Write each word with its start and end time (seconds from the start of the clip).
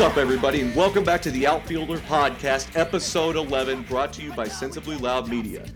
What's 0.00 0.12
up, 0.12 0.16
everybody, 0.16 0.62
and 0.62 0.74
welcome 0.74 1.04
back 1.04 1.20
to 1.20 1.30
the 1.30 1.46
Outfielder 1.46 1.98
Podcast, 1.98 2.74
episode 2.74 3.36
11, 3.36 3.82
brought 3.82 4.14
to 4.14 4.22
you 4.22 4.32
by 4.32 4.48
Sensibly 4.48 4.96
Loud 4.96 5.28
Media. 5.28 5.66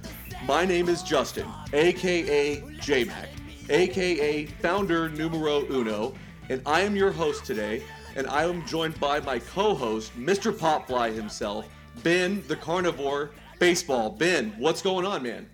My 0.47 0.65
name 0.65 0.89
is 0.89 1.03
Justin, 1.03 1.47
aka 1.75 2.57
JMac, 2.57 3.29
aka 3.69 4.47
founder 4.47 5.11
numero 5.11 5.67
uno, 5.71 6.15
and 6.49 6.63
I 6.65 6.81
am 6.81 6.97
your 6.97 7.13
host 7.13 7.45
today. 7.45 7.83
And 8.17 8.27
I 8.29 8.45
am 8.45 8.65
joined 8.65 8.99
by 8.99 9.21
my 9.21 9.41
co-host, 9.41 10.19
Mr. 10.19 10.55
Popfly 10.55 11.15
himself, 11.15 11.69
Ben 12.03 12.43
the 12.49 12.57
Carnivore 12.57 13.33
Baseball. 13.59 14.09
Ben, 14.09 14.55
what's 14.57 14.81
going 14.81 15.05
on, 15.05 15.23
man? 15.23 15.47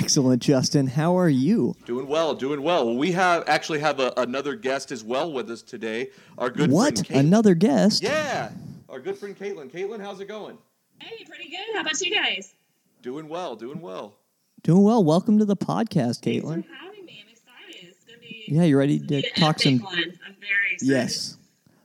Excellent, 0.00 0.42
Justin. 0.42 0.86
How 0.86 1.16
are 1.18 1.28
you? 1.28 1.74
Doing 1.86 2.06
well, 2.06 2.34
doing 2.34 2.62
well. 2.62 2.84
Well, 2.86 2.96
we 2.96 3.12
have 3.12 3.44
actually 3.48 3.78
have 3.80 3.98
a, 3.98 4.12
another 4.16 4.54
guest 4.54 4.92
as 4.92 5.02
well 5.02 5.32
with 5.32 5.50
us 5.50 5.62
today. 5.62 6.10
Our 6.36 6.50
good 6.50 6.70
what? 6.70 6.94
friend 6.98 7.06
Caitlin. 7.08 7.20
Another 7.20 7.54
guest? 7.54 8.02
Yeah, 8.02 8.50
our 8.88 9.00
good 9.00 9.16
friend 9.16 9.36
Caitlin. 9.38 9.70
Caitlin, 9.70 10.00
how's 10.00 10.20
it 10.20 10.26
going? 10.28 10.58
Hey, 11.00 11.24
pretty 11.24 11.48
good. 11.50 11.74
How 11.74 11.80
about 11.80 12.00
you 12.00 12.14
guys? 12.14 12.54
Doing 13.02 13.28
well, 13.28 13.56
doing 13.56 13.80
well. 13.80 14.14
Doing 14.62 14.82
well. 14.82 15.02
Welcome 15.02 15.38
to 15.38 15.44
the 15.44 15.56
podcast, 15.56 16.20
Caitlin. 16.20 16.42
Thanks 16.64 16.66
for 16.68 16.72
Caitlin. 16.74 16.76
having 16.80 17.04
me. 17.06 17.24
I'm 17.24 17.32
excited. 17.32 17.88
It's 17.88 18.04
gonna 18.04 18.18
be 18.18 18.44
Yeah, 18.48 18.64
you 18.64 18.76
ready 18.76 18.98
to 18.98 19.22
talk 19.40 19.60
some? 19.60 19.78
one. 19.78 19.94
I'm 19.98 20.36
very 20.40 20.74
excited. 20.74 20.92
Yes. 20.92 21.36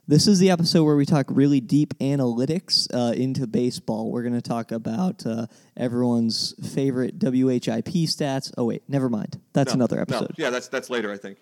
This 0.08 0.26
is 0.26 0.40
the 0.40 0.50
episode 0.50 0.82
where 0.82 0.96
we 0.96 1.06
talk 1.06 1.26
really 1.28 1.60
deep 1.60 1.96
analytics 1.98 2.88
uh, 2.92 3.12
into 3.12 3.46
baseball. 3.46 4.10
We're 4.10 4.22
going 4.22 4.34
to 4.34 4.42
talk 4.42 4.72
about 4.72 5.24
uh, 5.24 5.46
everyone's 5.76 6.54
favorite 6.74 7.20
WHIP 7.20 7.86
stats. 8.08 8.52
Oh 8.58 8.64
wait, 8.64 8.82
never 8.88 9.08
mind. 9.08 9.40
That's 9.52 9.72
No, 9.72 9.76
another 9.76 9.96
no. 9.96 10.02
episode. 10.02 10.32
Yeah, 10.36 10.50
that's 10.50 10.66
that's 10.66 10.90
later, 10.90 11.12
I 11.12 11.16
think. 11.18 11.38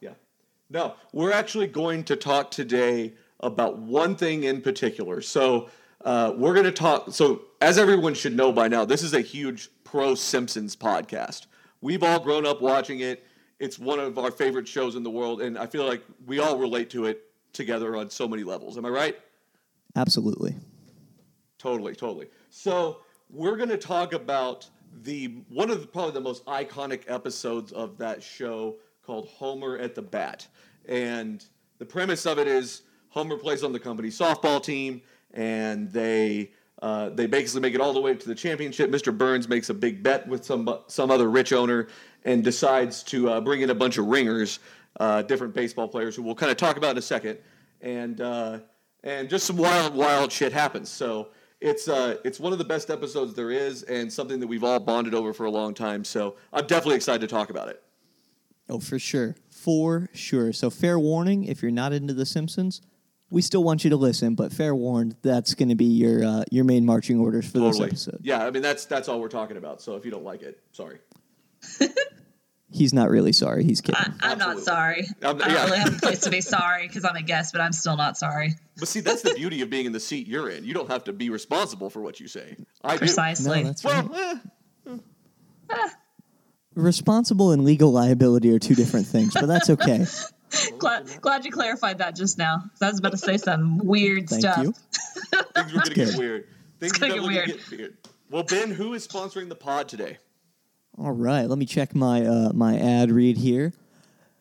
Yeah. 0.00 0.14
No, 0.70 0.94
we're 1.12 1.32
actually 1.32 1.66
going 1.66 2.02
to 2.04 2.16
talk 2.16 2.50
today 2.50 3.12
about 3.40 3.78
one 3.78 4.16
thing 4.16 4.44
in 4.44 4.62
particular. 4.62 5.20
So 5.20 5.68
uh, 6.02 6.32
we're 6.34 6.54
going 6.54 6.64
to 6.64 6.72
talk. 6.72 7.12
So 7.12 7.42
as 7.60 7.76
everyone 7.76 8.14
should 8.14 8.34
know 8.34 8.52
by 8.52 8.68
now, 8.68 8.86
this 8.86 9.02
is 9.02 9.12
a 9.12 9.20
huge 9.20 9.68
pro 9.84 10.14
Simpsons 10.14 10.74
podcast. 10.76 11.46
We've 11.82 12.02
all 12.02 12.20
grown 12.20 12.46
up 12.46 12.62
watching 12.62 13.00
it. 13.00 13.22
It's 13.60 13.78
one 13.78 14.00
of 14.00 14.16
our 14.18 14.30
favorite 14.30 14.66
shows 14.66 14.96
in 14.96 15.02
the 15.02 15.10
world, 15.10 15.42
and 15.42 15.58
I 15.58 15.66
feel 15.66 15.84
like 15.84 16.02
we 16.26 16.38
all 16.38 16.56
relate 16.56 16.88
to 16.90 17.04
it 17.04 17.24
together 17.52 17.96
on 17.96 18.10
so 18.10 18.28
many 18.28 18.44
levels. 18.44 18.76
Am 18.76 18.84
I 18.84 18.90
right? 18.90 19.18
Absolutely. 19.96 20.54
Totally, 21.58 21.94
totally. 21.94 22.28
So 22.50 22.98
we're 23.30 23.56
going 23.56 23.68
to 23.68 23.78
talk 23.78 24.12
about 24.12 24.68
the 25.02 25.42
one 25.48 25.70
of 25.70 25.80
the, 25.80 25.86
probably 25.86 26.12
the 26.12 26.20
most 26.20 26.44
iconic 26.46 27.02
episodes 27.08 27.72
of 27.72 27.98
that 27.98 28.22
show 28.22 28.76
called 29.04 29.28
Homer 29.28 29.76
at 29.78 29.94
the 29.94 30.02
Bat, 30.02 30.46
and 30.86 31.44
the 31.78 31.84
premise 31.84 32.26
of 32.26 32.38
it 32.38 32.46
is 32.46 32.82
Homer 33.10 33.36
plays 33.36 33.64
on 33.64 33.72
the 33.72 33.80
company 33.80 34.08
softball 34.08 34.62
team, 34.62 35.02
and 35.32 35.90
they 35.92 36.52
uh, 36.80 37.08
they 37.10 37.26
basically 37.26 37.60
make 37.60 37.74
it 37.74 37.80
all 37.80 37.92
the 37.92 38.00
way 38.00 38.14
to 38.14 38.28
the 38.28 38.34
championship. 38.34 38.90
Mr. 38.90 39.16
Burns 39.16 39.48
makes 39.48 39.68
a 39.68 39.74
big 39.74 40.02
bet 40.02 40.26
with 40.28 40.44
some 40.44 40.78
some 40.86 41.10
other 41.10 41.28
rich 41.28 41.52
owner 41.52 41.88
and 42.24 42.44
decides 42.44 43.02
to 43.04 43.30
uh, 43.30 43.40
bring 43.40 43.62
in 43.62 43.70
a 43.70 43.74
bunch 43.74 43.98
of 43.98 44.06
ringers, 44.06 44.58
uh, 44.98 45.22
different 45.22 45.54
baseball 45.54 45.88
players 45.88 46.16
who 46.16 46.22
we'll 46.22 46.34
kind 46.34 46.50
of 46.50 46.56
talk 46.58 46.76
about 46.76 46.92
in 46.92 46.98
a 46.98 47.02
second, 47.02 47.38
and 47.80 48.20
uh, 48.20 48.58
and 49.02 49.28
just 49.28 49.46
some 49.46 49.56
wild 49.56 49.94
wild 49.94 50.32
shit 50.32 50.52
happens. 50.52 50.88
So 50.88 51.28
it's 51.60 51.88
uh 51.88 52.16
it's 52.24 52.38
one 52.38 52.52
of 52.52 52.58
the 52.58 52.64
best 52.64 52.90
episodes 52.90 53.34
there 53.34 53.50
is, 53.50 53.82
and 53.84 54.12
something 54.12 54.40
that 54.40 54.46
we've 54.46 54.64
all 54.64 54.80
bonded 54.80 55.14
over 55.14 55.32
for 55.32 55.46
a 55.46 55.50
long 55.50 55.74
time. 55.74 56.04
So 56.04 56.36
I'm 56.52 56.66
definitely 56.66 56.96
excited 56.96 57.20
to 57.20 57.26
talk 57.26 57.50
about 57.50 57.68
it. 57.68 57.82
Oh, 58.68 58.78
for 58.78 58.98
sure. 58.98 59.34
For 59.48 60.08
sure. 60.12 60.52
So, 60.52 60.70
fair 60.70 60.98
warning 60.98 61.44
if 61.44 61.62
you're 61.62 61.70
not 61.70 61.92
into 61.92 62.12
The 62.12 62.26
Simpsons, 62.26 62.82
we 63.30 63.42
still 63.42 63.64
want 63.64 63.84
you 63.84 63.90
to 63.90 63.96
listen, 63.96 64.34
but 64.34 64.52
fair 64.52 64.74
warned, 64.74 65.16
that's 65.22 65.54
going 65.54 65.70
to 65.70 65.74
be 65.74 65.86
your 65.86 66.24
uh, 66.24 66.44
your 66.50 66.64
main 66.64 66.84
marching 66.84 67.18
orders 67.18 67.50
for 67.50 67.58
this 67.58 67.80
episode. 67.80 68.18
Yeah, 68.22 68.44
I 68.44 68.50
mean 68.50 68.62
that's 68.62 68.84
that's 68.84 69.08
all 69.08 69.20
we're 69.20 69.28
talking 69.28 69.56
about. 69.56 69.80
So 69.80 69.96
if 69.96 70.04
you 70.04 70.10
don't 70.10 70.24
like 70.24 70.42
it, 70.42 70.60
sorry. 70.72 70.98
He's 72.70 72.92
not 72.92 73.08
really 73.08 73.32
sorry. 73.32 73.64
He's 73.64 73.80
kidding. 73.80 74.00
I, 74.00 74.32
I'm 74.32 74.38
not 74.38 74.56
Absolutely. 74.58 74.62
sorry. 74.64 75.06
Um, 75.22 75.36
I 75.42 75.48
don't 75.48 75.50
yeah. 75.50 75.64
really 75.64 75.78
have 75.78 75.96
a 75.96 76.00
place 76.00 76.20
to 76.20 76.30
be 76.30 76.40
sorry 76.42 76.86
because 76.86 77.04
I'm 77.04 77.16
a 77.16 77.22
guest, 77.22 77.52
but 77.52 77.60
I'm 77.60 77.72
still 77.72 77.96
not 77.96 78.16
sorry. 78.16 78.54
But 78.78 78.88
see, 78.88 79.00
that's 79.00 79.22
the 79.22 79.34
beauty 79.34 79.62
of 79.62 79.70
being 79.70 79.86
in 79.86 79.92
the 79.92 80.00
seat 80.00 80.26
you're 80.26 80.50
in. 80.50 80.64
You 80.64 80.74
don't 80.74 80.90
have 80.90 81.04
to 81.04 81.12
be 81.12 81.30
responsible 81.30 81.90
for 81.90 82.00
what 82.00 82.20
you 82.20 82.28
say. 82.28 82.56
I. 82.84 82.98
Precisely. 82.98 83.62
no, 83.62 83.68
that's 83.68 83.84
right. 83.84 84.08
Well, 84.08 84.40
eh, 85.70 85.88
Responsible 86.74 87.50
and 87.50 87.64
legal 87.64 87.90
liability 87.90 88.50
are 88.54 88.58
two 88.60 88.76
different 88.76 89.06
things, 89.06 89.34
but 89.34 89.46
that's 89.46 89.68
okay. 89.70 90.06
glad, 90.78 91.08
glad 91.20 91.44
you 91.44 91.50
clarified 91.50 91.98
that 91.98 92.14
just 92.14 92.38
now. 92.38 92.62
I 92.80 92.88
was 92.88 93.00
about 93.00 93.12
to 93.12 93.18
say 93.18 93.36
some 93.36 93.78
weird 93.78 94.28
Thank 94.28 94.42
stuff. 94.42 94.58
you. 94.58 94.72
things 94.72 95.72
were 95.72 95.80
going 95.80 95.84
to 95.84 95.94
get 95.94 96.16
weird. 96.16 96.46
Things 96.78 96.92
gonna 96.92 97.14
are 97.14 97.16
get 97.16 97.22
definitely 97.22 97.34
gonna 97.34 97.46
get 97.46 97.70
weird. 97.70 97.96
Well, 98.30 98.42
Ben, 98.44 98.70
who 98.70 98.94
is 98.94 99.08
sponsoring 99.08 99.48
the 99.48 99.56
pod 99.56 99.88
today? 99.88 100.18
All 100.98 101.12
right, 101.12 101.44
let 101.48 101.58
me 101.58 101.66
check 101.66 101.94
my 101.94 102.24
uh, 102.26 102.50
my 102.52 102.78
ad 102.78 103.10
read 103.10 103.36
here. 103.38 103.72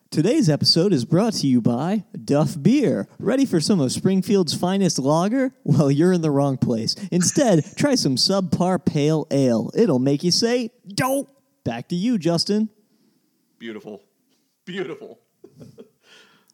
Today's 0.09 0.49
episode 0.49 0.93
is 0.93 1.03
brought 1.05 1.33
to 1.33 1.47
you 1.47 1.61
by 1.61 2.05
Duff 2.23 2.55
Beer. 2.61 3.07
Ready 3.19 3.45
for 3.45 3.59
some 3.59 3.79
of 3.81 3.91
Springfield's 3.91 4.53
finest 4.53 4.97
lager? 4.97 5.51
Well, 5.65 5.91
you're 5.91 6.13
in 6.13 6.21
the 6.21 6.31
wrong 6.31 6.57
place. 6.57 6.95
Instead, 7.11 7.63
try 7.77 7.95
some 7.95 8.15
subpar 8.15 8.83
pale 8.83 9.27
ale. 9.29 9.69
It'll 9.75 9.99
make 9.99 10.23
you 10.23 10.31
say, 10.31 10.71
"Don't." 10.87 11.29
Back 11.63 11.89
to 11.89 11.95
you, 11.95 12.17
Justin. 12.17 12.69
Beautiful, 13.59 14.03
beautiful. 14.65 15.19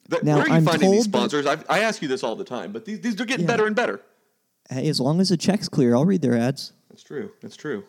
That- 0.09 0.23
Now, 0.25 0.35
where 0.35 0.43
are 0.43 0.47
you 0.49 0.53
I'm 0.55 0.65
finding 0.65 0.91
these 0.91 1.07
told 1.07 1.29
that- 1.31 1.31
sponsors? 1.31 1.65
I, 1.69 1.77
I 1.77 1.79
ask 1.79 2.01
you 2.01 2.09
this 2.09 2.23
all 2.23 2.35
the 2.35 2.43
time, 2.43 2.73
but 2.73 2.83
these, 2.83 2.99
these 2.99 3.19
are 3.21 3.25
getting 3.25 3.45
Yeah. 3.45 3.53
better 3.53 3.65
and 3.67 3.73
better. 3.75 4.01
Hey, 4.69 4.89
as 4.89 4.99
long 4.99 5.21
as 5.21 5.29
the 5.29 5.37
check's 5.37 5.69
clear, 5.69 5.95
I'll 5.95 6.03
read 6.05 6.21
their 6.21 6.37
ads. 6.37 6.73
That's 6.89 7.03
true. 7.03 7.31
That's 7.41 7.55
true. 7.55 7.85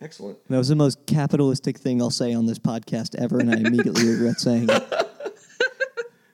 Excellent. 0.00 0.38
That 0.48 0.58
was 0.58 0.68
the 0.68 0.76
most 0.76 1.06
capitalistic 1.06 1.78
thing 1.78 2.02
I'll 2.02 2.10
say 2.10 2.34
on 2.34 2.46
this 2.46 2.58
podcast 2.58 3.14
ever, 3.16 3.38
and 3.38 3.50
I 3.50 3.56
immediately 3.56 4.06
regret 4.10 4.40
saying 4.40 4.68
it. 4.70 4.92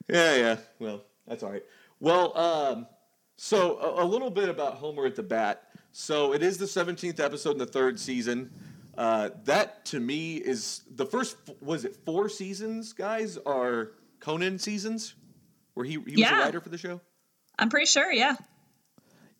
Yeah, 0.08 0.36
yeah. 0.36 0.56
Well, 0.78 1.04
that's 1.26 1.42
all 1.42 1.50
right. 1.50 1.62
Well, 1.98 2.36
um, 2.36 2.86
so 3.36 3.78
a, 3.78 4.04
a 4.04 4.06
little 4.06 4.28
bit 4.28 4.50
about 4.50 4.74
Homer 4.74 5.06
at 5.06 5.16
the 5.16 5.22
Bat. 5.22 5.62
So 5.92 6.34
it 6.34 6.42
is 6.42 6.58
the 6.58 6.66
17th 6.66 7.18
episode 7.18 7.52
in 7.52 7.58
the 7.58 7.66
third 7.66 7.98
season. 7.98 8.50
Uh, 8.98 9.30
that 9.44 9.86
to 9.86 10.00
me 10.00 10.36
is 10.36 10.82
the 10.94 11.06
first. 11.06 11.36
Was 11.62 11.86
it 11.86 11.96
four 12.04 12.28
seasons, 12.28 12.92
guys? 12.92 13.38
Are 13.38 13.92
Conan 14.20 14.58
seasons? 14.58 15.14
Where 15.72 15.86
he, 15.86 15.92
he 15.92 16.20
was 16.22 16.30
a 16.30 16.34
writer 16.34 16.60
for 16.60 16.68
the 16.68 16.76
show? 16.76 17.00
I'm 17.58 17.70
pretty 17.70 17.86
sure, 17.86 18.12
yeah. 18.12 18.36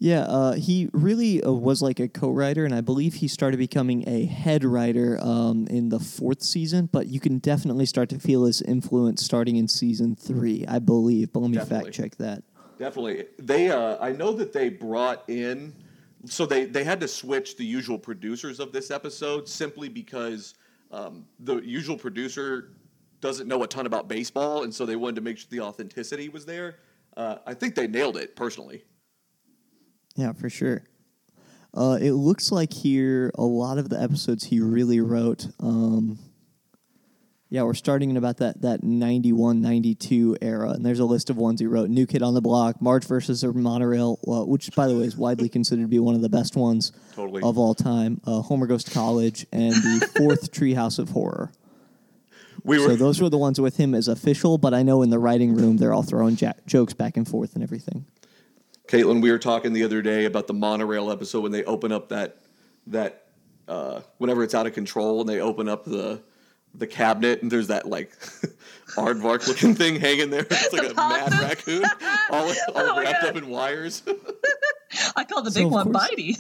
Yeah, 0.03 0.23
uh, 0.23 0.55
he 0.55 0.89
really 0.93 1.45
uh, 1.45 1.53
was 1.53 1.81
like 1.81 2.01
a 2.01 2.09
co-writer, 2.09 2.65
and 2.65 2.75
I 2.75 2.81
believe 2.81 3.15
he 3.15 3.29
started 3.29 3.59
becoming 3.59 4.03
a 4.09 4.25
head 4.25 4.65
writer 4.65 5.17
um, 5.23 5.69
in 5.69 5.91
the 5.91 6.01
fourth 6.01 6.43
season. 6.43 6.89
But 6.91 7.07
you 7.07 7.21
can 7.21 7.39
definitely 7.39 7.87
start 7.87 8.09
to 8.09 8.19
feel 8.19 8.45
his 8.45 8.63
influence 8.63 9.25
starting 9.25 9.55
in 9.55 9.69
season 9.69 10.17
three, 10.17 10.65
I 10.67 10.81
believe. 10.81 11.33
But 11.33 11.41
let 11.41 11.51
me 11.53 11.57
Definitely. 11.59 11.85
fact 11.85 11.97
check 11.97 12.17
that. 12.17 12.43
Definitely. 12.81 13.27
They 13.39 13.71
uh, 13.71 13.97
I 14.01 14.11
know 14.11 14.33
that 14.33 14.53
they 14.53 14.71
brought 14.71 15.23
in 15.31 15.73
so 16.25 16.47
they, 16.47 16.65
they 16.65 16.83
had 16.83 16.99
to 17.01 17.07
switch 17.07 17.57
the 17.57 17.65
usual 17.65 17.97
producers 17.97 18.59
of 18.59 18.73
this 18.73 18.91
episode 18.91 19.49
simply 19.49 19.89
because 19.89 20.55
um, 20.91 21.27
the 21.39 21.59
usual 21.59 21.97
producer 21.97 22.73
doesn't 23.21 23.47
know 23.47 23.63
a 23.63 23.69
ton 23.69 23.87
about 23.87 24.09
baseball, 24.09 24.65
and 24.65 24.75
so 24.75 24.85
they 24.85 24.97
wanted 24.97 25.15
to 25.15 25.21
make 25.21 25.39
sure 25.39 25.47
the 25.49 25.61
authenticity 25.61 26.29
was 26.29 26.45
there. 26.45 26.79
Uh, 27.17 27.37
I 27.47 27.55
think 27.55 27.77
they 27.77 27.87
nailed 27.87 28.17
it 28.17 28.35
personally. 28.35 28.83
Yeah, 30.17 30.33
for 30.33 30.51
sure. 30.51 30.85
Uh, 31.75 31.99
it 32.01 32.13
looks 32.13 32.53
like 32.53 32.73
here 32.73 33.31
a 33.35 33.43
lot 33.45 33.79
of 33.79 33.89
the 33.89 34.01
episodes 34.01 34.45
he 34.45 34.61
really 34.61 35.01
wrote. 35.01 35.47
Um, 35.59 36.19
yeah, 37.49 37.63
we're 37.65 37.75
starting 37.75 38.09
in 38.11 38.17
about 38.17 38.39
that, 38.39 38.63
that 38.63 38.83
91, 38.83 39.61
92 39.61 40.39
era. 40.41 40.71
And 40.71 40.85
there's 40.85 41.01
a 41.01 41.05
list 41.05 41.29
of 41.29 41.37
ones 41.37 41.61
he 41.61 41.67
wrote 41.67 41.91
New 41.91 42.07
Kid 42.07 42.23
on 42.23 42.33
the 42.33 42.41
Block, 42.41 42.81
Marge 42.81 43.05
versus 43.05 43.43
the 43.43 43.53
Monorail, 43.53 44.19
uh, 44.27 44.45
which, 44.47 44.75
by 44.75 44.87
the 44.87 44.97
way, 44.97 45.05
is 45.05 45.17
widely 45.17 45.51
considered 45.51 45.83
to 45.83 45.89
be 45.89 45.99
one 45.99 46.15
of 46.15 46.23
the 46.23 46.31
best 46.31 46.57
ones 46.57 46.93
Totally. 47.15 47.43
of 47.43 47.59
all 47.59 47.75
time. 47.75 48.21
Uh, 48.27 48.41
Homer 48.41 48.67
Goes 48.67 48.85
to 48.85 48.91
College, 48.91 49.47
and 49.53 49.75
the 49.75 50.11
fourth 50.17 50.51
Treehouse 50.51 50.99
of 50.99 51.11
Horror. 51.11 51.53
We 52.65 52.79
were 52.79 52.89
So 52.91 52.97
those 52.97 53.21
were 53.21 53.29
the 53.29 53.39
ones 53.39 53.61
with 53.61 53.77
him 53.77 53.95
as 53.95 54.09
official, 54.09 54.57
but 54.57 54.73
I 54.73 54.83
know 54.83 55.03
in 55.03 55.11
the 55.11 55.19
writing 55.19 55.55
room 55.55 55.77
they're 55.77 55.93
all 55.93 56.03
throwing 56.03 56.37
ja- 56.37 56.53
jokes 56.67 56.95
back 56.95 57.17
and 57.19 57.27
forth 57.29 57.55
and 57.55 57.63
everything. 57.63 58.07
Caitlin, 58.89 59.23
we 59.23 59.31
were 59.31 59.39
talking 59.39 59.73
the 59.73 59.85
other 59.85 60.03
day 60.03 60.25
about 60.25 60.47
the 60.47 60.55
monorail 60.55 61.11
episode 61.11 61.41
when 61.43 61.53
they 61.53 61.65
open 61.65 61.93
up 61.93 62.09
that 62.11 62.37
that 62.89 63.27
uh, 63.69 64.01
whenever 64.19 64.43
it's 64.43 64.55
out 64.55 64.67
of 64.67 64.73
control 64.75 65.21
and 65.21 65.29
they 65.29 65.41
open 65.41 65.69
up 65.69 65.85
the 65.85 66.21
the 66.75 66.87
cabinet 66.87 67.43
and 67.43 67.51
there's 67.51 67.69
that 67.69 67.87
like 67.87 68.11
aardvark 68.97 69.47
looking 69.47 69.75
thing 69.75 70.01
hanging 70.01 70.31
there. 70.31 70.47
It's 70.51 70.73
like 70.73 70.83
The 70.83 70.91
a 70.93 70.95
mad 70.97 71.31
possum. 71.31 71.41
raccoon, 71.49 71.85
all, 72.31 72.49
all 72.49 72.55
Oh 72.75 73.01
wrapped 73.01 73.23
God. 73.23 73.31
up 73.31 73.37
in 73.37 73.49
wires. 73.49 74.03
I 75.17 75.25
call 75.25 75.43
the 75.43 75.51
So, 75.51 75.61
big 75.61 75.67
of 75.67 75.73
one 75.73 75.93
course- 75.93 76.11
Bitey. 76.11 76.37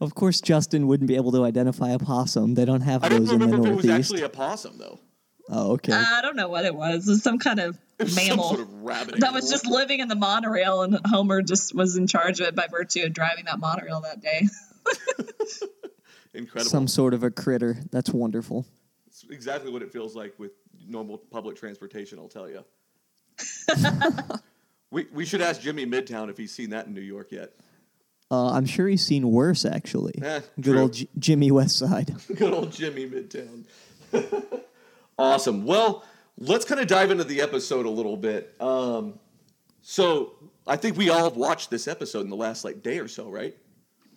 Of 0.00 0.14
course, 0.14 0.40
Justin 0.40 0.86
wouldn't 0.86 1.08
be 1.08 1.16
able 1.16 1.32
to 1.32 1.44
identify 1.44 1.88
a 1.90 1.98
possum. 1.98 2.54
They 2.54 2.64
don't 2.64 2.82
have 2.82 3.02
I 3.02 3.08
don't 3.08 3.24
those 3.24 3.32
in 3.32 3.40
the 3.40 3.46
remember 3.46 3.66
if 3.68 3.72
it 3.72 3.76
was 3.76 3.84
Northeast. 3.86 4.10
actually 4.12 4.24
a 4.24 4.28
possum 4.28 4.78
though. 4.78 5.00
Oh, 5.48 5.72
okay. 5.72 5.92
Uh, 5.92 6.04
I 6.06 6.20
don't 6.22 6.36
know 6.36 6.48
what 6.48 6.64
it 6.64 6.74
was. 6.74 7.08
It 7.08 7.12
was 7.12 7.22
some 7.22 7.38
kind 7.38 7.58
of 7.60 7.78
Some 8.06 8.14
mammal 8.14 8.48
sort 8.48 8.60
of 8.60 8.72
rabbit 8.82 9.14
that 9.14 9.24
animal. 9.24 9.34
was 9.34 9.50
just 9.50 9.66
living 9.66 10.00
in 10.00 10.08
the 10.08 10.14
monorail, 10.14 10.82
and 10.82 10.98
Homer 11.06 11.40
just 11.42 11.74
was 11.74 11.96
in 11.96 12.06
charge 12.06 12.40
of 12.40 12.48
it 12.48 12.54
by 12.54 12.66
virtue 12.70 13.04
of 13.04 13.12
driving 13.12 13.46
that 13.46 13.58
monorail 13.58 14.00
that 14.02 14.20
day. 14.20 14.46
incredible. 16.34 16.70
Some 16.70 16.86
sort 16.88 17.14
of 17.14 17.22
a 17.22 17.30
critter. 17.30 17.78
That's 17.90 18.10
wonderful. 18.10 18.66
It's 19.06 19.24
exactly 19.30 19.72
what 19.72 19.82
it 19.82 19.92
feels 19.92 20.14
like 20.14 20.38
with 20.38 20.52
normal 20.86 21.18
public 21.18 21.56
transportation. 21.56 22.18
I'll 22.18 22.28
tell 22.28 22.48
you. 22.48 22.64
we 24.90 25.06
we 25.12 25.24
should 25.24 25.40
ask 25.40 25.60
Jimmy 25.60 25.86
Midtown 25.86 26.28
if 26.30 26.36
he's 26.36 26.52
seen 26.52 26.70
that 26.70 26.86
in 26.86 26.94
New 26.94 27.00
York 27.00 27.32
yet. 27.32 27.52
Uh, 28.30 28.50
I'm 28.52 28.66
sure 28.66 28.86
he's 28.86 29.04
seen 29.06 29.30
worse, 29.30 29.64
actually. 29.64 30.14
Eh, 30.22 30.40
Good 30.60 30.72
true. 30.72 30.80
old 30.82 30.92
J- 30.92 31.08
Jimmy 31.18 31.50
Westside. 31.50 32.36
Good 32.36 32.52
old 32.52 32.70
Jimmy 32.72 33.08
Midtown. 33.08 33.64
Awesome. 35.18 35.64
Well, 35.64 36.04
let's 36.38 36.64
kind 36.64 36.80
of 36.80 36.86
dive 36.86 37.10
into 37.10 37.24
the 37.24 37.40
episode 37.40 37.86
a 37.86 37.90
little 37.90 38.16
bit. 38.16 38.54
Um, 38.60 39.18
so 39.82 40.34
I 40.66 40.76
think 40.76 40.96
we 40.96 41.10
all 41.10 41.24
have 41.24 41.36
watched 41.36 41.70
this 41.70 41.88
episode 41.88 42.20
in 42.20 42.30
the 42.30 42.36
last 42.36 42.64
like 42.64 42.82
day 42.82 42.98
or 42.98 43.08
so, 43.08 43.28
right? 43.28 43.56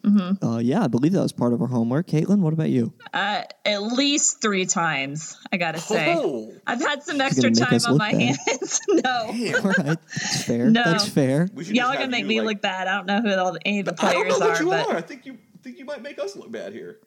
Uh, 0.03 0.57
yeah, 0.57 0.83
I 0.83 0.87
believe 0.87 1.11
that 1.11 1.21
was 1.21 1.31
part 1.31 1.53
of 1.53 1.61
our 1.61 1.67
homework. 1.67 2.07
Caitlin, 2.07 2.39
what 2.39 2.53
about 2.53 2.71
you? 2.71 2.91
Uh, 3.13 3.43
at 3.63 3.83
least 3.83 4.41
three 4.41 4.65
times, 4.65 5.37
I 5.51 5.57
gotta 5.57 5.77
say. 5.79 6.15
Oh, 6.17 6.51
I've 6.65 6.81
had 6.81 7.03
some 7.03 7.19
gonna 7.19 7.25
extra 7.25 7.51
time 7.51 7.79
on 7.87 7.97
my 7.97 8.11
bad. 8.11 8.19
hands. 8.47 8.81
no. 8.89 9.11
All 9.11 9.31
right, 9.61 9.85
that's 9.85 10.43
fair. 10.43 10.71
No. 10.71 10.83
That's 10.83 11.07
fair. 11.07 11.49
Y'all 11.55 11.85
are 11.91 11.93
gonna 11.93 12.07
make 12.07 12.23
you, 12.23 12.27
me 12.29 12.41
like- 12.41 12.55
look 12.55 12.61
bad. 12.63 12.87
I 12.87 12.95
don't 12.97 13.05
know 13.05 13.21
who 13.21 13.39
all 13.39 13.53
the, 13.53 13.59
any 13.63 13.81
of 13.81 13.85
the 13.85 13.95
I 13.99 14.13
don't 14.13 14.23
players 14.23 14.39
know 14.39 14.47
that 14.47 14.59
are, 14.59 14.63
you 14.63 14.69
but 14.71 14.89
are. 14.89 14.95
I 14.95 15.01
think 15.01 15.27
you 15.27 15.37
think 15.61 15.77
you 15.77 15.85
might 15.85 16.01
make 16.01 16.17
us 16.17 16.35
look 16.35 16.51
bad 16.51 16.73
here. 16.73 16.99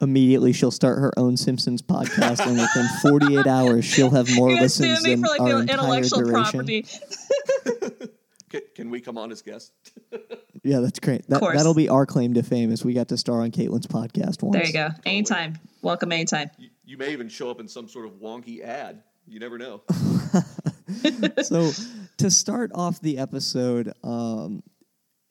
Immediately, 0.00 0.52
she'll 0.52 0.70
start 0.70 0.98
her 0.98 1.12
own 1.16 1.36
Simpsons 1.36 1.82
podcast, 1.82 2.46
and 2.46 2.58
within 2.58 2.88
48 3.02 3.46
hours, 3.46 3.84
she'll 3.84 4.10
have 4.10 4.34
more 4.34 4.48
you're 4.48 4.58
gonna 4.58 4.68
sue 4.68 4.84
listens 4.84 5.02
than 5.04 5.22
for 5.22 5.28
like 5.28 5.40
our 5.40 5.48
the 5.48 5.58
entire 5.58 5.78
intellectual 5.78 6.20
duration. 6.20 6.42
property. 6.42 6.86
Can, 8.52 8.60
can 8.74 8.90
we 8.90 9.00
come 9.00 9.16
on 9.16 9.32
as 9.32 9.40
guests? 9.40 9.72
Yeah, 10.64 10.78
that's 10.78 11.00
great. 11.00 11.28
That, 11.28 11.40
course. 11.40 11.56
that'll 11.56 11.74
be 11.74 11.88
our 11.88 12.06
claim 12.06 12.34
to 12.34 12.42
fame 12.44 12.70
is 12.70 12.84
we 12.84 12.92
got 12.92 13.08
to 13.08 13.16
star 13.16 13.40
on 13.40 13.50
Caitlin's 13.50 13.88
podcast 13.88 14.44
once. 14.44 14.52
There 14.52 14.64
you 14.64 14.72
go. 14.72 14.90
Anytime. 15.04 15.58
Welcome 15.82 16.12
anytime. 16.12 16.50
You, 16.56 16.68
you 16.84 16.96
may 16.96 17.10
even 17.10 17.28
show 17.28 17.50
up 17.50 17.58
in 17.58 17.66
some 17.66 17.88
sort 17.88 18.06
of 18.06 18.12
wonky 18.20 18.62
ad. 18.62 19.02
You 19.26 19.40
never 19.40 19.58
know. 19.58 19.82
so 21.42 21.72
to 22.18 22.30
start 22.30 22.70
off 22.76 23.00
the 23.00 23.18
episode, 23.18 23.92
um, 24.04 24.62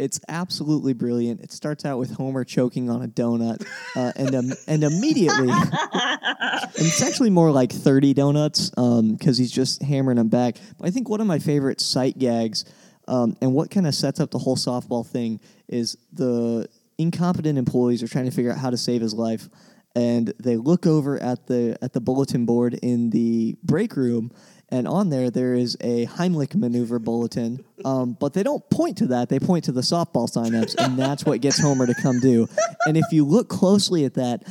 it's 0.01 0.19
absolutely 0.27 0.94
brilliant. 0.94 1.42
It 1.42 1.51
starts 1.51 1.86
out 1.86 2.00
with 2.00 2.12
Homer 2.12 2.44
choking 2.44 2.89
on 2.89 3.03
a 3.03 3.07
donut, 3.07 3.63
uh, 3.95 4.12
and 4.15 4.33
um, 4.33 4.51
and 4.68 4.83
immediately, 4.83 5.50
and 5.51 5.69
it's 6.75 7.03
actually 7.03 7.30
more 7.30 7.51
like 7.51 7.71
thirty 7.71 8.15
donuts 8.15 8.71
because 8.71 9.38
he's 9.38 9.51
just 9.51 9.83
hammering 9.83 10.18
them 10.18 10.30
back. 10.30 10.56
But 10.80 10.88
I 10.88 10.92
think 10.92 11.07
one 11.07 11.21
of 11.21 11.27
my 11.27 11.38
favorite 11.38 11.80
sight 11.80 12.18
gags, 12.18 12.65
um, 13.07 13.38
and 13.42 13.53
what 13.53 13.69
kind 13.69 13.86
of 13.86 13.94
sets 13.94 14.19
up 14.19 14.31
the 14.31 14.39
whole 14.39 14.57
softball 14.57 15.06
thing, 15.06 15.39
is 15.68 15.95
the 16.12 16.68
incompetent 16.98 17.59
employees 17.59 18.01
are 18.01 18.07
trying 18.07 18.25
to 18.25 18.31
figure 18.31 18.51
out 18.51 18.57
how 18.57 18.71
to 18.71 18.77
save 18.77 19.01
his 19.01 19.13
life 19.13 19.50
and 19.95 20.33
they 20.39 20.56
look 20.56 20.86
over 20.86 21.21
at 21.21 21.48
the 21.48 21.77
at 21.81 21.94
the 21.94 22.00
bulletin 22.00 22.45
board 22.45 22.75
in 22.81 23.09
the 23.09 23.57
break 23.63 23.95
room 23.95 24.31
and 24.71 24.88
on 24.88 25.09
there 25.09 25.29
there 25.29 25.53
is 25.53 25.75
a 25.81 26.06
Heimlich 26.07 26.56
maneuver 26.56 27.00
bulletin 27.00 27.63
um, 27.85 28.15
but 28.19 28.33
they 28.33 28.44
don't 28.44 28.68
point 28.69 28.97
to 29.00 29.07
that 29.07 29.29
they 29.29 29.39
point 29.39 29.65
to 29.65 29.71
the 29.71 29.81
softball 29.81 30.29
signups 30.31 30.75
and 30.77 30.97
that's 30.97 31.25
what 31.25 31.41
gets 31.41 31.59
Homer 31.59 31.85
to 31.88 31.94
come 32.01 32.19
do 32.19 32.47
and 32.85 32.97
if 32.97 33.06
you 33.12 33.25
look 33.25 33.50
closely 33.50 34.06
at 34.06 34.13
that 34.15 34.44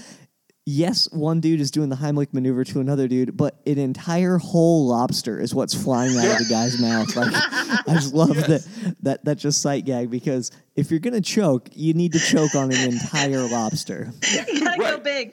yes 0.67 1.08
one 1.11 1.40
dude 1.40 1.61
is 1.61 1.70
doing 1.70 1.88
the 1.88 1.96
Heimlich 1.96 2.32
maneuver 2.32 2.64
to 2.64 2.81
another 2.81 3.08
dude 3.08 3.37
but 3.37 3.58
an 3.67 3.78
entire 3.78 4.37
whole 4.38 4.87
lobster 4.87 5.40
is 5.40 5.55
what's 5.55 5.75
flying 5.75 6.17
out 6.17 6.26
of 6.32 6.38
the 6.38 6.46
guy's 6.49 6.78
mouth 6.81 7.14
like 7.16 7.32
I 7.32 7.94
just 7.94 8.14
love 8.14 8.37
that 8.37 8.94
that 9.02 9.25
that 9.25 9.38
just 9.38 9.62
sight 9.62 9.84
gag 9.87 10.11
because 10.11 10.50
if 10.76 10.90
you're 10.90 11.00
gonna 11.00 11.23
choke 11.23 11.70
you 11.73 11.94
need 11.94 12.12
to 12.12 12.19
choke 12.20 12.55
on 12.55 12.73
an 12.73 12.93
entire 12.93 13.49
lobster 13.49 14.12
You 14.32 14.61
gotta 14.64 14.78
go 14.78 14.99
big. 14.99 15.32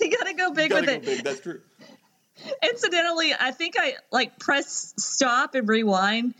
You 0.00 0.10
gotta 0.16 0.34
go 0.34 0.52
big 0.52 0.70
Gotta 0.70 0.80
with 0.82 0.86
go 0.86 0.92
it. 0.96 1.04
big. 1.16 1.24
That's 1.24 1.40
true. 1.40 1.60
Incidentally, 2.62 3.32
I 3.38 3.50
think 3.50 3.74
I 3.78 3.94
like 4.10 4.38
press 4.38 4.94
stop 4.96 5.54
and 5.54 5.68
rewind 5.68 6.34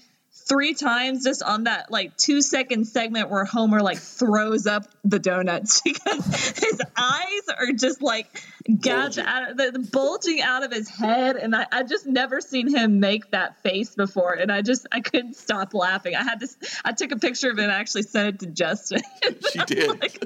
three 0.48 0.74
times 0.74 1.24
just 1.24 1.42
on 1.42 1.64
that 1.64 1.90
like 1.90 2.16
two 2.16 2.40
second 2.40 2.86
segment 2.86 3.30
where 3.30 3.44
Homer 3.44 3.80
like 3.80 3.98
throws 3.98 4.66
up 4.66 4.84
the 5.04 5.18
donuts 5.18 5.80
because 5.84 6.24
his 6.58 6.80
eyes 6.96 7.42
are 7.58 7.72
just 7.72 8.00
like 8.00 8.28
Bulging. 8.68 9.24
out 9.24 9.50
of 9.50 9.56
the, 9.56 9.70
the 9.72 9.78
bulging 9.78 10.40
out 10.40 10.62
of 10.62 10.72
his 10.72 10.88
head 10.88 11.36
and 11.36 11.54
I, 11.54 11.66
I 11.72 11.82
just 11.82 12.06
never 12.06 12.40
seen 12.40 12.72
him 12.72 13.00
make 13.00 13.30
that 13.32 13.60
face 13.62 13.94
before 13.94 14.34
and 14.34 14.52
I 14.52 14.62
just 14.62 14.86
I 14.92 15.00
couldn't 15.00 15.34
stop 15.34 15.74
laughing. 15.74 16.14
I 16.14 16.22
had 16.22 16.38
this 16.38 16.56
I 16.84 16.92
took 16.92 17.10
a 17.10 17.18
picture 17.18 17.50
of 17.50 17.58
it 17.58 17.62
and 17.62 17.72
I 17.72 17.76
actually 17.76 18.02
sent 18.02 18.28
it 18.28 18.38
to 18.40 18.46
Justin. 18.46 19.02
She 19.52 19.58
did. 19.60 20.00
Like, 20.00 20.22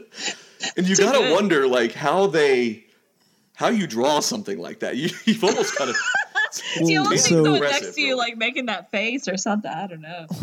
and 0.76 0.88
you 0.88 0.96
gotta 0.96 1.18
good. 1.18 1.32
wonder 1.32 1.66
like 1.66 1.92
how 1.92 2.26
they 2.26 2.84
how 3.60 3.68
you 3.68 3.86
draw 3.86 4.18
something 4.20 4.58
like 4.58 4.80
that. 4.80 4.96
You, 5.00 5.10
you've 5.26 5.44
almost 5.44 5.76
kind 5.76 5.90
of 5.90 5.96
you 6.80 6.96
Well, 7.00 7.04
almost 7.04 7.24
so- 7.26 7.28
think 7.28 7.46
someone 7.46 7.60
next 7.60 7.94
to 7.94 8.00
you 8.00 8.16
like 8.16 8.36
making 8.36 8.66
that 8.66 8.90
face 8.90 9.28
or 9.28 9.36
something. 9.36 9.70
I 9.70 9.86
don't 9.86 10.00
know. 10.00 10.26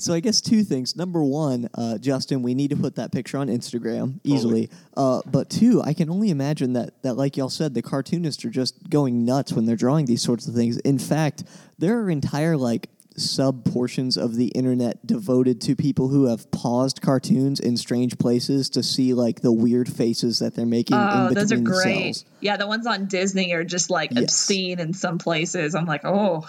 So 0.00 0.14
I 0.14 0.20
guess 0.20 0.40
two 0.40 0.62
things. 0.62 0.94
Number 0.94 1.24
one, 1.24 1.68
uh, 1.74 1.98
Justin, 1.98 2.42
we 2.44 2.54
need 2.54 2.70
to 2.70 2.76
put 2.76 2.94
that 2.94 3.10
picture 3.10 3.36
on 3.36 3.48
Instagram 3.48 4.20
easily. 4.22 4.70
Uh, 4.96 5.22
but 5.26 5.50
two, 5.50 5.82
I 5.82 5.92
can 5.92 6.08
only 6.08 6.30
imagine 6.30 6.74
that 6.74 7.02
that 7.02 7.14
like 7.14 7.36
y'all 7.36 7.48
said, 7.48 7.74
the 7.74 7.82
cartoonists 7.82 8.44
are 8.44 8.50
just 8.50 8.88
going 8.88 9.24
nuts 9.24 9.52
when 9.52 9.66
they're 9.66 9.74
drawing 9.74 10.06
these 10.06 10.22
sorts 10.22 10.46
of 10.46 10.54
things. 10.54 10.78
In 10.78 11.00
fact, 11.00 11.42
there 11.78 11.98
are 11.98 12.08
entire 12.10 12.56
like 12.56 12.88
sub 13.18 13.64
portions 13.64 14.16
of 14.16 14.36
the 14.36 14.48
internet 14.48 15.06
devoted 15.06 15.60
to 15.62 15.76
people 15.76 16.08
who 16.08 16.26
have 16.26 16.50
paused 16.50 17.00
cartoons 17.02 17.60
in 17.60 17.76
strange 17.76 18.18
places 18.18 18.70
to 18.70 18.82
see 18.82 19.14
like 19.14 19.40
the 19.40 19.52
weird 19.52 19.92
faces 19.92 20.38
that 20.38 20.54
they're 20.54 20.66
making 20.66 20.96
Oh, 20.96 21.28
in 21.28 21.34
those 21.34 21.52
are 21.52 21.58
great. 21.58 22.14
cells. 22.16 22.24
Yeah, 22.40 22.56
the 22.56 22.66
ones 22.66 22.86
on 22.86 23.06
Disney 23.06 23.52
are 23.52 23.64
just 23.64 23.90
like 23.90 24.10
Yes. 24.12 24.22
obscene 24.24 24.80
in 24.80 24.92
some 24.94 25.18
places. 25.18 25.74
I'm 25.74 25.86
like, 25.86 26.02
oh, 26.04 26.48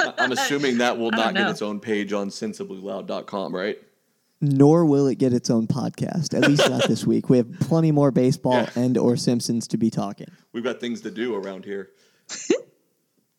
I'm 0.00 0.32
assuming 0.32 0.78
that 0.78 0.98
will 0.98 1.10
not 1.12 1.34
get 1.34 1.48
its 1.50 1.62
own 1.62 1.80
page 1.80 2.12
on 2.12 2.28
sensiblyloud.com, 2.28 3.54
right? 3.54 3.78
Nor 4.42 4.86
will 4.86 5.06
it 5.06 5.18
get 5.18 5.34
its 5.34 5.50
own 5.50 5.66
podcast. 5.66 6.34
At 6.34 6.48
least 6.48 6.68
not 6.70 6.88
this 6.88 7.06
week. 7.06 7.28
We 7.28 7.36
have 7.36 7.52
plenty 7.60 7.92
more 7.92 8.10
baseball 8.10 8.54
Yeah. 8.54 8.70
and 8.74 8.96
or 8.96 9.16
Simpsons 9.16 9.68
to 9.68 9.76
be 9.76 9.90
talking. 9.90 10.28
We've 10.52 10.64
got 10.64 10.80
things 10.80 11.02
to 11.02 11.10
do 11.10 11.34
around 11.34 11.64
here. 11.66 11.90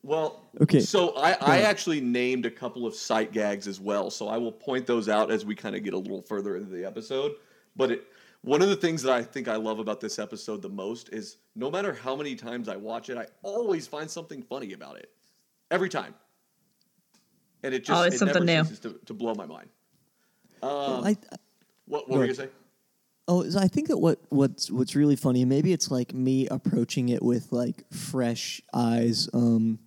well, 0.04 0.42
Okay. 0.62 0.80
So 0.80 1.16
I, 1.16 1.34
I 1.42 1.62
actually 1.62 2.02
named 2.02 2.46
a 2.46 2.52
couple 2.52 2.86
of 2.86 2.96
sight 2.96 3.32
gags 3.32 3.68
as 3.68 3.80
well. 3.80 4.10
So 4.10 4.28
I 4.28 4.38
will 4.38 4.52
point 4.52 4.86
those 4.88 5.08
out 5.10 5.32
as 5.32 5.46
we 5.46 5.56
kind 5.56 5.76
of 5.76 5.84
get 5.84 5.94
a 5.94 5.98
little 5.98 6.22
further 6.22 6.56
into 6.58 6.70
the 6.70 6.86
episode. 6.86 7.34
But 7.76 7.92
it, 7.92 8.04
one 8.42 8.62
of 8.62 8.70
the 8.70 8.76
things 8.76 9.04
that 9.04 9.14
I 9.14 9.22
think 9.24 9.48
I 9.48 9.56
love 9.56 9.80
about 9.80 10.02
this 10.02 10.18
episode 10.20 10.62
the 10.62 10.70
most 10.70 11.10
is 11.10 11.38
no 11.56 11.70
matter 11.70 11.94
how 11.94 12.16
many 12.16 12.36
times 12.36 12.68
I 12.68 12.76
watch 12.76 13.10
it, 13.10 13.18
I 13.18 13.28
always 13.44 13.86
find 13.88 14.10
something 14.10 14.42
funny 14.42 14.74
about 14.74 14.98
it. 14.98 15.10
Every 15.70 15.90
time. 15.90 16.16
And 17.64 17.74
it 17.74 17.80
just 17.86 17.92
Always 17.96 18.16
it 18.16 18.18
something 18.18 18.44
never 18.46 18.64
new. 18.64 18.70
ceases 18.76 18.80
to, 18.80 19.00
to 19.06 19.14
blow 19.14 19.36
my 19.36 19.46
mind. 19.46 19.70
Well, 20.64 20.96
Um, 20.96 21.06
I, 21.06 21.18
what 21.86 22.10
what 22.10 22.20
were 22.20 22.26
you 22.26 22.32
ahead. 22.32 22.38
going 22.38 22.50
to 22.50 22.54
say? 22.54 22.58
Oh, 23.28 23.46
I 23.60 23.68
think 23.68 23.88
that 23.90 23.98
what 24.00 24.20
what's 24.30 24.70
what's 24.72 24.96
really 24.96 25.16
funny. 25.16 25.46
Maybe 25.46 25.72
it's 25.72 25.92
like 25.92 26.14
me 26.14 26.48
approaching 26.48 27.10
it 27.10 27.22
with 27.24 27.52
like 27.52 27.84
fresh 27.94 28.62
eyes. 28.74 29.30
Um, 29.34 29.80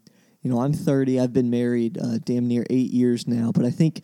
you 0.45 0.51
know, 0.51 0.61
I'm 0.61 0.75
30. 0.75 1.19
I've 1.19 1.33
been 1.33 1.51
married 1.51 1.99
uh, 1.99 2.19
damn 2.23 2.47
near 2.47 2.65
eight 2.71 2.91
years 2.91 3.27
now. 3.27 3.51
But 3.51 3.65
I 3.65 3.71
think 3.71 4.03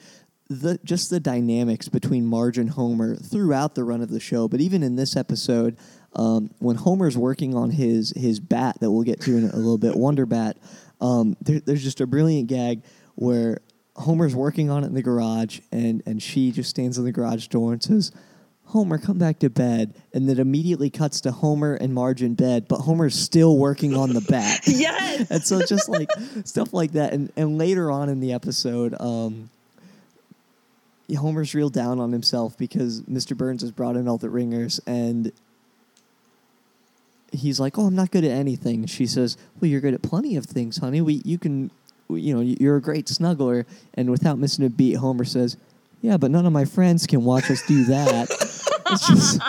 the 0.49 0.81
just 0.83 1.11
the 1.11 1.21
dynamics 1.21 1.89
between 1.89 2.27
Marge 2.27 2.59
and 2.59 2.71
Homer 2.71 3.15
throughout 3.15 3.77
the 3.77 3.85
run 3.85 4.01
of 4.01 4.09
the 4.09 4.19
show, 4.19 4.49
but 4.49 4.61
even 4.61 4.83
in 4.83 4.97
this 4.97 5.17
episode, 5.17 5.77
um, 6.17 6.51
when 6.59 6.75
Homer's 6.75 7.17
working 7.17 7.55
on 7.55 7.71
his 7.71 8.13
his 8.17 8.41
bat 8.41 8.81
that 8.81 8.91
we'll 8.91 9.05
get 9.05 9.21
to 9.21 9.37
in 9.37 9.45
a 9.45 9.57
little 9.57 9.79
bit, 9.79 9.95
Wonder 9.95 10.27
Bat. 10.27 10.57
Um, 11.01 11.37
there, 11.41 11.61
there's 11.61 11.85
just 11.85 12.01
a 12.01 12.07
brilliant 12.07 12.49
gag 12.49 12.83
where 13.15 13.61
Homer's 13.95 14.35
working 14.35 14.71
on 14.71 14.83
it 14.83 14.89
in 14.89 14.95
the 14.95 15.03
garage, 15.03 15.61
and 15.71 16.03
and 16.07 16.23
she 16.23 16.51
just 16.51 16.71
stands 16.71 16.99
in 16.99 17.05
the 17.05 17.13
garage 17.13 17.47
door 17.47 17.73
and 17.73 17.83
says. 17.83 18.11
Homer, 18.71 18.99
come 18.99 19.19
back 19.19 19.41
to 19.41 19.51
bed. 19.51 19.95
And 20.15 20.29
then 20.29 20.39
immediately 20.39 20.91
cuts 20.91 21.21
to 21.23 21.33
Homer 21.33 21.75
and 21.75 21.93
Marge 21.93 22.23
in 22.23 22.35
bed, 22.35 22.67
but 22.69 22.79
Homer's 22.79 23.19
still 23.19 23.57
working 23.57 23.95
on 23.97 24.13
the 24.13 24.21
bat. 24.21 24.61
yes. 24.67 25.31
and 25.31 25.43
so 25.43 25.61
just 25.67 25.89
like 25.89 26.11
stuff 26.45 26.73
like 26.73 26.93
that. 26.93 27.13
And, 27.13 27.33
and 27.37 27.59
later 27.59 27.91
on 27.91 28.09
in 28.09 28.21
the 28.21 28.33
episode, 28.33 28.95
um, 29.01 29.51
Homer's 31.17 31.55
real 31.55 31.71
down 31.71 31.99
on 31.99 32.13
himself 32.13 32.57
because 32.57 33.03
Mr. 33.03 33.37
Burns 33.37 33.63
has 33.63 33.73
brought 33.73 33.97
in 33.97 34.07
all 34.07 34.19
the 34.19 34.31
ringers 34.31 34.81
and 34.87 35.33
he's 37.33 37.59
like, 37.59 37.79
"Oh, 37.79 37.87
I'm 37.87 37.95
not 37.95 38.11
good 38.11 38.25
at 38.25 38.31
anything." 38.31 38.87
She 38.87 39.07
says, 39.07 39.37
"Well, 39.61 39.69
you're 39.69 39.81
good 39.81 39.95
at 39.95 40.03
plenty 40.03 40.37
of 40.37 40.47
things, 40.47 40.79
honey. 40.79 41.01
We 41.01 41.23
you 41.25 41.39
can, 41.39 41.71
you 42.09 42.35
know, 42.35 42.41
you're 42.41 42.77
a 42.77 42.81
great 42.81 43.07
snuggler." 43.07 43.67
And 43.95 44.11
without 44.11 44.39
missing 44.39 44.65
a 44.65 44.71
beat, 44.71 44.95
Homer 44.95 45.25
says, 45.25 45.57
"Yeah, 46.01 46.17
but 46.17 46.31
none 46.31 46.47
of 46.47 46.53
my 46.53 46.65
friends 46.65 47.07
can 47.07 47.25
watch 47.25 47.51
us 47.51 47.67
do 47.67 47.85
that." 47.85 48.29
it's 48.93 49.07
just 49.09 49.41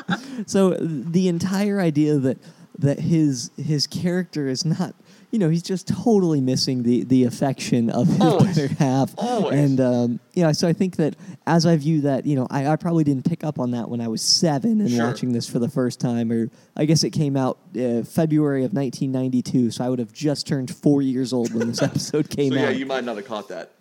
so 0.50 0.72
the 0.80 1.28
entire 1.28 1.80
idea 1.80 2.18
that 2.18 2.38
that 2.80 3.00
his 3.00 3.52
his 3.58 3.88
character 3.88 4.48
is 4.48 4.66
not 4.66 4.96
you 5.30 5.40
know, 5.40 5.48
he's 5.48 5.64
just 5.64 5.88
totally 5.88 6.42
missing 6.42 6.84
the 6.84 7.06
the 7.06 7.24
affection 7.24 7.90
of 7.90 8.06
his 8.06 8.20
Always. 8.20 8.54
better 8.54 8.74
half. 8.74 9.14
Always. 9.18 9.58
And 9.58 9.80
um, 9.80 10.20
you 10.34 10.44
know, 10.44 10.52
so 10.52 10.68
I 10.68 10.74
think 10.74 10.98
that 10.98 11.16
as 11.48 11.66
I 11.66 11.78
view 11.78 12.02
that, 12.02 12.26
you 12.26 12.36
know, 12.36 12.48
I, 12.52 12.68
I 12.68 12.76
probably 12.76 13.06
didn't 13.06 13.24
pick 13.24 13.42
up 13.46 13.58
on 13.58 13.72
that 13.72 13.88
when 13.88 14.02
I 14.02 14.10
was 14.10 14.22
seven 14.22 14.82
and 14.82 14.90
Sure. 14.92 15.06
watching 15.08 15.32
this 15.32 15.50
for 15.50 15.60
the 15.60 15.70
first 15.70 16.02
time, 16.02 16.34
or 16.34 16.50
I 16.76 16.84
guess 16.84 17.06
it 17.06 17.12
came 17.12 17.38
out 17.38 17.60
uh, 17.80 18.04
February 18.04 18.66
of 18.66 18.74
1992, 18.74 19.72
so 19.72 19.86
I 19.86 19.90
would 19.90 20.00
have 20.00 20.12
just 20.12 20.48
turned 20.48 20.76
four 20.76 21.02
years 21.02 21.32
old 21.32 21.54
when 21.54 21.70
this 21.70 21.82
episode 21.90 22.30
came 22.30 22.52
So 22.52 22.60
yeah, 22.60 22.68
out. 22.68 22.76
you 22.76 22.86
might 22.86 23.06
not 23.06 23.16
have 23.16 23.26
caught 23.26 23.48
that. 23.48 23.72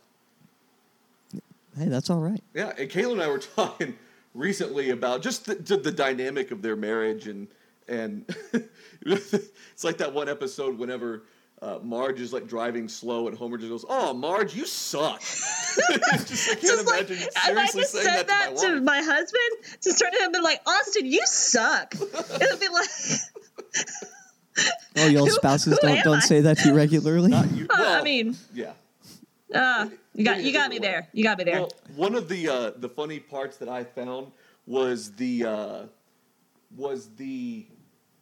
hey, 1.32 1.86
that's 1.86 2.10
all 2.10 2.20
right. 2.20 2.42
Yeah, 2.54 2.72
and 2.78 2.88
Kayla 2.88 3.12
and 3.14 3.22
I 3.22 3.28
were 3.28 3.38
talking 3.56 3.96
recently 4.34 4.90
about 4.90 5.22
just 5.22 5.46
the, 5.46 5.54
the, 5.54 5.76
the 5.76 5.92
dynamic 5.92 6.50
of 6.50 6.62
their 6.62 6.76
marriage, 6.76 7.26
and 7.26 7.48
and 7.88 8.24
it's 9.02 9.84
like 9.84 9.98
that 9.98 10.12
one 10.12 10.28
episode 10.28 10.78
whenever 10.78 11.24
uh, 11.62 11.78
Marge 11.82 12.20
is 12.20 12.32
like 12.32 12.46
driving 12.46 12.88
slow, 12.88 13.28
and 13.28 13.36
Homer 13.36 13.58
just 13.58 13.70
goes, 13.70 13.84
"Oh, 13.88 14.14
Marge, 14.14 14.54
you 14.54 14.64
suck." 14.66 15.20
just, 15.20 15.78
I 15.90 16.16
can't 16.16 16.60
just 16.60 16.86
like, 16.86 17.08
imagine 17.08 17.18
if 17.18 17.36
I 17.36 17.46
seriously 17.46 17.80
just 17.82 17.92
saying 17.92 18.04
said 18.04 18.28
that, 18.28 18.56
that 18.56 18.56
to 18.60 18.68
my 18.68 18.74
to 18.76 18.80
my 18.80 19.02
husband, 19.02 19.78
just 19.82 19.98
turn 19.98 20.10
to 20.12 20.18
him 20.18 20.24
and 20.24 20.32
be 20.32 20.40
like, 20.40 20.60
Austin, 20.66 21.06
you 21.06 21.20
suck. 21.26 21.94
It 21.94 22.50
would 22.50 22.60
be 22.60 22.68
like, 22.68 22.88
Oh, 24.96 25.06
y'all 25.06 25.24
Who- 25.26 25.30
spouses 25.30 25.78
who 25.80 25.88
don't 25.88 26.02
don't 26.04 26.16
I? 26.16 26.20
say 26.20 26.40
that 26.40 26.58
to 26.58 26.68
you 26.68 26.74
regularly. 26.74 27.30
Not 27.30 27.50
you- 27.52 27.66
uh, 27.70 27.98
I 28.00 28.02
mean, 28.02 28.36
yeah. 28.52 28.72
uh, 29.54 29.88
you 30.20 30.24
got 30.24 30.42
you 30.44 30.52
got 30.52 30.70
me 30.70 30.78
there. 30.78 31.08
You 31.12 31.24
got 31.24 31.38
me 31.38 31.44
there. 31.44 31.60
Well, 31.60 31.72
one 31.96 32.14
of 32.14 32.28
the 32.28 32.48
uh, 32.48 32.70
the 32.76 32.88
funny 32.88 33.18
parts 33.18 33.56
that 33.58 33.68
I 33.68 33.84
found 33.84 34.32
was 34.66 35.12
the 35.12 35.44
uh, 35.44 35.82
was 36.76 37.10
the 37.16 37.66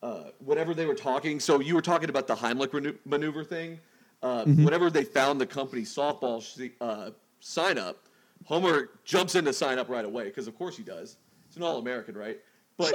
uh, 0.02 0.25
whenever 0.45 0.75
they 0.75 0.87
were 0.87 0.95
talking. 0.95 1.40
So 1.40 1.61
you 1.61 1.75
were 1.75 1.83
talking 1.83 2.09
about 2.09 2.26
the 2.26 2.37
Heimlich 2.37 2.97
maneuver 3.05 3.45
thing. 3.45 3.81
Uh, 4.21 4.45
Whenever 4.45 4.90
they 4.90 5.05
found 5.05 5.40
the 5.40 5.47
company 5.47 5.83
softball 5.83 6.43
sh- 6.43 6.73
uh, 6.81 7.11
sign 7.38 7.78
up, 7.78 7.99
Homer 8.47 8.90
jumps 9.05 9.37
in 9.37 9.45
to 9.45 9.52
sign 9.52 9.78
up 9.78 9.88
right 9.88 10.05
away 10.05 10.25
because 10.25 10.49
of 10.49 10.59
course 10.59 10.76
he 10.76 10.83
does. 10.83 11.19
It's 11.47 11.57
an 11.57 11.62
All 11.62 11.78
American, 11.78 12.17
right? 12.17 12.38
But 12.76 12.95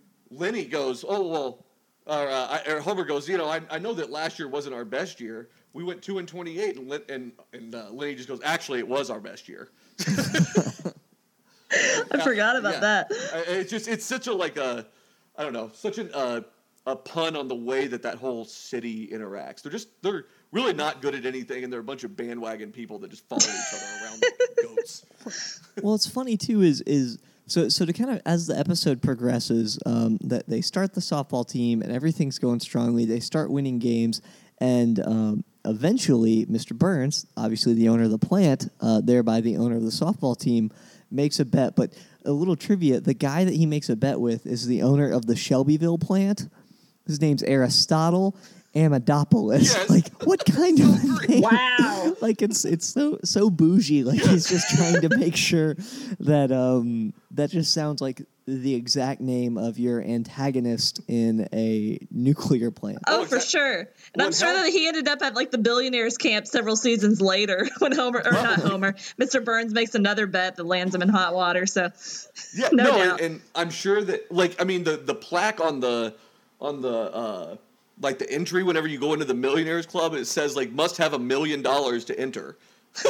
Lenny 0.30 0.64
goes, 0.64 1.04
"Oh 1.08 1.26
well." 1.28 1.64
Or, 2.06 2.28
uh, 2.28 2.58
or 2.66 2.80
Homer 2.80 3.04
goes, 3.04 3.28
you 3.28 3.36
know, 3.36 3.46
I, 3.46 3.60
I 3.70 3.78
know 3.78 3.92
that 3.92 4.10
last 4.10 4.38
year 4.38 4.48
wasn't 4.48 4.74
our 4.74 4.84
best 4.86 5.20
year. 5.20 5.48
We 5.72 5.84
went 5.84 6.02
two 6.02 6.18
and 6.18 6.26
twenty-eight, 6.26 6.76
and 6.76 6.88
Len- 6.88 7.02
and 7.08 7.32
and 7.52 7.74
uh, 7.74 7.86
Lenny 7.92 8.14
just 8.14 8.28
goes, 8.28 8.40
actually, 8.44 8.78
it 8.80 8.88
was 8.88 9.08
our 9.10 9.20
best 9.20 9.48
year. 9.48 9.70
I 12.12 12.20
forgot 12.24 12.56
about 12.56 12.74
Yeah. 12.74 12.80
that. 12.80 13.06
It's 13.48 13.70
just 13.70 13.86
it's 13.88 14.04
such 14.04 14.26
a 14.26 14.32
like 14.32 14.56
a 14.56 14.86
I 15.36 15.44
don't 15.44 15.52
know 15.52 15.70
such 15.72 15.98
an 15.98 16.10
uh, 16.12 16.40
a 16.86 16.96
pun 16.96 17.36
on 17.36 17.46
the 17.48 17.54
way 17.54 17.86
that 17.86 18.02
that 18.02 18.16
whole 18.16 18.44
city 18.44 19.08
interacts. 19.12 19.62
They're 19.62 19.70
just 19.72 19.88
they're 20.02 20.24
really 20.50 20.72
not 20.72 21.00
good 21.02 21.14
at 21.14 21.24
anything, 21.26 21.62
and 21.62 21.72
they're 21.72 21.80
a 21.80 21.84
bunch 21.84 22.02
of 22.02 22.16
bandwagon 22.16 22.72
people 22.72 22.98
that 23.00 23.10
just 23.10 23.28
follow 23.28 23.40
each 23.42 23.74
other 23.74 24.04
around 24.04 24.22
like 24.22 24.56
goats. 24.76 25.60
well, 25.82 25.94
it's 25.94 26.08
funny 26.08 26.36
too. 26.36 26.62
Is 26.62 26.80
is 26.82 27.18
so 27.46 27.68
so 27.68 27.84
to 27.84 27.92
kind 27.92 28.10
of 28.10 28.20
as 28.26 28.48
the 28.48 28.58
episode 28.58 29.00
progresses, 29.00 29.78
um, 29.86 30.18
that 30.22 30.48
they 30.48 30.60
start 30.62 30.94
the 30.94 31.00
softball 31.00 31.48
team 31.48 31.82
and 31.82 31.92
everything's 31.92 32.40
going 32.40 32.58
strongly. 32.58 33.04
They 33.04 33.20
start 33.20 33.50
winning 33.52 33.78
games, 33.78 34.20
and 34.58 34.98
um, 35.06 35.44
eventually, 35.64 36.46
Mr. 36.46 36.76
Burns, 36.76 37.26
obviously 37.36 37.74
the 37.74 37.88
owner 37.88 38.04
of 38.04 38.10
the 38.10 38.18
plant, 38.18 38.68
uh, 38.80 39.00
thereby 39.00 39.40
the 39.40 39.56
owner 39.56 39.76
of 39.76 39.82
the 39.82 39.90
softball 39.90 40.38
team, 40.38 40.70
makes 41.10 41.40
a 41.40 41.44
bet. 41.44 41.76
But 41.76 41.92
a 42.24 42.32
little 42.32 42.56
trivia: 42.56 43.00
the 43.00 43.14
guy 43.14 43.44
that 43.44 43.54
he 43.54 43.66
makes 43.66 43.88
a 43.88 43.96
bet 43.96 44.20
with 44.20 44.46
is 44.46 44.66
the 44.66 44.82
owner 44.82 45.10
of 45.10 45.26
the 45.26 45.36
Shelbyville 45.36 45.98
plant. 45.98 46.48
His 47.06 47.20
name's 47.20 47.42
Aristotle. 47.42 48.36
Amadopoulos. 48.74 49.62
Yes. 49.64 49.90
Like 49.90 50.08
what 50.22 50.44
kind 50.44 50.78
of 50.78 50.86
a 50.86 51.26
name? 51.28 51.40
Wow. 51.40 52.16
like 52.20 52.40
it's 52.40 52.64
it's 52.64 52.86
so 52.86 53.18
so 53.24 53.50
bougie. 53.50 54.04
Like 54.04 54.20
he's 54.20 54.48
just 54.48 54.76
trying 54.76 55.00
to 55.00 55.16
make 55.18 55.34
sure 55.34 55.74
that 56.20 56.52
um 56.52 57.12
that 57.32 57.50
just 57.50 57.74
sounds 57.74 58.00
like 58.00 58.22
the 58.62 58.74
exact 58.74 59.20
name 59.20 59.56
of 59.56 59.78
your 59.78 60.02
antagonist 60.02 61.00
in 61.08 61.48
a 61.52 61.98
nuclear 62.10 62.70
plant. 62.70 62.98
Oh, 63.06 63.20
Oh, 63.20 63.24
for 63.24 63.38
sure. 63.40 63.78
And 63.80 63.88
Well, 64.16 64.26
I'm 64.26 64.32
sure 64.32 64.48
how- 64.48 64.64
that 64.64 64.70
he 64.72 64.88
ended 64.88 65.06
up 65.08 65.22
at 65.22 65.34
like 65.34 65.50
the 65.50 65.58
billionaires 65.58 66.18
camp 66.18 66.46
several 66.46 66.76
seasons 66.76 67.20
later 67.20 67.68
when 67.78 67.92
Homer, 67.92 68.22
or 68.24 68.32
not 68.32 68.58
Homer, 68.58 68.92
Mr. 69.20 69.44
Burns 69.44 69.72
makes 69.72 69.94
another 69.94 70.26
bet 70.26 70.56
that 70.56 70.64
lands 70.64 70.94
him 70.94 71.02
in 71.02 71.08
hot 71.08 71.34
water. 71.34 71.66
So, 71.66 71.90
Yeah, 72.54 72.68
No 72.72 72.84
no, 72.84 72.90
doubt. 72.92 73.20
and, 73.20 73.34
and 73.34 73.40
I'm 73.54 73.70
sure 73.70 74.02
that 74.02 74.32
like 74.32 74.60
I 74.60 74.64
mean 74.64 74.84
the 74.84 74.96
the 74.96 75.14
plaque 75.14 75.60
on 75.60 75.80
the 75.80 76.14
on 76.60 76.82
the 76.82 76.88
uh 76.96 77.56
like 78.02 78.18
the 78.18 78.30
entry 78.30 78.62
whenever 78.62 78.88
you 78.88 78.98
go 78.98 79.12
into 79.12 79.24
the 79.26 79.34
millionaires 79.34 79.86
club 79.86 80.14
it 80.14 80.24
says 80.26 80.56
like 80.56 80.70
must 80.72 80.96
have 80.96 81.12
a 81.12 81.18
million 81.18 81.62
dollars 81.62 82.06
to 82.06 82.18
enter. 82.18 82.56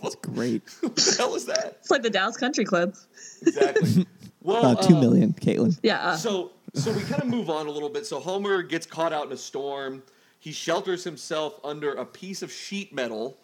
what, 0.00 0.20
the, 0.22 0.28
great. 0.30 0.62
what 0.80 0.96
the 0.96 1.14
hell 1.18 1.34
is 1.34 1.46
that? 1.46 1.76
it's 1.80 1.90
like 1.90 2.02
the 2.02 2.10
Dallas 2.10 2.36
Country 2.36 2.64
Club. 2.64 2.94
Exactly. 3.42 4.06
Well, 4.42 4.64
Uh, 4.64 4.74
two 4.76 4.96
uh, 4.96 5.00
million, 5.02 5.34
Caitlin. 5.34 5.78
Yeah. 5.82 6.00
Uh, 6.00 6.16
So 6.16 6.52
so 6.72 6.90
we 6.92 7.02
kind 7.02 7.20
of 7.20 7.28
move 7.28 7.50
on 7.50 7.66
a 7.66 7.70
little 7.70 7.90
bit. 7.90 8.06
So 8.06 8.18
Homer 8.20 8.62
gets 8.62 8.86
caught 8.86 9.12
out 9.12 9.26
in 9.26 9.32
a 9.32 9.36
storm. 9.36 10.02
He 10.38 10.50
shelters 10.50 11.04
himself 11.04 11.60
under 11.62 11.92
a 11.92 12.06
piece 12.06 12.40
of 12.40 12.50
sheet 12.50 12.94
metal 12.94 13.36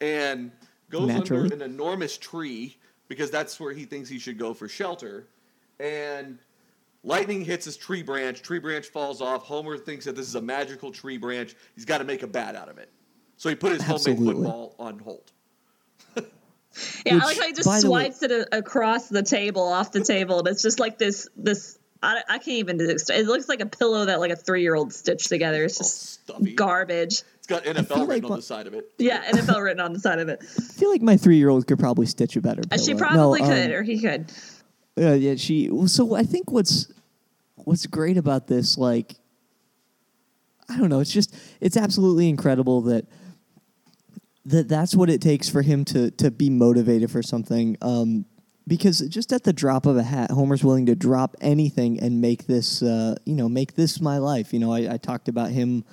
and 0.00 0.52
goes 0.90 1.08
Naturally. 1.08 1.42
under 1.50 1.56
an 1.56 1.62
enormous 1.62 2.16
tree 2.16 2.76
because 3.08 3.32
that's 3.32 3.58
where 3.58 3.72
he 3.72 3.84
thinks 3.84 4.08
he 4.08 4.20
should 4.20 4.38
go 4.38 4.54
for 4.54 4.68
shelter. 4.68 5.26
And 5.80 6.38
lightning 7.02 7.44
hits 7.44 7.64
his 7.64 7.76
tree 7.76 8.04
branch. 8.04 8.40
Tree 8.42 8.60
branch 8.60 8.86
falls 8.86 9.20
off. 9.20 9.42
Homer 9.42 9.76
thinks 9.76 10.04
that 10.04 10.14
this 10.14 10.28
is 10.28 10.36
a 10.36 10.40
magical 10.42 10.92
tree 10.92 11.16
branch. 11.16 11.56
He's 11.74 11.84
got 11.84 11.98
to 11.98 12.04
make 12.04 12.22
a 12.22 12.28
bat 12.28 12.54
out 12.54 12.68
of 12.68 12.78
it. 12.78 12.90
So 13.38 13.48
he 13.48 13.56
put 13.56 13.72
his 13.72 13.82
homemade 13.82 13.94
Absolutely. 13.94 14.34
football 14.44 14.76
on 14.78 15.00
hold. 15.00 15.32
Yeah, 17.06 17.14
which, 17.14 17.22
I 17.22 17.26
like 17.26 17.38
how 17.38 17.46
he 17.46 17.52
just 17.52 17.66
by 17.66 17.80
the 17.80 17.90
way- 17.90 18.04
swipes 18.10 18.22
it 18.22 18.48
across 18.52 19.08
the 19.08 19.22
table, 19.22 19.62
off 19.62 19.92
the 19.92 20.02
table, 20.04 20.38
and 20.40 20.48
it's 20.48 20.62
just 20.62 20.78
like 20.80 20.98
this. 20.98 21.28
This 21.36 21.78
I, 22.02 22.22
I 22.28 22.38
can't 22.38 22.48
even. 22.58 22.78
It 22.80 23.26
looks 23.26 23.48
like 23.48 23.60
a 23.60 23.66
pillow 23.66 24.04
that 24.06 24.20
like 24.20 24.30
a 24.30 24.36
three 24.36 24.62
year 24.62 24.74
old 24.74 24.92
stitched 24.92 25.28
together. 25.28 25.64
It's 25.64 25.78
just 25.78 26.22
stuffy. 26.24 26.54
garbage. 26.54 27.22
It's 27.38 27.46
got 27.46 27.64
NFL 27.64 27.86
feel 27.88 27.98
like 28.00 28.08
written 28.08 28.30
on 28.30 28.36
the 28.38 28.42
side 28.42 28.66
of 28.66 28.74
it. 28.74 28.90
Yeah, 28.98 29.22
NFL 29.30 29.62
written 29.62 29.80
on 29.80 29.92
the 29.92 30.00
side 30.00 30.18
of 30.18 30.28
it. 30.28 30.40
I 30.42 30.62
feel 30.62 30.90
like 30.90 31.02
my 31.02 31.16
three 31.16 31.36
year 31.36 31.48
old 31.50 31.66
could 31.66 31.78
probably 31.78 32.06
stitch 32.06 32.36
a 32.36 32.40
better. 32.40 32.62
Uh, 32.70 32.78
She 32.78 32.94
probably 32.94 33.40
No, 33.40 33.48
could, 33.48 33.66
um, 33.66 33.72
or 33.72 33.82
he 33.82 34.00
could. 34.00 34.32
Yeah, 34.96 35.14
yeah. 35.14 35.34
She. 35.36 35.70
well, 35.70 35.88
So 35.88 36.14
I 36.14 36.22
think 36.24 36.50
what's 36.50 36.92
what's 37.56 37.86
great 37.86 38.16
about 38.18 38.46
this, 38.48 38.76
like, 38.76 39.14
I 40.68 40.76
don't 40.78 40.88
know. 40.88 41.00
It's 41.00 41.12
just 41.12 41.34
it's 41.60 41.76
absolutely 41.76 42.28
incredible 42.28 42.82
that 42.82 43.06
that 44.46 44.68
that's 44.68 44.94
what 44.94 45.10
it 45.10 45.20
takes 45.20 45.48
for 45.48 45.62
him 45.62 45.84
to 45.86 46.10
to 46.12 46.30
be 46.30 46.50
motivated 46.50 47.10
for 47.10 47.22
something. 47.22 47.76
Um, 47.82 48.26
because 48.66 49.00
just 49.00 49.32
at 49.32 49.44
the 49.44 49.52
drop 49.52 49.86
of 49.86 49.96
a 49.96 50.02
hat, 50.02 50.30
Homer's 50.30 50.64
willing 50.64 50.86
to 50.86 50.94
drop 50.94 51.36
anything 51.40 52.00
and 52.00 52.20
make 52.20 52.46
this, 52.46 52.82
uh, 52.82 53.14
you 53.26 53.34
know, 53.34 53.48
make 53.48 53.74
this 53.74 54.00
my 54.00 54.18
life. 54.18 54.54
You 54.54 54.58
know, 54.58 54.72
I, 54.72 54.94
I 54.94 54.96
talked 54.96 55.28
about 55.28 55.50
him 55.50 55.84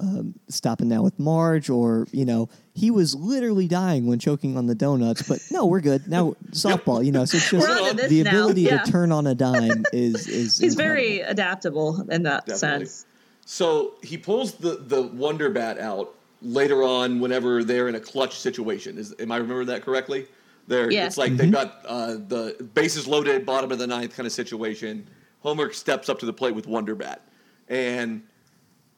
um, 0.00 0.34
stopping 0.48 0.88
now 0.88 1.02
with 1.02 1.18
Marge, 1.18 1.68
or 1.70 2.06
you 2.12 2.24
know, 2.24 2.48
he 2.74 2.90
was 2.90 3.14
literally 3.14 3.68
dying 3.68 4.06
when 4.06 4.18
choking 4.18 4.56
on 4.56 4.66
the 4.66 4.74
donuts. 4.74 5.22
But 5.22 5.40
no, 5.50 5.66
we're 5.66 5.80
good 5.80 6.08
now. 6.08 6.34
Softball, 6.50 7.04
you 7.04 7.12
know, 7.12 7.24
so 7.24 7.36
it's 7.36 7.50
just 7.50 7.68
We're 7.68 7.74
onto 7.74 7.96
this 7.96 8.10
the 8.10 8.22
ability 8.22 8.62
yeah. 8.62 8.78
to 8.78 8.90
turn 8.90 9.12
on 9.12 9.26
a 9.26 9.34
dime 9.34 9.84
is 9.92 10.26
is 10.26 10.58
He's 10.58 10.72
incredible. 10.72 10.76
very 10.76 11.20
adaptable 11.20 12.06
in 12.10 12.22
that 12.24 12.46
Definitely. 12.46 12.86
sense. 12.86 13.06
So 13.46 13.94
he 14.02 14.16
pulls 14.16 14.54
the, 14.54 14.76
the 14.76 15.02
Wonder 15.02 15.50
Bat 15.50 15.78
out 15.78 16.14
later 16.44 16.82
on 16.82 17.20
whenever 17.20 17.64
they're 17.64 17.88
in 17.88 17.94
a 17.94 18.00
clutch 18.00 18.38
situation. 18.38 18.98
Is 18.98 19.14
am 19.18 19.32
I 19.32 19.36
remembering 19.38 19.66
that 19.68 19.82
correctly? 19.82 20.26
There, 20.66 20.90
Yeah. 20.90 21.06
it's 21.06 21.18
like 21.18 21.36
they've 21.36 21.50
got 21.52 21.84
uh, 21.86 22.14
the 22.14 22.68
bases 22.74 23.06
loaded, 23.06 23.44
bottom 23.44 23.70
of 23.72 23.78
the 23.78 23.86
ninth 23.86 24.16
kind 24.16 24.26
of 24.26 24.32
situation. 24.32 25.06
Homer 25.40 25.72
steps 25.72 26.08
up 26.08 26.18
to 26.20 26.26
the 26.26 26.32
plate 26.32 26.54
with 26.54 26.66
Wonder 26.66 26.94
Bat, 26.94 27.20
and 27.68 28.22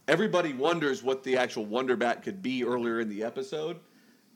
everybody 0.07 0.53
wonders 0.53 1.03
what 1.03 1.25
the 1.25 1.37
actual 1.37 1.65
Wonder 1.67 1.97
Bat 1.97 2.23
could 2.23 2.41
be 2.43 2.65
earlier 2.65 3.01
in 3.01 3.09
the 3.09 3.25
episode. 3.25 3.81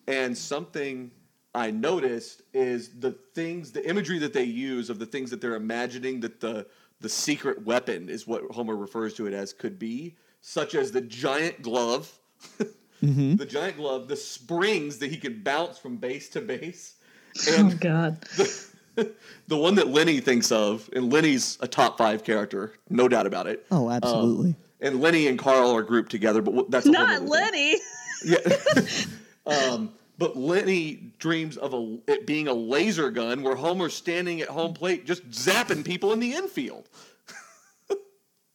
And 0.08 0.36
something 0.36 1.12
I 1.54 1.70
noticed 1.70 2.42
is 2.52 2.98
the 2.98 3.12
things, 3.34 3.70
the 3.70 3.88
imagery 3.88 4.18
that 4.20 4.32
they 4.32 4.42
use 4.44 4.90
of 4.90 4.98
the 4.98 5.06
things 5.06 5.30
that 5.30 5.40
they're 5.40 5.54
imagining 5.56 6.20
that 6.20 6.40
the 6.40 6.66
the 7.00 7.08
secret 7.08 7.64
weapon 7.64 8.08
is 8.10 8.26
what 8.26 8.42
Homer 8.50 8.76
refers 8.76 9.14
to 9.14 9.26
it 9.26 9.32
as 9.32 9.52
could 9.54 9.78
be, 9.78 10.16
such 10.42 10.74
as 10.74 10.90
the 10.92 11.00
giant 11.00 11.62
glove, 11.62 12.10
the 13.00 13.46
giant 13.46 13.76
glove, 13.76 14.08
the 14.08 14.16
springs 14.16 14.98
that 14.98 15.10
he 15.10 15.16
can 15.16 15.42
bounce 15.42 15.78
from 15.78 15.96
base 15.96 16.28
to 16.30 16.40
base, 16.40 16.94
Oh 17.48 17.72
God. 17.78 18.18
the 18.96 19.56
one 19.56 19.76
that 19.76 19.88
Lenny 19.88 20.20
thinks 20.20 20.52
of, 20.52 20.88
and 20.94 21.12
Lenny's 21.12 21.58
a 21.60 21.68
top 21.68 21.98
five 21.98 22.24
character, 22.24 22.74
no 22.88 23.08
doubt 23.08 23.26
about 23.26 23.46
it. 23.46 23.66
Oh, 23.70 23.90
absolutely. 23.90 24.50
Um, 24.50 24.56
and 24.80 25.00
Lenny 25.00 25.26
and 25.26 25.38
Carl 25.38 25.74
are 25.76 25.82
grouped 25.82 26.10
together, 26.10 26.42
but 26.42 26.70
that's 26.70 26.86
a 26.86 26.90
Not 26.90 27.08
nother 27.08 27.18
thing. 27.20 27.28
Lenny. 27.28 27.76
Yeah. 28.24 28.38
um, 29.46 29.92
but 30.18 30.36
Lenny 30.36 31.12
dreams 31.18 31.56
of 31.56 31.72
a, 31.74 31.98
it 32.06 32.26
being 32.26 32.48
a 32.48 32.52
laser 32.52 33.10
gun 33.10 33.42
where 33.42 33.54
Homer's 33.54 33.94
standing 33.94 34.40
at 34.40 34.48
home 34.48 34.74
plate 34.74 35.06
just 35.06 35.28
zapping 35.30 35.84
people 35.84 36.12
in 36.12 36.20
the 36.20 36.34
infield. 36.34 36.88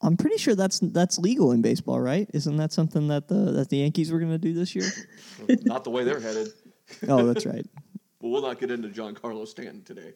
I'm 0.06 0.18
pretty 0.18 0.38
sure 0.38 0.56
that's 0.56 0.80
that's 0.80 1.18
legal 1.18 1.52
in 1.52 1.62
baseball, 1.62 2.00
right? 2.00 2.30
Isn't 2.34 2.58
that 2.58 2.72
something 2.72 3.08
that 3.08 3.28
the 3.28 3.52
that 3.52 3.70
the 3.70 3.78
Yankees 3.78 4.12
were 4.12 4.20
going 4.20 4.32
to 4.32 4.38
do 4.38 4.54
this 4.54 4.76
year? 4.76 4.90
Not 5.64 5.84
the 5.84 5.90
way 5.90 6.04
they're 6.04 6.20
headed. 6.20 6.50
oh, 7.08 7.26
that's 7.26 7.46
right. 7.46 7.66
But 8.22 8.30
we'll 8.30 8.42
not 8.42 8.60
get 8.60 8.72
into 8.72 8.88
Giancarlo 8.88 9.48
Stanton 9.48 9.84
today. 9.84 10.14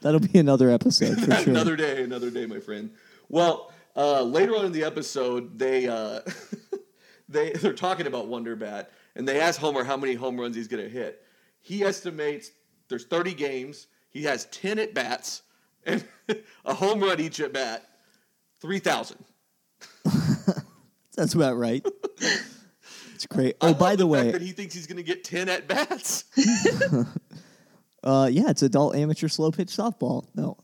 That'll 0.00 0.18
be 0.18 0.40
another 0.40 0.70
episode 0.70 1.20
for 1.20 1.32
sure. 1.32 1.50
another 1.50 1.76
day, 1.76 2.02
another 2.02 2.30
day, 2.30 2.46
my 2.46 2.58
friend. 2.58 2.90
Well, 3.28 3.70
uh, 3.94 4.22
later 4.22 4.56
on 4.56 4.64
in 4.64 4.72
the 4.72 4.82
episode, 4.82 5.56
they 5.56 5.86
uh, 5.86 6.20
they 7.28 7.52
they're 7.52 7.74
talking 7.74 8.08
about 8.08 8.26
Wonder 8.26 8.56
Bat, 8.56 8.90
and 9.14 9.28
they 9.28 9.40
ask 9.40 9.60
Homer 9.60 9.84
how 9.84 9.96
many 9.96 10.14
home 10.14 10.40
runs 10.40 10.56
he's 10.56 10.66
going 10.66 10.82
to 10.82 10.90
hit. 10.90 11.22
He 11.60 11.84
estimates 11.84 12.50
there's 12.88 13.04
30 13.04 13.34
games. 13.34 13.86
He 14.10 14.22
has 14.24 14.46
10 14.46 14.78
at 14.78 14.94
bats 14.94 15.42
and 15.84 16.04
a 16.64 16.74
home 16.74 17.00
run 17.00 17.20
each 17.20 17.40
at 17.40 17.52
bat. 17.52 17.86
3,000. 18.60 19.18
That's 21.16 21.34
about 21.34 21.56
right. 21.56 21.84
It's 23.14 23.26
great. 23.26 23.56
I 23.60 23.66
Oh, 23.66 23.70
love 23.70 23.78
by 23.78 23.96
the, 23.96 24.06
way, 24.06 24.22
fact 24.24 24.32
that 24.34 24.42
he 24.42 24.52
thinks 24.52 24.74
he's 24.74 24.86
going 24.86 24.96
to 24.98 25.02
get 25.02 25.24
10 25.24 25.48
at 25.48 25.66
bats. 25.68 26.24
Uh, 28.04 28.28
yeah, 28.30 28.48
it's 28.48 28.62
adult 28.62 28.94
amateur 28.94 29.26
slow 29.26 29.50
pitch 29.50 29.68
softball. 29.68 30.24
No, 30.36 30.56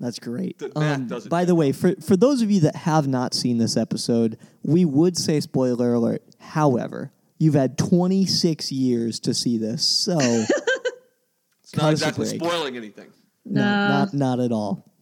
that's 0.00 0.18
great. 0.18 0.60
Um, 0.60 0.70
The 0.74 0.80
math 0.80 1.08
doesn't 1.08 1.28
by 1.30 1.44
the 1.44 1.54
way, 1.54 1.70
for 1.70 1.94
for 2.02 2.16
those 2.16 2.42
of 2.42 2.50
you 2.50 2.60
that 2.62 2.74
have 2.74 3.06
not 3.06 3.34
seen 3.34 3.58
this 3.58 3.76
episode, 3.76 4.36
we 4.64 4.84
would 4.84 5.16
say 5.16 5.38
spoiler 5.38 5.94
alert. 5.94 6.24
However, 6.40 7.12
you've 7.38 7.54
had 7.54 7.78
26 7.78 8.72
years 8.72 9.20
to 9.20 9.32
see 9.32 9.58
this, 9.58 9.86
so 9.86 10.18
It's 11.62 11.76
not 11.76 11.82
Cut 11.82 11.84
us 11.84 12.02
a 12.02 12.08
exactly 12.08 12.26
spoiling 12.26 12.76
anything. 12.76 13.10
no, 13.44 13.62
No. 13.62 13.88
not 13.88 14.12
not 14.12 14.40
at 14.40 14.50
all. 14.50 14.92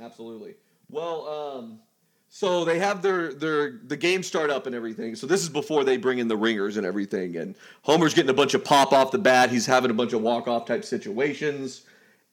Absolutely. 0.00 0.54
Well, 0.92 1.26
um, 1.26 1.80
so 2.28 2.64
they 2.64 2.78
have 2.78 3.02
their 3.02 3.32
their 3.32 3.80
the 3.84 3.96
game 3.96 4.22
start 4.22 4.50
up 4.50 4.66
and 4.66 4.74
everything. 4.74 5.16
So 5.16 5.26
this 5.26 5.42
is 5.42 5.48
before 5.48 5.82
they 5.82 5.96
bring 5.96 6.18
in 6.18 6.28
the 6.28 6.36
ringers 6.36 6.76
and 6.76 6.86
everything. 6.86 7.36
And 7.36 7.56
Homer's 7.82 8.14
getting 8.14 8.30
a 8.30 8.34
bunch 8.34 8.54
of 8.54 8.64
pop 8.64 8.92
off 8.92 9.10
the 9.10 9.18
bat. 9.18 9.50
He's 9.50 9.66
having 9.66 9.90
a 9.90 9.94
bunch 9.94 10.12
of 10.12 10.20
walk 10.20 10.46
off 10.46 10.66
type 10.66 10.84
situations. 10.84 11.82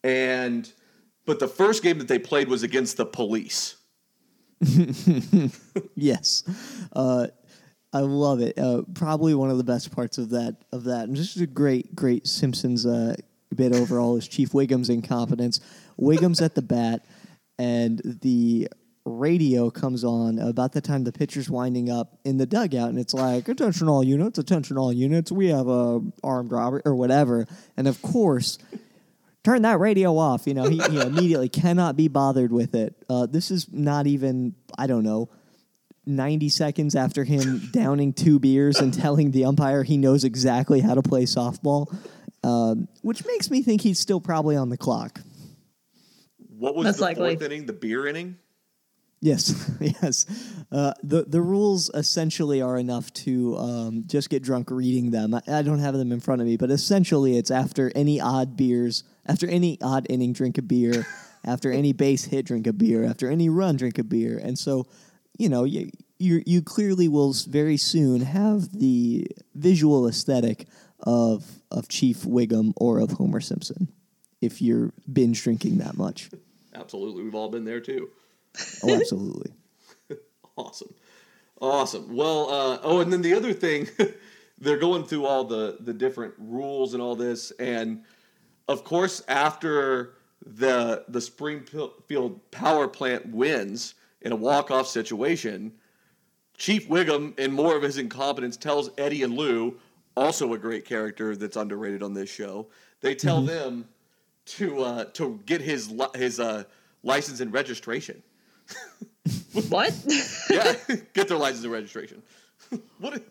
And 0.04 0.72
but 1.26 1.40
the 1.40 1.48
first 1.48 1.82
game 1.82 1.98
that 1.98 2.08
they 2.08 2.20
played 2.20 2.48
was 2.48 2.62
against 2.62 2.98
the 2.98 3.06
police. 3.06 3.76
Yes, 5.96 6.44
uh, 6.94 7.28
I 7.92 8.00
love 8.00 8.40
it. 8.40 8.58
Uh, 8.58 8.84
probably 8.94 9.36
one 9.36 9.50
of 9.50 9.58
the 9.58 9.64
best 9.66 9.92
parts 9.92 10.18
of 10.18 10.30
that 10.30 10.64
of 10.72 10.86
that, 10.86 11.08
and 11.08 11.16
just 11.16 11.38
a 11.38 11.46
great, 11.46 11.94
great 11.94 12.26
Simpsons 12.26 12.86
uh, 12.86 13.16
bit 13.54 13.74
overall 13.74 14.16
is 14.16 14.28
Chief 14.28 14.52
Wiggum's 14.52 14.90
incompetence. 14.90 15.60
Wiggum's 16.00 16.42
at 16.42 16.56
the 16.56 16.62
bat, 16.62 17.06
and 17.60 18.02
the 18.22 18.70
radio 19.06 19.70
comes 19.70 20.04
on 20.04 20.40
about 20.40 20.72
the 20.72 20.82
time 20.82 21.04
the 21.04 21.12
pitcher's 21.12 21.50
winding 21.50 21.90
up 21.90 22.18
in 22.24 22.38
the 22.38 22.46
dugout, 22.46 22.90
and 22.90 22.98
it's 22.98 23.14
like, 23.14 23.48
"Attention 23.48 23.88
all 23.88 24.04
units! 24.04 24.40
Attention 24.40 24.78
all 24.78 24.92
units! 24.92 25.32
We 25.32 25.48
have 25.48 25.68
a 25.68 26.02
armed 26.24 26.52
robbery 26.52 26.82
or 26.86 26.96
whatever." 26.96 27.46
And 27.78 27.88
of 27.88 28.02
course. 28.02 28.58
Turn 29.42 29.62
that 29.62 29.80
radio 29.80 30.18
off. 30.18 30.48
You 30.48 30.54
know, 30.54 30.66
he, 30.66 30.80
he 30.80 31.00
immediately 31.02 31.48
cannot 31.48 31.96
be 31.96 32.10
bothered 32.10 32.52
with 32.52 32.76
it. 32.76 32.94
Uh, 33.10 33.26
this 33.26 33.52
is 33.52 33.72
not 33.72 34.06
even, 34.06 34.54
I 34.78 34.86
don't 34.86 35.04
know, 35.04 35.30
90 36.06 36.50
seconds 36.50 36.96
after 36.96 37.24
him 37.24 37.70
downing 37.72 38.12
two 38.12 38.40
beers 38.40 38.80
and 38.80 38.94
telling 38.94 39.32
the 39.32 39.46
umpire 39.46 39.84
he 39.84 39.98
knows 39.98 40.26
exactly 40.26 40.82
how 40.82 40.94
to 40.94 41.02
play 41.02 41.24
softball, 41.24 41.96
um, 42.44 42.88
which 43.02 43.26
makes 43.26 43.50
me 43.50 43.62
think 43.62 43.82
he's 43.82 44.00
still 44.00 44.20
probably 44.20 44.58
on 44.58 44.70
the 44.70 44.78
clock. 44.78 45.22
What 46.60 46.76
was 46.76 46.86
Most 46.86 46.98
the 46.98 47.04
likely. 47.04 47.30
fourth 47.36 47.42
inning? 47.42 47.66
The 47.66 47.74
beer 47.74 48.06
inning? 48.06 48.38
Yes, 49.22 49.70
yes. 49.80 50.26
Uh, 50.72 50.94
the 51.04 51.24
the 51.24 51.42
rules 51.42 51.90
essentially 51.94 52.62
are 52.62 52.78
enough 52.78 53.12
to 53.14 53.58
um, 53.58 54.04
just 54.08 54.30
get 54.30 54.44
drunk 54.44 54.70
reading 54.70 55.12
them. 55.12 55.34
I, 55.34 55.42
I 55.48 55.62
don't 55.62 55.80
have 55.80 55.96
them 55.96 56.12
in 56.12 56.20
front 56.20 56.42
of 56.42 56.48
me, 56.48 56.58
but 56.58 56.70
essentially 56.70 57.38
it's 57.38 57.52
after 57.52 57.92
any 57.96 58.20
odd 58.20 58.56
beers, 58.56 59.04
after 59.26 59.48
any 59.48 59.78
odd 59.82 60.06
inning, 60.10 60.34
drink 60.34 60.58
a 60.58 60.62
beer, 60.62 61.06
after 61.46 61.72
any 61.72 61.94
base 61.94 62.26
hit, 62.26 62.46
drink 62.46 62.68
a 62.68 62.74
beer, 62.74 63.04
after 63.06 63.30
any 63.30 63.50
run, 63.50 63.78
drink 63.78 63.98
a 63.98 64.04
beer, 64.04 64.38
and 64.38 64.60
so 64.60 64.86
you 65.38 65.50
know 65.50 65.64
you 65.64 65.90
you 66.18 66.44
you 66.46 66.62
clearly 66.62 67.08
will 67.08 67.34
very 67.48 67.78
soon 67.78 68.22
have 68.22 68.78
the 68.78 69.28
visual 69.56 70.08
aesthetic 70.08 70.68
of 71.00 71.46
of 71.72 71.88
Chief 71.88 72.24
Wiggum 72.24 72.74
or 72.76 73.00
of 73.00 73.12
Homer 73.12 73.40
Simpson 73.42 73.90
if 74.42 74.62
you're 74.62 74.92
binge 75.12 75.44
drinking 75.44 75.78
that 75.80 75.98
much. 75.98 76.30
Absolutely. 76.74 77.24
We've 77.24 77.36
all 77.36 77.50
been 77.50 77.66
there 77.66 77.80
too. 77.80 78.10
Oh, 78.84 78.96
absolutely. 78.96 79.52
Awesome. 80.58 80.94
Awesome. 81.62 82.14
Well, 82.14 82.50
uh, 82.50 82.80
oh, 82.84 83.00
and 83.00 83.14
then 83.14 83.22
the 83.22 83.34
other 83.34 83.54
thing, 83.54 83.88
they're 84.60 84.78
going 84.78 85.06
through 85.06 85.26
all 85.26 85.46
the, 85.46 85.78
the 85.80 85.94
different 85.94 86.34
rules 86.38 86.94
and 86.94 87.02
all 87.02 87.16
this. 87.16 87.52
And 87.60 88.04
of 88.68 88.84
course, 88.84 89.24
after 89.30 90.16
the, 90.46 91.06
the 91.08 91.22
Springfield 91.22 92.52
power 92.52 92.90
plant 92.90 93.28
wins 93.30 93.96
in 94.22 94.34
a 94.34 94.36
walk-off 94.36 94.88
situation, 94.88 95.72
Chief 96.58 96.90
Wiggum, 96.90 97.40
in 97.40 97.54
more 97.54 97.78
of 97.78 97.84
his 97.84 97.98
incompetence, 97.98 98.58
tells 98.58 98.90
Eddie 98.98 99.24
and 99.24 99.34
Lou, 99.34 99.80
also 100.18 100.54
a 100.54 100.58
great 100.58 100.84
character 100.84 101.38
that's 101.38 101.56
underrated 101.56 102.04
on 102.04 102.14
this 102.14 102.30
show, 102.30 102.68
they 103.00 103.16
tell 103.16 103.42
them 103.42 103.88
to 104.50 104.82
uh, 104.82 105.06
to 105.14 105.40
get 105.46 105.62
his 105.62 105.90
li- 105.90 106.08
his 106.16 106.40
uh, 106.40 106.64
license 107.04 107.40
and 107.40 107.54
registration. 107.54 108.24
What? 109.70 109.94
Yeah, 110.50 110.74
get 111.14 111.28
their 111.28 111.38
license 111.38 111.64
and 111.64 111.72
registration. 111.72 112.24
what 113.00 113.14
is, 113.14 113.22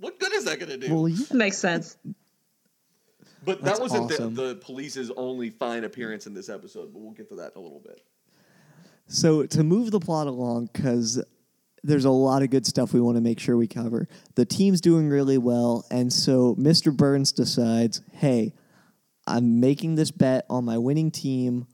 what 0.00 0.18
good 0.18 0.32
is 0.32 0.44
that 0.46 0.58
going 0.58 0.70
to 0.70 0.88
do? 0.88 0.92
Well, 0.92 1.08
yeah. 1.08 1.24
Makes 1.32 1.58
sense. 1.58 1.96
but 3.44 3.62
that 3.62 3.80
wasn't 3.80 4.10
awesome. 4.10 4.34
the, 4.34 4.48
the 4.48 4.54
police's 4.56 5.12
only 5.16 5.50
fine 5.50 5.84
appearance 5.84 6.26
in 6.26 6.34
this 6.34 6.48
episode. 6.48 6.92
But 6.92 7.00
we'll 7.00 7.12
get 7.12 7.28
to 7.28 7.36
that 7.36 7.52
in 7.54 7.60
a 7.60 7.62
little 7.62 7.78
bit. 7.78 8.02
So 9.06 9.46
to 9.46 9.62
move 9.62 9.92
the 9.92 10.00
plot 10.00 10.26
along, 10.26 10.70
because 10.72 11.22
there's 11.84 12.04
a 12.04 12.10
lot 12.10 12.42
of 12.42 12.50
good 12.50 12.66
stuff 12.66 12.92
we 12.92 13.00
want 13.00 13.16
to 13.16 13.20
make 13.20 13.38
sure 13.38 13.56
we 13.56 13.68
cover. 13.68 14.08
The 14.34 14.44
team's 14.44 14.80
doing 14.80 15.08
really 15.08 15.38
well, 15.38 15.86
and 15.92 16.12
so 16.12 16.56
Mr. 16.56 16.94
Burns 16.94 17.30
decides, 17.30 18.02
"Hey, 18.12 18.52
I'm 19.30 19.60
making 19.60 19.94
this 19.94 20.10
bet 20.10 20.46
on 20.50 20.64
my 20.64 20.78
winning 20.78 21.10
team. 21.10 21.66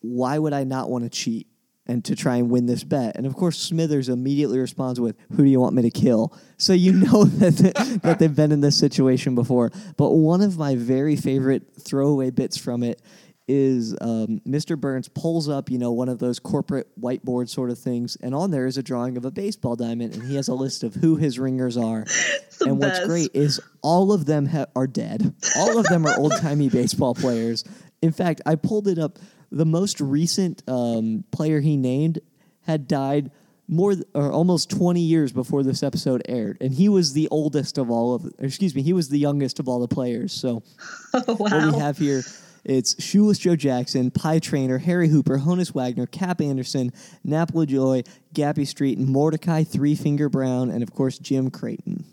Why 0.00 0.38
would 0.38 0.52
I 0.52 0.64
not 0.64 0.90
want 0.90 1.04
to 1.04 1.10
cheat 1.10 1.48
and 1.86 2.04
to 2.04 2.14
try 2.14 2.36
and 2.36 2.50
win 2.50 2.66
this 2.66 2.84
bet?" 2.84 3.16
And 3.16 3.26
of 3.26 3.34
course, 3.34 3.58
Smithers 3.58 4.08
immediately 4.08 4.58
responds 4.58 5.00
with, 5.00 5.16
"Who 5.32 5.44
do 5.44 5.50
you 5.50 5.60
want 5.60 5.74
me 5.74 5.82
to 5.82 5.90
kill?" 5.90 6.32
So 6.56 6.72
you 6.72 6.92
know 7.06 7.24
that 7.24 8.00
that 8.02 8.18
they've 8.18 8.34
been 8.34 8.52
in 8.52 8.60
this 8.60 8.76
situation 8.78 9.34
before. 9.34 9.72
But 9.96 10.10
one 10.12 10.40
of 10.40 10.58
my 10.58 10.76
very 10.76 11.16
favorite 11.16 11.64
throwaway 11.80 12.30
bits 12.30 12.56
from 12.56 12.82
it 12.82 13.00
is 13.48 13.94
um, 14.00 14.40
Mr. 14.46 14.78
Burns 14.78 15.08
pulls 15.08 15.48
up, 15.48 15.70
you 15.70 15.78
know, 15.78 15.92
one 15.92 16.08
of 16.08 16.18
those 16.18 16.38
corporate 16.38 16.88
whiteboard 17.00 17.48
sort 17.48 17.70
of 17.70 17.78
things, 17.78 18.16
and 18.22 18.34
on 18.34 18.50
there 18.50 18.66
is 18.66 18.78
a 18.78 18.82
drawing 18.82 19.16
of 19.16 19.24
a 19.24 19.30
baseball 19.30 19.76
diamond, 19.76 20.14
and 20.14 20.22
he 20.22 20.36
has 20.36 20.48
a 20.48 20.54
list 20.54 20.84
of 20.84 20.94
who 20.94 21.16
his 21.16 21.38
ringers 21.38 21.76
are. 21.76 22.04
and 22.60 22.78
what's 22.78 23.04
great 23.04 23.30
is 23.34 23.60
all 23.82 24.12
of 24.12 24.26
them 24.26 24.46
ha- 24.46 24.66
are 24.76 24.86
dead. 24.86 25.34
All 25.56 25.78
of 25.78 25.86
them 25.86 26.06
are 26.06 26.16
old 26.18 26.32
timey 26.40 26.68
baseball 26.68 27.14
players. 27.14 27.64
In 28.00 28.12
fact, 28.12 28.40
I 28.46 28.54
pulled 28.54 28.88
it 28.88 28.98
up. 28.98 29.18
The 29.50 29.66
most 29.66 30.00
recent 30.00 30.62
um, 30.68 31.24
player 31.30 31.60
he 31.60 31.76
named 31.76 32.20
had 32.62 32.88
died 32.88 33.30
more 33.68 33.94
th- 33.94 34.06
or 34.14 34.30
almost 34.32 34.70
20 34.70 35.00
years 35.00 35.32
before 35.32 35.62
this 35.62 35.82
episode 35.82 36.22
aired, 36.28 36.58
and 36.60 36.72
he 36.72 36.88
was 36.88 37.12
the 37.12 37.28
oldest 37.30 37.76
of 37.78 37.90
all 37.90 38.14
of. 38.14 38.32
Excuse 38.38 38.74
me, 38.74 38.82
he 38.82 38.92
was 38.92 39.08
the 39.08 39.18
youngest 39.18 39.58
of 39.60 39.68
all 39.68 39.80
the 39.80 39.88
players. 39.88 40.32
So 40.32 40.62
Oh, 41.14 41.22
wow. 41.28 41.34
what 41.36 41.72
we 41.74 41.78
have 41.78 41.98
here 41.98 42.22
it's 42.64 43.02
Shoeless 43.02 43.38
Joe 43.38 43.56
Jackson, 43.56 44.10
Pie 44.10 44.38
Traynor, 44.38 44.78
Harry 44.78 45.08
Hooper, 45.08 45.38
Honus 45.38 45.74
Wagner, 45.74 46.06
Cap 46.06 46.40
Anderson, 46.40 46.92
Nap 47.24 47.52
Joy, 47.66 48.02
Gabby 48.32 48.64
Street, 48.64 48.98
and 48.98 49.08
Mordecai 49.08 49.64
Three 49.64 49.94
Finger 49.94 50.28
Brown, 50.28 50.70
and 50.70 50.82
of 50.82 50.92
course 50.92 51.18
Jim 51.18 51.50
Creighton. 51.50 52.04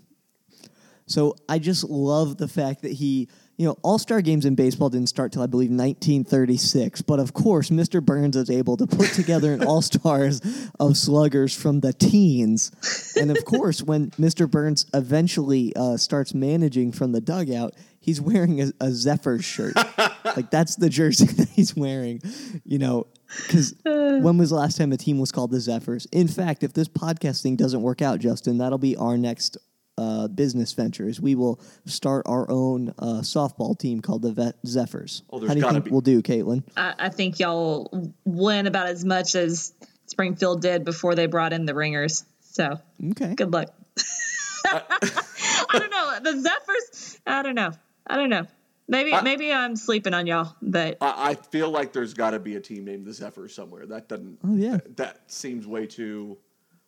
So 1.10 1.36
I 1.50 1.58
just 1.58 1.84
love 1.84 2.38
the 2.38 2.48
fact 2.48 2.84
that 2.84 2.92
he, 2.94 3.28
you 3.58 3.68
know, 3.68 3.78
All 3.82 3.98
Star 3.98 4.22
games 4.22 4.46
in 4.46 4.54
baseball 4.54 4.90
didn't 4.90 5.10
start 5.10 5.32
till 5.32 5.42
I 5.42 5.48
believe 5.48 5.72
1936, 5.72 7.02
but 7.02 7.20
of 7.20 7.34
course 7.34 7.72
Mr. 7.72 8.04
Burns 8.04 8.36
is 8.36 8.50
able 8.50 8.78
to 8.78 8.86
put 8.86 9.10
together 9.14 9.54
an 9.54 9.64
All 9.68 9.82
Stars 9.82 10.40
of 10.80 10.98
sluggers 10.98 11.56
from 11.56 11.80
the 11.80 11.94
teens, 11.94 12.72
and 13.20 13.32
of 13.32 13.44
course 13.44 13.82
when 13.82 14.12
Mr. 14.12 14.50
Burns 14.50 14.86
eventually 14.94 15.76
uh, 15.76 15.98
starts 15.98 16.36
managing 16.36 16.92
from 16.92 17.12
the 17.12 17.22
dugout, 17.22 17.74
he's 18.00 18.20
wearing 18.22 18.62
a, 18.62 18.72
a 18.82 18.92
Zephyr 18.92 19.40
shirt, 19.42 19.76
like 20.36 20.50
that's 20.52 20.76
the 20.76 20.90
jersey 20.90 21.26
that 21.38 21.50
he's 21.50 21.76
wearing, 21.76 22.22
you 22.66 22.78
know. 22.80 23.08
Because 23.44 23.76
when 23.86 24.38
was 24.38 24.50
the 24.50 24.56
last 24.56 24.78
time 24.78 24.92
a 24.92 24.98
team 24.98 25.20
was 25.20 25.32
called 25.32 25.52
the 25.52 25.60
Zephyrs? 25.60 26.08
In 26.12 26.28
fact, 26.28 26.64
if 26.64 26.74
this 26.74 26.88
podcast 26.88 27.42
thing 27.44 27.56
doesn't 27.56 27.82
work 27.82 28.02
out, 28.02 28.20
Justin, 28.20 28.58
that'll 28.58 28.78
be 28.80 28.96
our 28.96 29.18
next 29.18 29.58
uh, 29.98 30.28
business 30.30 30.72
ventures. 30.74 31.20
We 31.20 31.36
will 31.36 31.60
start 31.86 32.26
our 32.28 32.50
own 32.50 32.94
uh, 32.98 33.22
softball 33.22 33.78
team 33.78 34.00
called 34.02 34.22
the 34.22 34.32
Vet 34.32 34.56
Zephyrs. 34.66 35.24
Oh, 35.30 35.46
How 35.46 35.54
do 35.54 35.60
you 35.60 35.70
think 35.70 35.86
be- 35.86 35.92
we'll 35.92 36.02
do, 36.02 36.22
Caitlin? 36.22 36.64
I, 36.78 36.94
I 36.98 37.10
think 37.10 37.38
y'all 37.40 38.14
win 38.26 38.66
about 38.66 38.88
as 38.88 39.04
much 39.04 39.36
as 39.36 39.74
Springfield 40.08 40.62
did 40.62 40.86
before 40.86 41.16
they 41.16 41.26
brought 41.28 41.52
in 41.54 41.66
the 41.66 41.76
ringers. 41.76 42.24
So 42.42 42.80
Okay. 43.12 43.36
good 43.36 43.52
luck. 43.54 43.74
I 44.66 45.68
don't 45.74 45.92
know. 45.92 46.32
The 46.32 46.42
Zephyrs, 46.42 47.20
I 47.28 47.42
don't 47.44 47.56
know. 47.56 47.72
I 48.10 48.18
don't 48.18 48.30
know. 48.30 48.46
Maybe 48.88 49.14
I- 49.14 49.22
maybe 49.22 49.54
I'm 49.54 49.76
sleeping 49.76 50.14
on 50.16 50.26
y'all, 50.26 50.56
but 50.62 50.98
I, 51.00 51.30
I 51.30 51.36
feel 51.36 51.70
like 51.70 51.94
there's 51.94 52.16
got 52.16 52.32
to 52.32 52.40
be 52.40 52.56
a 52.56 52.60
team 52.60 52.86
named 52.86 53.06
the 53.06 53.14
Zephyr 53.14 53.48
somewhere. 53.48 53.86
That 53.86 54.10
doesn't. 54.10 54.40
Oh, 54.44 54.56
yeah. 54.56 54.78
That, 54.78 54.98
that 54.98 55.32
seems 55.32 55.68
way 55.68 55.86
too, 55.86 56.38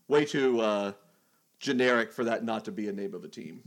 way 0.07 0.25
too 0.25 0.59
uh, 0.61 0.93
generic 1.59 2.11
for 2.11 2.23
that 2.23 2.43
not 2.43 2.65
to 2.65 2.71
be 2.71 2.87
a 2.87 2.91
name 2.91 3.13
of 3.13 3.23
a 3.23 3.27
team. 3.27 3.61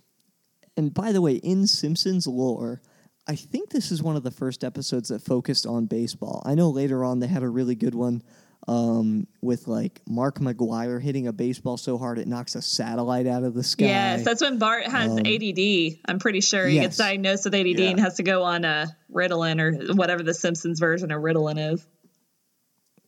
And 0.76 0.92
by 0.92 1.12
the 1.12 1.20
way, 1.20 1.34
in 1.34 1.68
Simpsons 1.68 2.26
lore, 2.26 2.82
I 3.28 3.36
think 3.36 3.70
this 3.70 3.92
is 3.92 4.02
one 4.02 4.16
of 4.16 4.24
the 4.24 4.32
first 4.32 4.64
episodes 4.64 5.08
that 5.10 5.22
focused 5.22 5.64
on 5.64 5.86
baseball. 5.86 6.42
I 6.44 6.56
know 6.56 6.70
later 6.70 7.04
on 7.04 7.20
they 7.20 7.28
had 7.28 7.44
a 7.44 7.48
really 7.48 7.76
good 7.76 7.94
one 7.94 8.22
um, 8.66 9.26
with 9.42 9.68
like 9.68 10.00
Mark 10.08 10.38
McGwire 10.38 11.00
hitting 11.02 11.26
a 11.26 11.32
baseball 11.32 11.76
so 11.76 11.98
hard 11.98 12.18
it 12.18 12.26
knocks 12.26 12.54
a 12.54 12.62
satellite 12.62 13.26
out 13.26 13.42
of 13.44 13.54
the 13.54 13.62
sky. 13.62 13.84
yes, 13.86 14.24
that's 14.24 14.40
when 14.42 14.58
Bart 14.58 14.86
has 14.86 15.10
ADD. 15.18 15.98
I'm 16.06 16.18
pretty 16.18 16.40
sure 16.40 16.66
he 16.66 16.80
gets 16.80 16.96
diagnosed 16.96 17.44
with 17.44 17.54
ADD 17.54 17.78
Yeah. 17.78 17.90
and 17.90 18.00
has 18.00 18.14
to 18.14 18.22
go 18.22 18.42
on 18.42 18.64
a 18.64 18.96
Ritalin 19.12 19.60
or 19.60 19.94
whatever 19.94 20.22
the 20.22 20.34
Simpsons 20.34 20.80
version 20.80 21.10
of 21.12 21.20
Ritalin 21.20 21.72
is. 21.74 21.86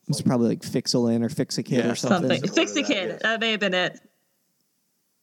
it's 0.07 0.21
probably 0.21 0.49
like 0.49 0.61
Fixalin 0.61 1.23
or 1.23 1.29
Fix 1.29 1.57
a 1.57 1.63
Kid 1.63 1.85
Yeah, 1.85 1.91
or 1.91 1.95
something. 1.95 2.29
Something. 2.29 2.49
Similar 2.49 2.55
Fix 2.55 2.71
a 2.71 2.75
that, 2.75 2.87
kid. 2.87 3.09
yes. 3.09 3.21
That 3.23 3.39
may 3.39 3.51
have 3.51 3.59
been 3.59 3.73
it. 3.73 3.99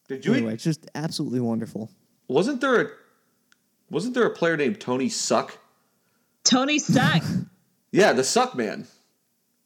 Did 0.09 0.27
you? 0.27 0.35
Anyway, 0.35 0.55
it's 0.55 0.65
just 0.65 0.87
absolutely 0.95 1.41
wonderful. 1.41 1.91
Wasn't 2.29 2.61
there 2.61 2.81
a, 2.83 2.89
wasn't 3.89 4.15
there 4.15 4.27
a 4.27 4.31
player 4.31 4.57
named 4.57 4.81
Tony 4.81 5.09
Suck? 5.09 5.59
Tony 6.45 6.79
Suck. 6.79 7.23
Yeah, 7.93 8.13
the 8.13 8.25
Suck 8.25 8.57
Man. 8.57 8.89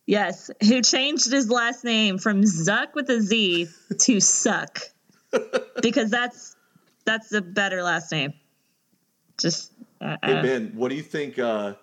Yes, 0.08 0.50
who 0.62 0.82
changed 0.82 1.30
his 1.30 1.48
last 1.50 1.84
name 1.84 2.18
from 2.18 2.42
Zuck 2.42 2.94
with 2.94 3.08
a 3.10 3.20
Z 3.20 3.68
to 4.00 4.18
Suck 4.20 4.80
because 5.82 6.10
that's 6.10 6.56
that's 7.04 7.32
a 7.32 7.40
better 7.40 7.82
last 7.82 8.10
name. 8.10 8.32
Just 9.38 9.72
uh, 10.00 10.16
Hey 10.22 10.38
uh, 10.38 10.42
Ben, 10.42 10.72
what 10.74 10.88
do 10.88 10.96
you 10.96 11.02
think 11.02 11.38
uh, 11.38 11.74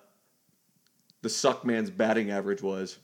the 1.21 1.29
Suck 1.29 1.63
Man's 1.63 1.89
batting 1.89 2.31
average 2.31 2.61
was? 2.61 2.97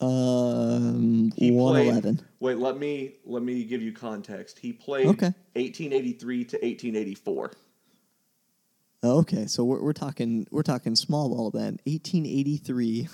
Um, 0.00 1.32
He 1.36 1.50
one 1.50 1.74
played- 1.74 2.22
Wait, 2.40 2.58
let 2.58 2.76
me 2.78 3.14
let 3.24 3.42
me 3.42 3.64
give 3.64 3.82
you 3.82 3.92
context. 3.92 4.58
He 4.58 4.72
played 4.72 5.06
Okay. 5.06 5.32
1883 5.54 6.44
to 6.46 6.56
1884. 6.56 7.52
Okay, 9.04 9.46
so 9.46 9.64
we're, 9.64 9.82
we're 9.82 9.92
talking 9.92 10.46
we're 10.50 10.62
talking 10.62 10.94
small 10.96 11.28
ball 11.28 11.50
then. 11.50 11.78
Eighteen 11.86 12.24
eighty 12.24 12.56
three 12.56 13.08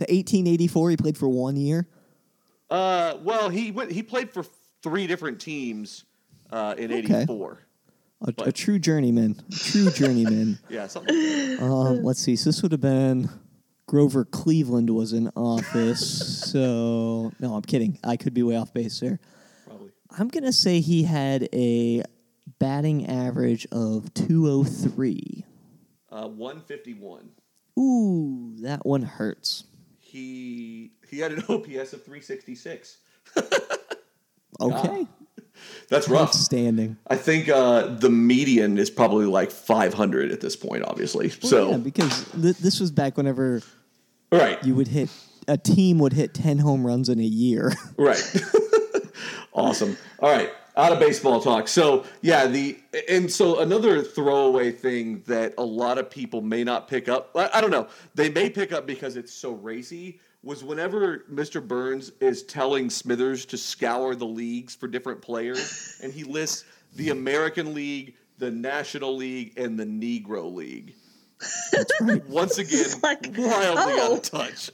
to 0.00 0.12
eighteen 0.12 0.46
eighty 0.46 0.66
four. 0.66 0.90
He 0.90 0.96
played 0.96 1.16
for 1.16 1.28
one 1.28 1.56
year. 1.56 1.86
Uh, 2.68 3.16
well, 3.22 3.48
he 3.48 3.70
went. 3.70 3.92
He 3.92 4.02
played 4.02 4.30
for 4.32 4.44
three 4.82 5.06
different 5.06 5.40
teams 5.40 6.04
uh, 6.50 6.74
in 6.76 6.90
Okay. 6.92 7.22
'84. 7.22 7.58
A, 8.22 8.28
a 8.28 8.32
But- 8.32 8.54
true 8.54 8.78
journeyman. 8.78 9.40
A 9.48 9.54
true 9.54 9.90
journeyman. 9.90 10.58
Yeah, 10.68 10.86
something. 10.88 11.14
Like 11.14 11.58
that. 11.58 11.62
Um, 11.64 12.02
let's 12.02 12.20
see. 12.20 12.36
So 12.36 12.48
this 12.50 12.62
would 12.62 12.72
have 12.72 12.80
been 12.80 13.28
Grover 13.86 14.24
Cleveland 14.24 14.90
was 14.90 15.12
in 15.12 15.28
office. 15.36 16.44
so 16.52 17.30
no, 17.40 17.54
I'm 17.54 17.62
kidding. 17.62 17.98
I 18.02 18.16
could 18.16 18.34
be 18.34 18.42
way 18.42 18.56
off 18.56 18.72
base 18.72 19.00
there. 19.00 19.20
Probably. 19.66 19.90
I'm 20.18 20.28
gonna 20.28 20.52
say 20.52 20.80
he 20.80 21.02
had 21.02 21.48
a 21.52 22.02
batting 22.58 23.06
average 23.06 23.66
of 23.72 24.12
203. 24.14 25.44
Uh, 26.10 26.26
151. 26.28 27.28
Ooh, 27.78 28.56
that 28.62 28.84
one 28.84 29.02
hurts. 29.02 29.64
He 30.10 30.90
he 31.08 31.18
had 31.20 31.32
an 31.32 31.38
OPS 31.48 31.92
of 31.92 32.04
366. 32.04 32.98
Okay, 34.60 35.06
That's 35.88 36.06
rough. 36.06 36.28
outstanding. 36.28 36.98
I 37.06 37.16
think 37.16 37.48
uh, 37.48 37.86
the 37.86 38.10
median 38.10 38.76
is 38.76 38.90
probably 38.90 39.24
like 39.24 39.50
500 39.50 40.32
at 40.32 40.42
this 40.42 40.54
point. 40.54 40.84
Obviously, 40.84 41.28
Well, 41.42 41.50
so 41.50 41.70
yeah, 41.70 41.76
because 41.78 42.24
th- 42.32 42.58
this 42.58 42.78
was 42.78 42.90
back 42.90 43.16
whenever 43.16 43.62
right, 44.30 44.62
you 44.62 44.74
would 44.74 44.88
hit 44.88 45.08
a 45.48 45.56
team 45.56 45.98
would 46.00 46.12
hit 46.12 46.34
10 46.34 46.58
home 46.58 46.86
runs 46.86 47.08
in 47.08 47.18
a 47.20 47.24
year. 47.24 47.72
right. 47.96 48.22
awesome. 49.54 49.96
All 50.18 50.30
right, 50.30 50.50
out 50.76 50.92
of 50.92 50.98
baseball 50.98 51.40
talk. 51.40 51.68
So 51.68 52.04
yeah, 52.22 52.46
the 52.46 52.78
and 53.08 53.30
so 53.30 53.60
another 53.60 54.02
throwaway 54.02 54.72
thing 54.72 55.22
that 55.26 55.54
a 55.58 55.64
lot 55.64 55.98
of 55.98 56.10
people 56.10 56.40
may 56.40 56.64
not 56.64 56.88
pick 56.88 57.08
up. 57.08 57.30
I, 57.34 57.50
I 57.54 57.60
don't 57.60 57.70
know. 57.70 57.88
They 58.14 58.30
may 58.30 58.50
pick 58.50 58.72
up 58.72 58.86
because 58.86 59.16
it's 59.16 59.32
so 59.32 59.52
racy. 59.52 60.20
Was 60.42 60.64
whenever 60.64 61.26
Mr. 61.30 61.66
Burns 61.66 62.12
is 62.20 62.44
telling 62.44 62.88
Smithers 62.88 63.44
to 63.46 63.58
scour 63.58 64.14
the 64.14 64.24
leagues 64.24 64.74
for 64.74 64.88
different 64.88 65.20
players, 65.20 66.00
and 66.02 66.12
he 66.12 66.24
lists 66.24 66.64
the 66.96 67.10
American 67.10 67.74
League, 67.74 68.14
the 68.38 68.50
National 68.50 69.14
League, 69.14 69.58
and 69.58 69.78
the 69.78 69.84
Negro 69.84 70.50
League. 70.52 70.94
That's 71.72 71.92
right. 72.00 72.24
Once 72.28 72.58
again, 72.58 72.86
Like, 73.02 73.26
wildly 73.36 73.38
oh. 73.38 74.06
out 74.06 74.12
of 74.12 74.18
oh. 74.18 74.18
touch. 74.18 74.70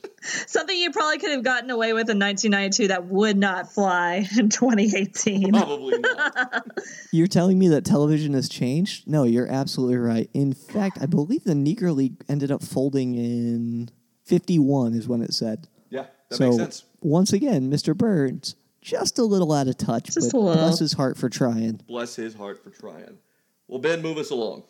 something 0.46 0.76
you 0.76 0.90
probably 0.90 1.18
could 1.18 1.30
have 1.30 1.44
gotten 1.44 1.70
away 1.70 1.92
with 1.92 2.10
in 2.10 2.18
1992 2.18 2.88
that 2.88 3.06
would 3.06 3.36
not 3.36 3.72
fly 3.72 4.26
in 4.38 4.48
2018. 4.48 5.52
Probably 5.52 5.98
not. 5.98 6.66
You're 7.12 7.26
telling 7.26 7.58
me 7.58 7.68
that 7.68 7.84
television 7.84 8.34
has 8.34 8.48
changed? 8.48 9.06
No, 9.08 9.22
you're 9.24 9.50
absolutely 9.50 9.96
right. 9.96 10.28
In 10.34 10.52
fact, 10.52 10.98
I 11.00 11.06
believe 11.06 11.44
the 11.44 11.54
Negro 11.54 11.94
League 11.94 12.22
ended 12.28 12.50
up 12.50 12.62
folding 12.62 13.14
in 13.14 13.88
51 14.24 14.94
is 14.94 15.08
when 15.08 15.22
it 15.22 15.32
said. 15.32 15.68
Yeah, 15.90 16.06
that 16.30 16.36
so 16.36 16.44
makes 16.50 16.56
sense. 16.56 16.84
once 17.00 17.32
again, 17.32 17.70
Mr. 17.70 17.96
Burns 17.96 18.56
just 18.86 19.18
a 19.18 19.24
little 19.24 19.52
out 19.52 19.66
of 19.66 19.76
touch, 19.76 20.14
Just 20.14 20.32
but 20.32 20.38
a 20.38 20.40
little. 20.40 20.62
bless 20.62 20.78
his 20.78 20.92
heart 20.92 21.16
for 21.16 21.28
trying. 21.28 21.80
Bless 21.88 22.14
his 22.14 22.34
heart 22.34 22.62
for 22.62 22.70
trying. 22.70 23.18
Well, 23.66 23.80
Ben, 23.80 24.00
move 24.00 24.16
us 24.16 24.30
along. 24.30 24.62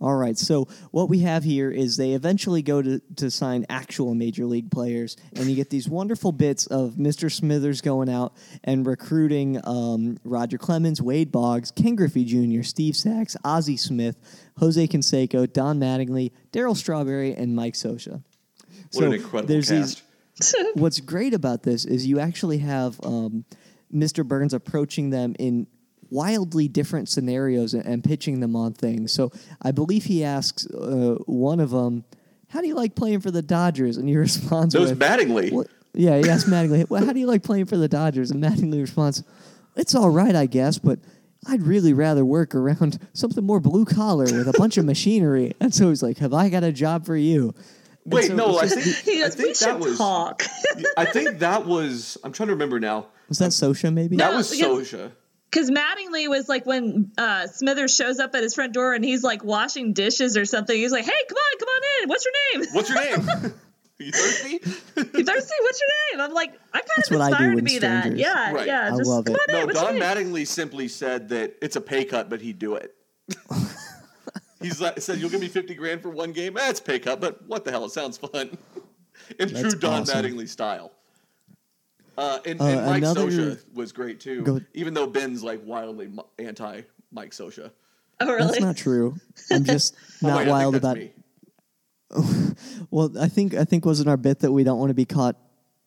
All 0.00 0.14
right, 0.14 0.38
so 0.38 0.68
what 0.92 1.08
we 1.08 1.20
have 1.20 1.42
here 1.42 1.72
is 1.72 1.96
they 1.96 2.12
eventually 2.12 2.62
go 2.62 2.80
to, 2.80 3.00
to 3.16 3.32
sign 3.32 3.66
actual 3.68 4.14
major 4.14 4.46
league 4.46 4.70
players, 4.70 5.16
and 5.34 5.46
you 5.46 5.56
get 5.56 5.70
these 5.70 5.88
wonderful 5.88 6.30
bits 6.30 6.68
of 6.68 6.92
Mr. 6.92 7.32
Smithers 7.32 7.80
going 7.80 8.08
out 8.08 8.32
and 8.62 8.86
recruiting 8.86 9.60
um, 9.64 10.16
Roger 10.22 10.56
Clemens, 10.56 11.02
Wade 11.02 11.32
Boggs, 11.32 11.72
Ken 11.72 11.96
Griffey 11.96 12.24
Jr., 12.24 12.62
Steve 12.62 12.94
Sax, 12.94 13.36
Ozzie 13.42 13.76
Smith, 13.76 14.16
Jose 14.58 14.86
Canseco, 14.86 15.52
Don 15.52 15.80
Mattingly, 15.80 16.30
Darryl 16.52 16.76
Strawberry, 16.76 17.34
and 17.34 17.56
Mike 17.56 17.74
Scioscia. 17.74 18.22
What 18.92 19.04
an 19.04 19.14
incredible 19.14 19.48
there's 19.48 19.68
cast. 19.68 20.04
These, 20.38 20.54
what's 20.74 21.00
great 21.00 21.34
about 21.34 21.64
this 21.64 21.84
is 21.84 22.06
you 22.06 22.20
actually 22.20 22.58
have 22.58 23.00
um, 23.02 23.44
Mr. 23.92 24.24
Burns 24.24 24.54
approaching 24.54 25.10
them 25.10 25.34
in 25.40 25.66
wildly 26.10 26.68
different 26.68 27.08
scenarios 27.08 27.74
and, 27.74 27.84
and 27.84 28.02
pitching 28.04 28.40
them 28.40 28.56
on 28.56 28.72
things. 28.72 29.12
So 29.12 29.32
I 29.62 29.70
believe 29.72 30.04
he 30.04 30.24
asks 30.24 30.66
uh, 30.66 31.16
one 31.26 31.60
of 31.60 31.70
them, 31.70 32.04
"How 32.48 32.60
do 32.60 32.68
you 32.68 32.74
like 32.74 32.94
playing 32.94 33.20
for 33.20 33.30
the 33.30 33.42
Dodgers?" 33.42 33.96
And 33.96 34.08
he 34.08 34.16
responds 34.26 34.74
That 34.74 34.80
was 34.80 34.92
Mattingly. 34.92 35.52
"What- 35.52 35.68
"Yeah." 35.94 36.18
He 36.18 36.28
asks 36.28 36.48
Mattingly, 36.48 36.88
"Well, 36.88 37.04
how 37.04 37.12
do 37.12 37.20
you 37.20 37.26
like 37.26 37.42
playing 37.42 37.66
for 37.66 37.76
the 37.76 37.88
Dodgers?" 37.88 38.30
And 38.30 38.42
Mattingly 38.42 38.80
responds, 38.80 39.22
"It's 39.76 39.94
all 39.94 40.10
right, 40.10 40.34
I 40.34 40.46
guess, 40.46 40.78
but." 40.78 40.98
I'd 41.46 41.62
really 41.62 41.92
rather 41.92 42.24
work 42.24 42.52
around 42.52 42.98
something 43.12 43.44
more 43.44 43.60
blue 43.60 43.84
collar 43.84 44.24
with 44.24 44.48
a 44.48 44.54
bunch 44.58 44.76
of 44.76 44.84
machinery. 44.84 45.54
And 45.60 45.72
so 45.72 45.88
he's 45.88 46.02
like, 46.02 46.18
Have 46.18 46.34
I 46.34 46.48
got 46.48 46.64
a 46.64 46.72
job 46.72 47.06
for 47.06 47.16
you? 47.16 47.54
And 48.04 48.12
Wait, 48.12 48.24
so 48.26 48.34
no, 48.34 48.58
I 48.58 48.66
think 48.66 48.84
He 48.96 49.22
I 49.22 49.28
goes, 49.28 49.36
we 49.38 49.44
think 49.44 49.58
that 49.58 49.78
was 49.78 49.98
talk. 49.98 50.42
I 50.96 51.04
think 51.04 51.38
that 51.38 51.64
was 51.64 52.18
I'm 52.24 52.32
trying 52.32 52.48
to 52.48 52.54
remember 52.54 52.80
now. 52.80 53.06
Was 53.28 53.38
that 53.38 53.50
Scioscia 53.50 53.94
maybe? 53.94 54.16
That 54.16 54.34
was 54.34 54.50
because- 54.50 54.90
Soja. 54.92 55.12
Because 55.50 55.70
Mattingly 55.70 56.28
was 56.28 56.48
like 56.48 56.66
when 56.66 57.10
uh, 57.16 57.46
Smithers 57.46 57.94
shows 57.94 58.18
up 58.18 58.34
at 58.34 58.42
his 58.42 58.54
front 58.54 58.74
door 58.74 58.92
and 58.94 59.02
he's 59.04 59.22
like 59.22 59.42
washing 59.42 59.94
dishes 59.94 60.36
or 60.36 60.44
something. 60.44 60.76
He's 60.76 60.92
like, 60.92 61.04
"Hey, 61.04 61.10
come 61.28 61.36
on, 61.38 61.58
come 61.58 61.68
on 61.68 61.82
in. 62.02 62.08
What's 62.08 62.24
your 62.26 62.34
name? 62.62 62.68
What's 62.74 62.88
your 62.90 63.00
name? 63.00 63.54
you 63.98 64.12
thirsty? 64.12 64.50
You 64.52 65.24
thirsty? 65.24 65.54
What's 65.60 65.80
your 65.80 65.90
name?" 66.12 66.20
I'm 66.20 66.34
like, 66.34 66.50
I'm 66.74 66.80
kind 66.80 66.84
That's 66.96 67.10
of 67.10 67.18
what 67.18 67.28
inspired 67.28 67.50
to 67.50 67.54
when 67.56 67.64
be 67.64 67.78
that. 67.78 68.16
Yeah, 68.16 68.52
Right. 68.52 68.66
yeah. 68.66 68.86
I 68.88 68.90
love 68.90 69.24
come 69.24 69.36
it. 69.36 69.40
on 69.40 69.50
in. 69.54 69.60
No, 69.60 69.66
What's 69.66 69.80
Don 69.80 69.96
your 69.96 70.04
name? 70.14 70.32
Mattingly 70.32 70.46
simply 70.46 70.86
said 70.88 71.30
that 71.30 71.56
it's 71.62 71.76
a 71.76 71.80
pay 71.80 72.04
cut, 72.04 72.28
but 72.28 72.40
he'd 72.42 72.58
do 72.58 72.74
it. 72.74 72.94
He's 74.60 74.80
like, 74.80 75.00
said, 75.00 75.18
"You'll 75.18 75.30
give 75.30 75.40
me 75.40 75.48
fifty 75.48 75.74
grand 75.74 76.02
for 76.02 76.10
one 76.10 76.32
game. 76.32 76.54
That's 76.54 76.80
pay 76.80 76.98
cut, 76.98 77.20
but 77.20 77.46
what 77.46 77.64
the 77.64 77.70
hell? 77.70 77.84
It 77.84 77.92
sounds 77.92 78.18
fun." 78.18 78.58
In 79.38 79.48
That's 79.48 79.60
true 79.72 79.78
Don 79.80 80.02
awesome. 80.02 80.24
Mattingly 80.24 80.48
style. 80.48 80.92
Uh, 82.18 82.40
and, 82.44 82.60
Uh, 82.60 82.64
and 82.64 82.86
Mike 82.86 82.96
another- 82.98 83.30
Scioscia 83.30 83.58
was 83.74 83.92
great 83.92 84.18
too, 84.18 84.42
Go- 84.42 84.60
even 84.74 84.92
though 84.92 85.06
Ben's 85.06 85.42
like 85.44 85.64
wildly 85.64 86.10
anti 86.38 86.82
Mike 87.12 87.30
Scioscia. 87.30 87.70
Oh, 88.20 88.26
That's 88.26 88.54
really? 88.54 88.60
not 88.60 88.76
true. 88.76 89.14
I'm 89.52 89.62
just 89.64 89.94
Oh, 90.24 90.26
not 90.28 90.38
wait, 90.38 90.48
wild 90.48 90.74
about. 90.74 90.96
me. 90.96 91.12
Well, 92.90 93.12
I 93.20 93.28
think 93.28 93.54
I 93.54 93.64
think 93.64 93.84
wasn't 93.84 94.08
our 94.08 94.16
bit 94.16 94.40
that 94.40 94.50
we 94.50 94.64
don't 94.64 94.78
want 94.78 94.90
to 94.90 94.94
be 94.94 95.04
caught 95.04 95.36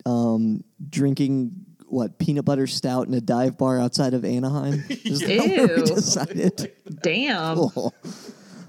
um, 0.06 0.62
drinking 0.88 1.52
what 1.88 2.18
peanut 2.18 2.44
butter 2.44 2.66
stout 2.66 3.08
in 3.08 3.14
a 3.14 3.20
dive 3.20 3.58
bar 3.58 3.78
outside 3.80 4.14
of 4.14 4.24
Anaheim. 4.24 4.84
Is 4.88 5.20
that 5.20 5.36
what 5.38 5.76
we 5.76 5.76
Ew. 5.80 5.84
decided? 5.84 6.72
Damn. 7.02 7.58
Oh. 7.58 7.92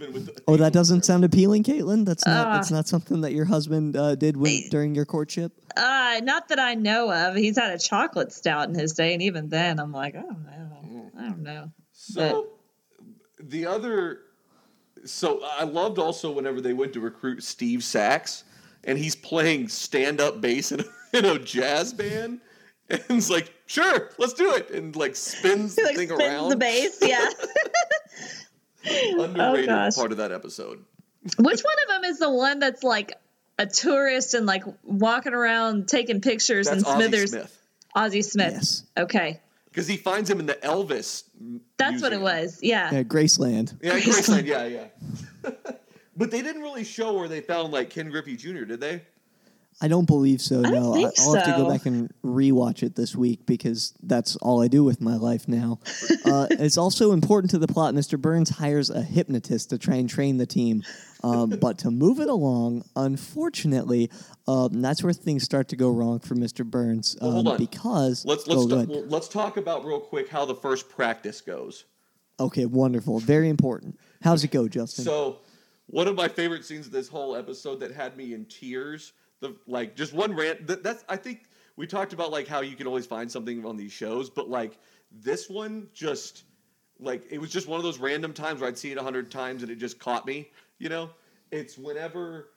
Husband 0.06 0.28
with. 0.28 0.44
Oh, 0.48 0.58
that 0.58 0.74
doesn't 0.74 1.06
sound 1.06 1.24
appealing, 1.26 1.64
Caitlin. 1.64 2.06
That's 2.06 2.26
not 2.26 2.54
that's 2.54 2.72
not 2.72 2.88
something 2.88 3.22
that 3.22 3.34
your 3.34 3.46
husband 3.46 3.96
uh, 3.96 4.16
did 4.16 4.38
when 4.38 4.68
during 4.70 4.96
your 4.96 5.06
courtship. 5.06 5.52
Uh, 5.76 6.20
not 6.24 6.48
that 6.50 6.60
I 6.60 6.76
know 6.76 7.12
of. 7.12 7.36
He's 7.36 7.58
had 7.58 7.72
a 7.72 7.80
chocolate 7.80 8.32
stout 8.32 8.70
in 8.70 8.76
his 8.76 8.94
day, 8.94 9.14
and 9.14 9.22
even 9.22 9.50
then, 9.50 9.80
I'm 9.80 9.92
like, 9.92 10.16
I 10.16 10.22
don't 10.22 10.46
know. 10.46 11.12
I 11.18 11.22
don't 11.24 11.44
know. 11.44 11.72
So 11.92 12.48
the 13.40 13.66
other, 13.66 14.20
so 15.06 15.42
I 15.44 15.64
loved 15.64 16.00
also 16.00 16.32
whenever 16.32 16.62
they 16.62 16.74
went 16.74 16.94
to 16.94 17.00
recruit 17.00 17.44
Steve 17.44 17.84
Sax, 17.84 18.44
and 18.84 18.98
he's 18.98 19.16
playing 19.16 19.68
stand-up 19.70 20.42
bass 20.42 20.72
in 20.72 20.82
a, 20.82 20.84
in 21.18 21.26
a 21.26 21.40
jazz 21.40 21.94
band, 21.94 22.42
and 22.90 23.02
it's 23.10 23.30
like, 23.30 23.52
sure, 23.66 24.10
let's 24.18 24.34
do 24.34 24.54
it, 24.56 24.70
and 24.72 24.96
like 24.96 25.16
spins 25.16 25.76
He 25.76 25.82
the 25.82 25.88
like 25.88 25.98
thing 25.98 26.08
spins 26.10 26.22
around. 26.22 26.50
the 26.50 26.58
bass. 26.58 26.98
Yeah. 27.02 27.30
Oh, 29.16 29.24
Underrated 29.24 29.68
gosh. 29.68 29.96
part 29.96 30.12
of 30.12 30.18
that 30.18 30.32
episode. 30.32 30.84
Which 31.38 31.62
one 31.62 31.76
of 31.84 31.88
them 31.90 32.04
is 32.12 32.20
the 32.20 32.30
one 32.30 32.60
that's 32.60 32.84
like 32.84 33.14
a 33.58 33.66
tourist 33.66 34.34
and 34.34 34.46
like 34.46 34.64
walking 34.84 35.34
around 35.34 35.88
taking 35.88 36.20
pictures 36.22 36.68
That's 36.68 36.84
and 36.84 36.86
Ozzie 36.88 37.02
Smithers? 37.08 37.30
Smith 37.32 37.60
Ozzie 37.96 38.22
Smith. 38.24 38.54
Yes. 38.54 38.84
Okay. 38.98 39.40
because 39.70 39.88
he 39.88 39.96
finds 39.98 40.30
him 40.30 40.40
in 40.40 40.46
the 40.48 40.56
Elvis. 40.56 41.24
That's 41.78 42.02
what 42.02 42.12
it 42.14 42.22
was. 42.22 42.60
Yeah. 42.62 42.92
Yeah, 42.92 43.04
Graceland. 43.04 43.78
Yeah, 43.82 44.00
Graceland. 44.00 44.46
yeah, 44.48 44.66
yeah. 44.66 45.52
but 46.18 46.32
they 46.32 46.42
didn't 46.42 46.62
really 46.62 46.84
show 46.84 47.14
where 47.14 47.28
they 47.28 47.42
found 47.42 47.72
like 47.72 47.90
Ken 47.90 48.10
Griffey 48.10 48.36
Jr. 48.36 48.64
Did 48.66 48.82
they? 48.82 49.02
I 49.82 49.88
don't 49.88 50.06
believe 50.06 50.42
so. 50.42 50.60
I 50.60 50.64
don't 50.64 50.74
no, 50.74 50.94
think 50.94 51.12
I'll 51.20 51.34
have 51.34 51.46
to 51.46 51.52
go 51.58 51.70
back 51.70 51.86
and 51.86 52.14
rewatch 52.24 52.84
it 52.84 52.96
this 52.96 53.16
week 53.16 53.46
because 53.46 53.94
that's 54.04 54.36
all 54.38 54.62
I 54.62 54.68
do 54.68 54.84
with 54.84 55.02
my 55.02 55.16
life 55.18 55.48
now. 55.48 55.80
uh, 56.26 56.48
it's 56.52 56.78
also 56.78 57.12
important 57.12 57.52
to 57.52 57.58
the 57.58 57.68
plot. 57.68 57.94
Mr. 57.94 58.20
Burns 58.20 58.50
hires 58.50 58.90
a 58.90 59.02
hypnotist 59.02 59.72
to 59.72 59.78
try 59.78 59.96
and 59.96 60.10
train 60.10 60.38
the 60.38 60.46
team, 60.46 60.84
um, 61.24 61.50
but 61.62 61.80
to 61.80 61.92
move 61.92 62.20
it 62.20 62.30
along, 62.30 62.84
unfortunately, 62.96 64.10
um, 64.48 64.82
that's 64.82 65.04
where 65.04 65.14
things 65.14 65.44
start 65.44 65.68
to 65.70 65.76
go 65.76 65.90
wrong 65.90 66.20
for 66.20 66.36
Mr. 66.36 66.66
Burns. 66.66 67.18
Um, 67.20 67.28
Well, 67.28 67.34
hold 67.34 67.48
on. 67.50 67.58
because 67.58 68.26
Let's 68.26 68.48
let's 68.48 68.62
oh, 68.62 68.68
go 68.68 68.86
ta- 68.86 68.92
well, 68.92 69.06
let's 69.08 69.28
talk 69.28 69.58
about 69.58 69.86
real 69.86 70.00
quick 70.00 70.30
how 70.30 70.46
the 70.46 70.56
first 70.56 70.90
practice 70.90 71.42
goes. 71.42 71.86
okay, 72.40 72.66
wonderful, 72.66 73.20
very 73.20 73.50
important. 73.50 74.00
How's 74.22 74.44
it 74.44 74.52
go, 74.52 74.68
Justin? 74.68 75.04
So, 75.04 75.40
one 75.88 76.08
of 76.08 76.16
my 76.16 76.28
favorite 76.30 76.64
scenes 76.64 76.86
of 76.86 76.92
this 76.94 77.10
whole 77.10 77.36
episode 77.36 77.80
that 77.82 77.92
had 77.92 78.16
me 78.16 78.34
in 78.34 78.46
tears, 78.46 79.12
the 79.44 79.56
like 79.68 79.96
just 79.96 80.14
one 80.14 80.36
rant. 80.36 80.66
That, 80.66 80.82
that's 80.82 81.04
I 81.08 81.18
think 81.18 81.44
we 81.76 81.86
talked 81.86 82.14
about 82.14 82.32
like 82.32 82.48
how 82.48 82.62
you 82.62 82.76
can 82.76 82.88
always 82.88 83.06
find 83.06 83.32
something 83.32 83.64
on 83.66 83.78
these 83.78 83.92
shows, 83.92 84.30
but 84.30 84.50
like 84.50 84.80
this 85.12 85.50
one 85.50 85.88
just 85.94 86.46
like 87.00 87.24
it 87.30 87.40
was 87.40 87.52
just 87.52 87.68
one 87.68 87.78
of 87.78 87.84
those 87.84 88.00
random 88.00 88.34
times 88.34 88.62
where 88.62 88.70
I'd 88.70 88.78
see 88.78 88.92
it 88.92 88.98
a 88.98 89.04
hundred 89.04 89.30
times 89.30 89.62
and 89.62 89.72
it 89.72 89.76
just 89.76 90.00
caught 90.00 90.26
me. 90.26 90.50
You 90.80 90.90
know, 90.90 91.12
it's 91.52 91.78
whenever. 91.78 92.50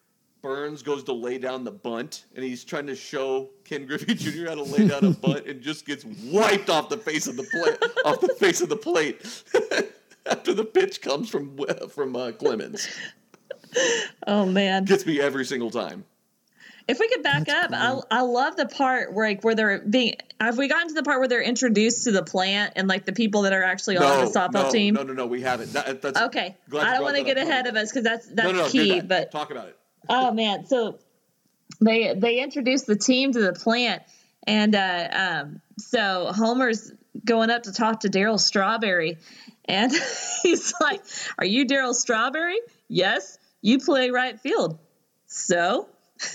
Burns 0.42 0.80
goes 0.82 1.02
to 1.04 1.12
lay 1.12 1.38
down 1.38 1.64
the 1.64 1.72
bunt, 1.72 2.26
and 2.36 2.44
he's 2.44 2.62
trying 2.62 2.86
to 2.86 2.94
show 2.94 3.50
Ken 3.64 3.84
Griffey 3.84 4.14
Jr. 4.14 4.46
how 4.46 4.54
to 4.54 4.62
lay 4.62 4.86
down 4.86 5.04
a 5.04 5.10
bunt, 5.26 5.46
and 5.46 5.60
just 5.60 5.86
gets 5.86 6.04
wiped 6.04 6.70
off 6.70 6.88
the 6.88 6.98
face 6.98 7.26
of 7.26 7.36
the 7.36 7.42
plate. 7.42 7.92
off 8.04 8.20
the 8.20 8.32
face 8.38 8.60
of 8.60 8.68
the 8.68 8.76
plate 8.76 9.42
after 10.30 10.54
the 10.54 10.64
pitch 10.64 11.00
comes 11.02 11.28
from 11.30 11.58
from 11.88 12.14
uh, 12.14 12.30
Clemens. 12.32 12.86
Oh 14.26 14.46
man. 14.46 14.84
Gets 14.84 15.06
me 15.06 15.20
every 15.20 15.44
single 15.44 15.70
time. 15.70 16.04
If 16.88 17.00
we 17.00 17.08
could 17.08 17.24
back 17.24 17.46
That's 17.46 17.72
up, 17.72 18.04
I, 18.10 18.18
I 18.18 18.20
love 18.20 18.54
the 18.54 18.66
part 18.66 19.12
where 19.12 19.28
like 19.28 19.42
where 19.42 19.56
they're 19.56 19.80
being. 19.80 20.14
Have 20.40 20.56
we 20.56 20.68
gotten 20.68 20.86
to 20.88 20.94
the 20.94 21.02
part 21.02 21.18
where 21.18 21.26
they're 21.26 21.42
introduced 21.42 22.04
to 22.04 22.12
the 22.12 22.22
plant 22.22 22.74
and 22.76 22.86
like 22.86 23.04
the 23.04 23.12
people 23.12 23.42
that 23.42 23.52
are 23.52 23.62
actually 23.64 23.96
on 23.96 24.24
the 24.24 24.30
softball 24.30 24.64
no, 24.64 24.70
team? 24.70 24.94
no, 24.94 25.02
no, 25.02 25.12
no, 25.12 25.26
we 25.26 25.42
haven't. 25.42 25.72
That, 25.72 26.00
that's 26.00 26.20
Okay, 26.20 26.56
glad 26.68 26.82
you 26.82 26.88
I 26.88 26.94
don't 26.94 27.02
want 27.02 27.16
to 27.16 27.24
get 27.24 27.38
up. 27.38 27.48
ahead 27.48 27.66
of 27.66 27.74
us 27.74 27.90
because 27.90 28.04
that's 28.04 28.26
that's 28.28 28.46
no, 28.46 28.52
no, 28.52 28.64
no, 28.64 28.68
key. 28.68 29.00
that. 29.00 29.08
But 29.08 29.32
talk 29.32 29.50
about 29.50 29.66
it. 29.66 29.76
oh 30.08 30.32
man, 30.32 30.66
so 30.66 30.98
they 31.80 32.14
they 32.14 32.40
introduced 32.40 32.86
the 32.86 32.96
team 32.96 33.32
to 33.32 33.40
the 33.40 33.52
plant, 33.52 34.02
and 34.46 34.72
uh, 34.76 35.08
um, 35.44 35.60
so 35.78 36.30
Homer's 36.32 36.92
going 37.24 37.50
up 37.50 37.64
to 37.64 37.72
talk 37.72 38.00
to 38.00 38.08
Darryl 38.08 38.38
Strawberry, 38.38 39.18
and 39.64 39.90
he's 40.42 40.72
like, 40.80 41.02
"Are 41.36 41.46
you 41.46 41.66
Darryl 41.66 41.94
Strawberry? 41.94 42.60
Yes, 42.86 43.38
you 43.60 43.80
play 43.80 44.10
right 44.10 44.38
field. 44.38 44.78
So." 45.26 45.88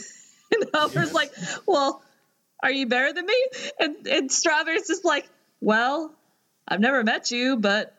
And 0.52 0.70
Homer's 0.74 1.14
like, 1.14 1.32
"Well, 1.66 2.04
are 2.62 2.72
you 2.72 2.88
better 2.88 3.14
than 3.14 3.26
me?" 3.26 3.46
And 3.80 4.08
and 4.08 4.32
Strawberry's 4.32 4.88
just 4.88 5.06
like, 5.06 5.30
"Well, 5.60 6.14
I've 6.68 6.80
never 6.80 7.04
met 7.04 7.32
you, 7.32 7.58
but." 7.58 7.96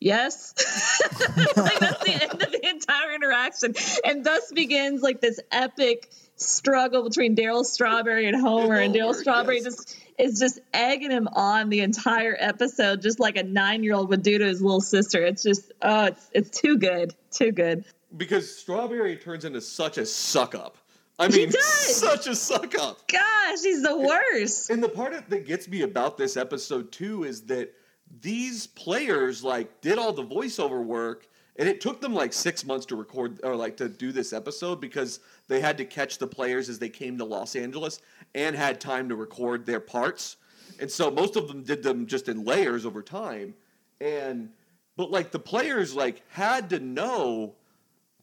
Yes. 0.00 0.52
like 1.56 1.78
that's 1.78 2.04
the 2.04 2.18
end 2.30 2.42
of 2.42 2.52
the 2.52 2.68
entire 2.68 3.14
interaction. 3.14 3.74
And 4.04 4.22
thus 4.22 4.52
begins 4.52 5.00
like 5.00 5.22
this 5.22 5.40
epic 5.50 6.10
struggle 6.36 7.04
between 7.04 7.36
Darryl 7.36 7.64
Strawberry 7.64 8.26
and 8.26 8.38
Homer. 8.38 8.74
And 8.74 8.94
Darryl 8.94 9.14
Strawberry 9.14 9.62
yes. 9.62 9.64
just 9.64 9.96
is 10.18 10.38
just 10.38 10.60
egging 10.72 11.10
him 11.10 11.28
on 11.32 11.68
the 11.68 11.80
entire 11.80 12.36
episode, 12.38 13.02
just 13.02 13.18
like 13.18 13.36
a 13.36 13.42
nine 13.42 13.82
year 13.82 13.94
old 13.94 14.10
would 14.10 14.22
do 14.22 14.38
to 14.38 14.44
his 14.44 14.62
little 14.62 14.80
sister. 14.80 15.24
It's 15.24 15.42
just 15.42 15.72
oh, 15.82 16.06
it's 16.06 16.30
it's 16.32 16.60
too 16.60 16.78
good. 16.78 17.14
Too 17.30 17.52
good. 17.52 17.84
Because 18.16 18.54
Strawberry 18.54 19.16
turns 19.16 19.44
into 19.44 19.60
such 19.60 19.98
a 19.98 20.06
suck 20.06 20.54
up. 20.54 20.76
I 21.18 21.28
mean, 21.28 21.50
does. 21.50 21.96
such 21.96 22.26
a 22.26 22.34
suck 22.34 22.76
up. 22.78 23.06
Gosh, 23.06 23.62
he's 23.62 23.82
the 23.82 23.96
worst. 23.96 24.70
And 24.70 24.82
the 24.82 24.88
part 24.88 25.12
that 25.28 25.46
gets 25.46 25.68
me 25.68 25.82
about 25.82 26.16
this 26.16 26.36
episode 26.36 26.90
too 26.90 27.24
is 27.24 27.42
that 27.42 27.72
these 28.20 28.66
players 28.66 29.42
like 29.44 29.80
did 29.80 29.98
all 29.98 30.12
the 30.12 30.24
voiceover 30.24 30.82
work 30.82 31.28
and 31.56 31.68
it 31.68 31.80
took 31.80 32.00
them 32.00 32.14
like 32.14 32.32
six 32.32 32.64
months 32.64 32.86
to 32.86 32.96
record 32.96 33.40
or 33.44 33.54
like 33.54 33.76
to 33.76 33.88
do 33.88 34.10
this 34.10 34.32
episode 34.32 34.80
because 34.80 35.20
they 35.46 35.60
had 35.60 35.78
to 35.78 35.84
catch 35.84 36.18
the 36.18 36.26
players 36.26 36.68
as 36.68 36.78
they 36.78 36.88
came 36.88 37.16
to 37.18 37.24
Los 37.24 37.54
Angeles 37.54 38.00
and 38.34 38.56
had 38.56 38.80
time 38.80 39.08
to 39.08 39.14
record 39.14 39.64
their 39.64 39.80
parts. 39.80 40.36
And 40.80 40.90
so 40.90 41.10
most 41.10 41.36
of 41.36 41.46
them 41.46 41.62
did 41.62 41.82
them 41.82 42.06
just 42.06 42.28
in 42.28 42.44
layers 42.44 42.84
over 42.84 43.02
time. 43.02 43.54
And 44.00 44.50
but 44.96 45.10
like 45.10 45.30
the 45.30 45.38
players 45.38 45.94
like 45.94 46.22
had 46.28 46.70
to 46.70 46.80
know 46.80 47.54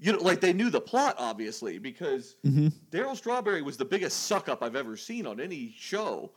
you 0.02 0.12
know, 0.12 0.20
like 0.20 0.42
they 0.42 0.52
knew 0.52 0.70
the 0.70 0.82
plot 0.82 1.16
obviously 1.20 1.78
because 1.80 2.36
Darryl 2.44 3.16
Strawberry 3.16 3.62
was 3.62 3.78
the 3.78 3.86
biggest 3.86 4.24
suck 4.26 4.50
up 4.50 4.62
I've 4.64 4.76
ever 4.76 4.98
seen 4.98 5.26
on 5.28 5.40
any 5.40 5.74
show 5.78 6.32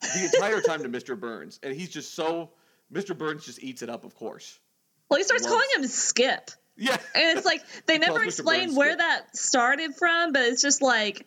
the 0.00 0.30
entire 0.34 0.60
time 0.60 0.82
to 0.82 0.88
Mr. 0.88 1.18
Burns, 1.18 1.58
and 1.62 1.74
he's 1.74 1.88
just 1.88 2.14
so 2.14 2.50
Mr. 2.92 3.16
Burns 3.16 3.44
just 3.46 3.62
eats 3.62 3.82
it 3.82 3.88
up, 3.90 4.04
of 4.04 4.14
course. 4.14 4.60
Well, 5.08 5.16
he 5.18 5.24
starts 5.24 5.42
Loves- 5.44 5.54
calling 5.54 5.68
him 5.76 5.86
Skip. 5.88 6.50
Yeah, 6.76 6.98
And 7.14 7.38
it's 7.38 7.46
like 7.46 7.62
they 7.86 7.96
never 7.98 8.20
Mr. 8.20 8.24
explain 8.26 8.74
where 8.74 8.90
Skip. 8.90 8.98
that 8.98 9.36
started 9.36 9.94
from, 9.96 10.32
but 10.32 10.42
it's 10.42 10.60
just 10.60 10.82
like 10.82 11.26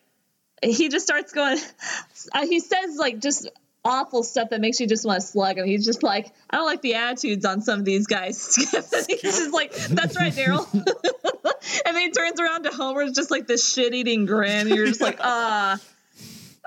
he 0.64 0.90
just 0.90 1.06
starts 1.08 1.32
going. 1.34 1.58
uh, 2.34 2.46
He 2.46 2.60
says 2.60 2.98
like 2.98 3.20
just 3.20 3.50
awful 3.84 4.22
stuff 4.24 4.50
that 4.52 4.62
makes 4.62 4.80
you 4.80 4.86
just 4.88 5.06
want 5.06 5.22
to 5.22 5.26
slug 5.26 5.58
him. 5.58 5.66
He's 5.66 5.86
just 5.86 6.04
like, 6.04 6.32
I 6.50 6.58
don't 6.58 6.66
like 6.68 6.82
the 6.82 6.96
attitudes 6.96 7.46
on 7.46 7.62
some 7.62 7.80
of 7.80 7.86
these 7.86 8.06
guys. 8.08 8.56
And 8.76 9.06
he's 9.10 9.22
just 9.22 9.54
like, 9.54 9.74
that's 9.74 10.16
right, 10.18 10.34
Daryl. 10.34 10.68
and 11.90 11.98
then 11.98 12.04
he 12.04 12.12
turns 12.12 12.40
around 12.40 12.64
to 12.64 12.70
Homer, 12.72 13.02
it's 13.02 13.16
just 13.18 13.30
like 13.32 13.46
this 13.48 13.72
shit 13.74 13.94
eating 13.94 14.26
grin. 14.26 14.68
And 14.68 14.70
you're 14.70 14.88
just 14.88 15.02
like, 15.02 15.18
ah, 15.24 15.80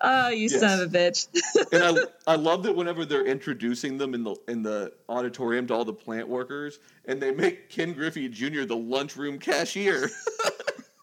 ah, 0.03 0.29
you 0.29 0.49
Yes. 0.49 0.61
son 0.61 0.81
of 0.81 0.95
a 0.95 0.99
bitch. 0.99 1.27
and 1.73 1.99
I 1.99 2.05
I 2.33 2.37
love 2.37 2.63
that 2.65 2.75
whenever 2.77 3.05
they're 3.05 3.25
introducing 3.27 3.99
them 3.99 4.15
in 4.15 4.25
the 4.25 4.37
in 4.49 4.63
the 4.63 4.93
auditorium 5.09 5.67
to 5.69 5.75
all 5.75 5.85
the 5.85 5.93
plant 5.95 6.29
workers, 6.29 6.79
and 7.07 7.21
they 7.23 7.31
make 7.33 7.69
Ken 7.71 7.93
Griffey 7.95 8.29
Jr. 8.29 8.65
the 8.65 8.77
lunchroom 8.77 9.39
cashier. 9.39 10.11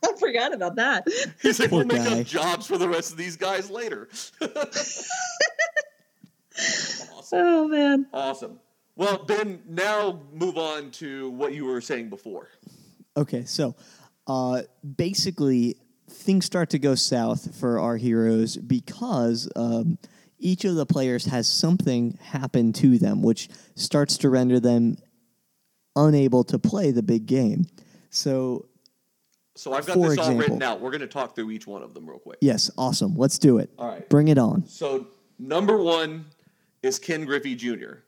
I 0.04 0.16
forgot 0.20 0.54
about 0.54 0.76
that. 0.76 1.08
He's 1.42 1.60
like, 1.60 1.70
Poor 1.70 1.80
we'll 1.86 1.88
make 1.88 2.08
guy. 2.08 2.20
up 2.22 2.26
jobs 2.28 2.68
for 2.68 2.78
the 2.78 2.88
rest 2.88 3.12
of 3.12 3.18
these 3.18 3.36
guys 3.38 3.70
later. 3.70 4.08
awesome. 7.14 7.40
Oh 7.40 7.68
man. 7.68 8.08
Awesome. 8.14 8.60
Well, 8.96 9.18
Ben, 9.20 9.62
now 9.68 10.22
move 10.34 10.58
on 10.58 10.92
to 10.92 11.30
what 11.32 11.54
you 11.54 11.66
were 11.66 11.80
saying 11.80 12.10
before. 12.10 12.50
Okay, 13.16 13.46
so 13.46 13.76
uh, 14.30 14.62
basically, 14.96 15.76
things 16.08 16.46
start 16.46 16.70
to 16.70 16.80
go 16.80 16.96
south 16.96 17.56
for 17.60 17.80
our 17.80 17.98
heroes 17.98 18.56
because 18.58 19.50
um, 19.56 19.98
each 20.38 20.66
of 20.66 20.76
the 20.76 20.86
players 20.86 21.26
has 21.26 21.50
something 21.50 22.18
happen 22.22 22.72
to 22.74 22.98
them, 23.00 23.22
which 23.24 23.50
starts 23.76 24.18
to 24.20 24.30
render 24.30 24.60
them 24.60 24.98
unable 25.96 26.44
to 26.46 26.60
play 26.60 26.92
the 26.92 27.02
big 27.04 27.26
game. 27.26 27.66
So, 28.12 28.68
So 29.56 29.74
I've 29.74 29.86
got 29.86 30.00
this 30.00 30.18
all 30.20 30.36
written 30.36 30.62
out. 30.62 30.80
We're 30.80 30.92
going 30.92 31.02
to 31.02 31.08
talk 31.08 31.36
through 31.36 31.52
each 31.52 31.68
one 31.68 31.82
of 31.82 31.94
them 31.96 32.08
real 32.08 32.20
quick. 32.20 32.38
yes, 32.42 32.70
awesome. 32.78 33.16
Let's 33.18 33.40
do 33.40 33.58
it. 33.58 33.72
All 33.78 33.88
right. 33.90 34.08
Bring 34.10 34.28
it 34.28 34.38
on. 34.38 34.66
So 34.68 35.08
number 35.40 35.78
one 35.78 36.26
is 36.84 37.00
Ken 37.00 37.26
Griffey 37.26 37.56
Jr. 37.56 38.04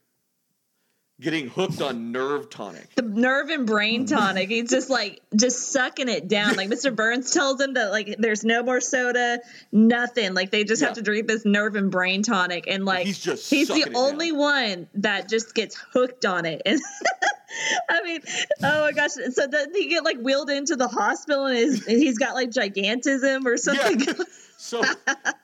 getting 1.21 1.47
hooked 1.47 1.81
on 1.81 2.11
nerve 2.11 2.49
tonic. 2.49 2.93
the 2.95 3.03
nerve 3.03 3.49
and 3.49 3.65
brain 3.67 4.05
tonic. 4.05 4.49
He's 4.49 4.69
just 4.69 4.89
like 4.89 5.21
just 5.35 5.71
sucking 5.71 6.09
it 6.09 6.27
down. 6.27 6.55
Like 6.55 6.69
Mr. 6.69 6.93
Burns 6.93 7.31
tells 7.31 7.61
him 7.61 7.75
that 7.75 7.91
like 7.91 8.15
there's 8.17 8.43
no 8.43 8.63
more 8.63 8.81
soda, 8.81 9.39
nothing. 9.71 10.33
Like 10.33 10.51
they 10.51 10.63
just 10.63 10.81
Yeah. 10.81 10.87
have 10.89 10.97
to 10.97 11.01
drink 11.01 11.27
this 11.27 11.45
nerve 11.45 11.75
and 11.75 11.91
brain 11.91 12.23
tonic, 12.23 12.65
and 12.67 12.83
like 12.85 13.05
He's 13.05 13.19
just 13.19 13.49
he's 13.49 13.67
the 13.67 13.91
only 13.95 14.31
down. 14.31 14.39
one 14.39 14.87
that 14.95 15.29
just 15.29 15.53
gets 15.55 15.75
hooked 15.93 16.25
on 16.25 16.45
it. 16.45 16.61
And 16.65 16.81
I 17.89 18.01
mean, 18.03 18.21
oh 18.63 18.81
my 18.81 18.91
gosh! 18.93 19.11
So 19.33 19.45
then 19.47 19.73
he 19.75 19.87
get 19.89 20.03
like 20.03 20.17
wheeled 20.17 20.49
into 20.49 20.75
the 20.75 20.87
hospital, 20.87 21.45
and, 21.45 21.57
his, 21.57 21.85
and 21.87 21.97
he's 21.97 22.17
got 22.17 22.33
like 22.33 22.49
gigantism 22.49 23.45
or 23.45 23.57
something. 23.57 23.99
Yeah. 24.01 24.13
So, 24.61 24.83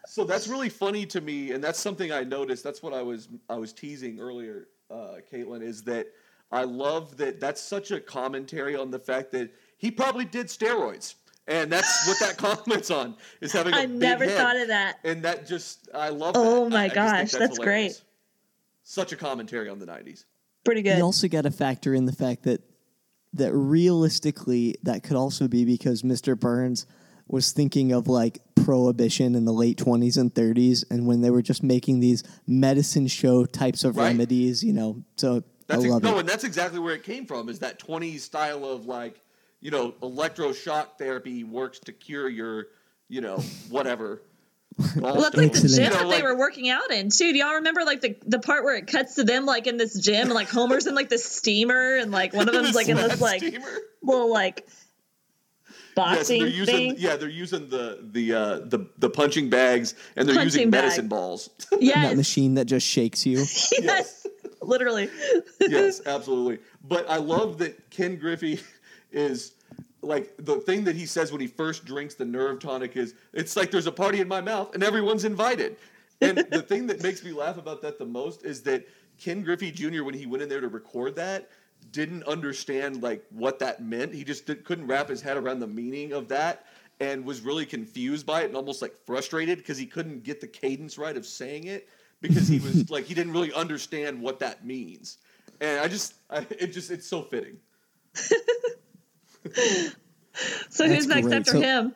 so 0.05 0.25
that's 0.25 0.47
really 0.47 0.69
funny 0.69 1.07
to 1.07 1.19
me, 1.21 1.49
and 1.51 1.63
that's 1.63 1.79
something 1.79 2.11
I 2.11 2.23
noticed. 2.23 2.63
That's 2.63 2.83
what 2.83 2.93
I 2.93 3.01
was 3.01 3.27
I 3.49 3.55
was 3.55 3.73
teasing 3.73 4.19
earlier, 4.19 4.67
uh, 4.89 5.15
Caitlin, 5.31 5.61
is 5.61 5.83
that 5.83 6.07
I 6.51 6.63
love 6.63 7.17
that 7.17 7.39
that's 7.39 7.61
such 7.61 7.91
a 7.91 7.99
commentary 7.99 8.75
on 8.75 8.89
the 8.91 8.99
fact 8.99 9.31
that 9.31 9.51
he 9.77 9.91
probably 9.91 10.25
did 10.25 10.47
steroids. 10.47 11.15
And 11.49 11.71
that's 11.71 12.07
what 12.07 12.19
that 12.19 12.37
comments 12.65 12.91
on 12.91 13.15
is 13.41 13.51
having 13.53 13.73
a 13.73 13.77
I 13.77 13.85
big 13.85 13.95
never 13.95 14.25
head. 14.25 14.37
thought 14.37 14.57
of 14.57 14.67
that. 14.67 14.97
And 15.03 15.23
that 15.23 15.47
just 15.47 15.89
I 15.93 16.09
love 16.09 16.33
Oh 16.37 16.65
that. 16.65 16.71
my 16.71 16.79
I- 16.79 16.83
I 16.83 16.87
just 16.89 16.95
think 16.95 17.31
gosh, 17.31 17.31
that's 17.39 17.57
great. 17.59 18.01
Such 18.83 19.11
a 19.11 19.15
commentary 19.15 19.69
on 19.69 19.79
the 19.79 19.85
90s. 19.85 20.25
Pretty 20.63 20.81
good. 20.81 20.97
You 20.97 21.03
also 21.03 21.27
got 21.27 21.41
to 21.43 21.51
factor 21.51 21.93
in 21.93 22.05
the 22.05 22.11
fact 22.13 22.43
that 22.43 22.61
that 23.33 23.53
realistically 23.53 24.75
that 24.83 25.03
could 25.03 25.15
also 25.17 25.47
be 25.47 25.63
because 25.65 26.01
Mr. 26.01 26.37
Burns 26.39 26.85
was 27.27 27.51
thinking 27.51 27.91
of 27.91 28.07
like 28.07 28.39
prohibition 28.55 29.35
in 29.35 29.45
the 29.45 29.53
late 29.53 29.77
20s 29.77 30.17
and 30.17 30.33
30s 30.33 30.83
and 30.89 31.07
when 31.07 31.21
they 31.21 31.29
were 31.29 31.41
just 31.41 31.63
making 31.63 31.99
these 31.99 32.23
medicine 32.45 33.07
show 33.07 33.45
types 33.45 33.83
of 33.83 33.97
Right. 33.97 34.07
remedies, 34.07 34.63
you 34.63 34.73
know. 34.73 35.03
So 35.15 35.43
That's 35.67 35.81
I 35.81 35.85
ex- 35.85 35.91
love 35.91 36.03
no, 36.03 36.15
it. 36.17 36.19
and 36.21 36.29
that's 36.29 36.43
exactly 36.43 36.79
where 36.79 36.93
it 36.95 37.03
came 37.03 37.25
from. 37.25 37.49
Is 37.49 37.59
that 37.59 37.79
20s 37.79 38.19
style 38.21 38.65
of 38.65 38.85
like, 38.85 39.19
you 39.61 39.71
know, 39.71 39.91
electroshock 40.03 40.97
therapy 40.97 41.43
works 41.43 41.79
to 41.79 41.91
cure 41.93 42.29
your, 42.29 42.67
you 43.09 43.21
know, 43.21 43.37
whatever. 43.69 44.21
Well, 44.95 45.15
that's 45.21 45.35
like 45.35 45.53
the 45.53 45.67
gym 45.67 45.85
You 45.85 45.89
know, 45.89 45.95
that 45.95 46.07
like- 46.07 46.17
they 46.17 46.23
were 46.23 46.37
working 46.37 46.69
out 46.69 46.91
in 46.91 47.09
too. 47.09 47.31
Do 47.33 47.37
y'all 47.39 47.55
remember 47.55 47.83
like 47.83 48.01
the, 48.01 48.15
the 48.27 48.37
part 48.39 48.63
where 48.63 48.75
it 48.75 48.85
cuts 48.85 49.15
to 49.15 49.23
them 49.23 49.45
like 49.47 49.65
in 49.65 49.77
this 49.77 49.99
gym 49.99 50.25
and 50.27 50.33
like 50.33 50.49
Homer's 50.49 50.85
in 50.85 50.93
like 50.93 51.09
the 51.09 51.17
steamer 51.17 51.95
and 51.95 52.11
like 52.11 52.33
one 52.33 52.47
of 52.47 52.53
them's 52.53 52.75
like 52.75 52.87
in 52.87 52.95
this 52.97 53.19
like 53.19 53.41
steamer. 53.41 53.65
little 54.03 54.31
like 54.31 54.67
Yes, 55.97 56.27
they're 56.27 56.47
using 56.47 56.65
thing. 56.75 56.95
yeah, 56.97 57.15
they're 57.15 57.29
using 57.29 57.69
the 57.69 57.99
the 58.11 58.33
uh, 58.33 58.59
the 58.59 58.87
the 58.97 59.09
punching 59.09 59.49
bags 59.49 59.95
and 60.15 60.27
they're 60.27 60.35
Punching 60.35 60.45
using 60.45 60.69
bag. 60.69 60.83
medicine 60.83 61.07
balls. 61.07 61.49
that 61.71 62.15
machine 62.17 62.53
that 62.55 62.65
just 62.65 62.85
shakes 62.87 63.25
you. 63.25 63.39
yes, 63.81 64.25
literally. 64.61 65.09
yes, 65.59 66.01
absolutely. 66.05 66.59
But 66.87 67.09
I 67.09 67.17
love 67.17 67.57
that 67.59 67.89
Ken 67.89 68.15
Griffey 68.17 68.59
is 69.11 69.53
like 70.01 70.33
the 70.37 70.55
thing 70.61 70.83
that 70.85 70.95
he 70.95 71.05
says 71.05 71.31
when 71.31 71.41
he 71.41 71.47
first 71.47 71.83
drinks 71.85 72.15
the 72.15 72.25
nerve 72.25 72.59
tonic 72.59 72.95
is 72.95 73.15
it's 73.33 73.55
like 73.55 73.71
there's 73.71 73.87
a 73.87 73.91
party 73.91 74.21
in 74.21 74.27
my 74.27 74.41
mouth 74.41 74.73
and 74.73 74.83
everyone's 74.83 75.25
invited. 75.25 75.75
And 76.21 76.37
the 76.51 76.61
thing 76.63 76.87
that 76.87 77.03
makes 77.03 77.23
me 77.23 77.31
laugh 77.31 77.57
about 77.57 77.81
that 77.83 77.99
the 77.99 78.05
most 78.05 78.43
is 78.43 78.61
that 78.63 78.87
Ken 79.19 79.43
Griffey 79.43 79.71
Jr. 79.71 80.03
when 80.03 80.13
he 80.15 80.25
went 80.25 80.41
in 80.43 80.49
there 80.49 80.61
to 80.61 80.67
record 80.67 81.15
that 81.15 81.49
didn't 81.91 82.23
understand 82.23 83.01
like 83.01 83.23
what 83.29 83.59
that 83.59 83.81
meant. 83.83 84.13
He 84.13 84.23
just 84.23 84.45
did, 84.45 84.63
couldn't 84.65 84.87
wrap 84.87 85.09
his 85.09 85.21
head 85.21 85.37
around 85.37 85.59
the 85.59 85.67
meaning 85.67 86.11
of 86.13 86.27
that 86.29 86.65
and 86.99 87.23
was 87.25 87.41
really 87.41 87.65
confused 87.65 88.25
by 88.25 88.41
it 88.41 88.45
and 88.45 88.55
almost 88.55 88.81
like 88.81 88.95
frustrated 89.05 89.57
because 89.59 89.77
he 89.77 89.85
couldn't 89.85 90.23
get 90.23 90.41
the 90.41 90.47
cadence 90.47 90.97
right 90.97 91.15
of 91.15 91.25
saying 91.25 91.65
it 91.65 91.87
because 92.21 92.47
he 92.47 92.59
was 92.59 92.89
like 92.89 93.05
he 93.05 93.13
didn't 93.13 93.33
really 93.33 93.53
understand 93.53 94.21
what 94.21 94.39
that 94.39 94.65
means. 94.65 95.17
And 95.61 95.79
I 95.79 95.87
just 95.87 96.15
I, 96.29 96.45
it 96.51 96.67
just 96.67 96.91
it's 96.91 97.07
so 97.07 97.21
fitting. 97.23 97.57
So 100.69 100.83
That's 100.83 100.95
who's 100.95 101.07
next 101.07 101.27
great. 101.27 101.35
after 101.39 101.51
So- 101.53 101.61
him? 101.61 101.93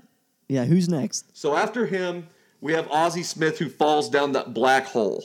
Yeah, 0.48 0.66
who's 0.66 0.90
next? 0.90 1.38
So 1.38 1.56
after 1.56 1.86
him, 1.86 2.28
we 2.60 2.74
have 2.74 2.90
Ozzie 2.90 3.24
Smith 3.24 3.60
who 3.60 3.70
falls 3.70 4.10
down 4.10 4.32
that 4.34 4.54
black 4.54 4.86
hole. 4.86 5.24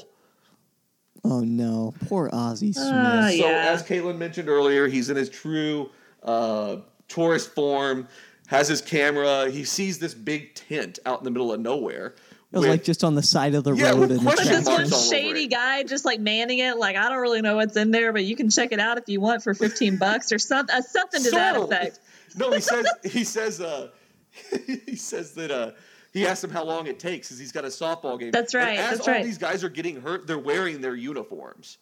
Oh 1.29 1.41
no, 1.41 1.93
poor 2.07 2.31
Ozzie 2.33 2.73
Smith. 2.73 2.87
Ah, 2.95 3.31
So 3.37 3.47
as 3.49 3.83
Caitlin 3.83 4.17
mentioned 4.19 4.49
earlier, 4.49 4.87
he's 4.87 5.11
in 5.11 5.17
his 5.17 5.29
true 5.29 5.91
uh, 6.23 6.77
tourist 7.09 7.55
form, 7.55 8.07
has 8.47 8.69
his 8.69 8.81
camera. 8.81 9.51
He 9.51 9.65
sees 9.65 9.99
this 9.99 10.15
big 10.15 10.55
tent 10.55 10.99
out 11.05 11.19
in 11.19 11.25
the 11.25 11.31
middle 11.31 11.53
of 11.53 11.61
nowhere. 11.61 12.15
it 12.53 12.53
was 12.53 12.61
with- 12.63 12.71
like 12.71 12.85
just 12.85 13.03
on 13.03 13.15
the 13.15 13.23
side 13.23 13.55
of 13.55 13.65
the 13.65 13.75
Yeah, 13.75 13.91
road 13.91 13.99
with 14.01 14.11
and 14.13 14.21
the 14.21 14.25
But 14.25 14.39
this 14.39 14.67
one 14.67 14.89
shady 14.89 15.49
guy 15.49 15.83
just 15.83 16.05
like 16.05 16.21
manning 16.21 16.59
it, 16.61 16.77
like 16.77 16.97
I 16.97 17.09
don't 17.09 17.19
really 17.21 17.43
know 17.43 17.57
what's 17.57 17.77
in 17.77 17.91
there, 17.91 18.13
but 18.13 18.25
you 18.25 18.37
can 18.37 18.49
check 18.51 18.73
it 18.73 18.79
out 18.81 18.99
if 18.99 19.09
you 19.09 19.21
want 19.21 19.43
for 19.43 19.53
fifteen 19.55 19.97
bucks 19.99 20.31
or 20.33 20.39
something, 20.39 20.75
uh, 20.75 20.83
something 20.83 21.23
to 21.25 21.31
that 21.33 21.57
effect. 21.57 21.99
No, 22.37 22.53
he 22.53 22.61
says 22.61 22.87
he 23.05 23.25
says 23.25 23.61
uh, 23.61 23.89
he 24.87 24.97
says 24.97 25.33
that 25.35 25.51
uh, 25.51 25.71
he 26.17 26.27
asked 26.27 26.43
him 26.43 26.51
how 26.51 26.65
long 26.65 26.87
it 26.87 26.99
takes 26.99 27.29
because 27.29 27.39
he's 27.39 27.53
got 27.53 27.65
a 27.65 27.69
softball 27.69 28.19
game. 28.19 28.31
That's 28.31 28.55
right. 28.55 28.71
And 28.71 28.79
right, 28.79 28.85
as 28.85 28.97
that's 28.99 29.09
all 29.09 29.15
right. 29.15 29.25
these 29.25 29.37
guys 29.37 29.63
are 29.63 29.69
getting 29.69 30.01
hurt, 30.01 30.27
they're 30.27 30.39
wearing 30.39 30.81
their 30.81 30.95
uniforms. 30.95 31.77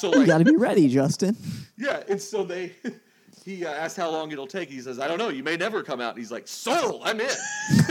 So 0.00 0.12
You 0.12 0.26
got 0.26 0.38
to 0.38 0.44
be 0.44 0.56
ready, 0.56 0.88
Justin. 0.88 1.36
Yeah, 1.80 2.02
and 2.08 2.20
so 2.20 2.42
they 2.42 2.72
he 3.44 3.64
uh, 3.64 3.70
asked 3.70 3.96
how 3.96 4.10
long 4.10 4.32
it'll 4.32 4.48
take. 4.48 4.68
He 4.68 4.80
says, 4.80 4.98
"I 4.98 5.06
don't 5.06 5.16
know. 5.16 5.28
You 5.28 5.44
may 5.44 5.56
never 5.56 5.84
come 5.84 6.00
out." 6.00 6.08
And 6.08 6.18
he's 6.18 6.32
like, 6.32 6.48
"So 6.48 7.00
I'm 7.04 7.20
in." 7.20 7.28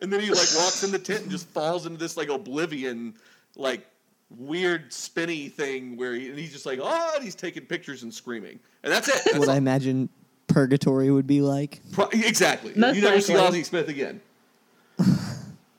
and 0.00 0.10
then 0.10 0.18
he 0.18 0.30
like 0.30 0.48
walks 0.56 0.82
in 0.82 0.92
the 0.92 0.98
tent 0.98 1.24
and 1.24 1.30
just 1.30 1.46
falls 1.48 1.84
into 1.84 1.98
this 1.98 2.16
like 2.16 2.30
oblivion, 2.30 3.12
like 3.54 3.86
weird 4.30 4.94
spinny 4.94 5.50
thing 5.50 5.98
where 5.98 6.14
he, 6.14 6.30
and 6.30 6.38
he's 6.38 6.52
just 6.52 6.64
like, 6.64 6.78
"Oh," 6.82 7.12
and 7.14 7.22
he's 7.22 7.34
taking 7.34 7.66
pictures 7.66 8.02
and 8.02 8.14
screaming, 8.14 8.58
and 8.82 8.90
that's 8.90 9.08
it. 9.08 9.20
That's 9.26 9.38
What 9.38 9.50
I 9.50 9.56
imagine 9.56 10.08
purgatory 10.46 11.10
would 11.10 11.26
be 11.26 11.40
like. 11.40 11.80
Pro- 11.92 12.08
exactly. 12.08 12.72
Most 12.76 12.96
you 12.96 13.02
never 13.02 13.20
see 13.20 13.34
likely. 13.34 13.48
Ozzie 13.48 13.64
Smith 13.64 13.88
again. 13.88 14.20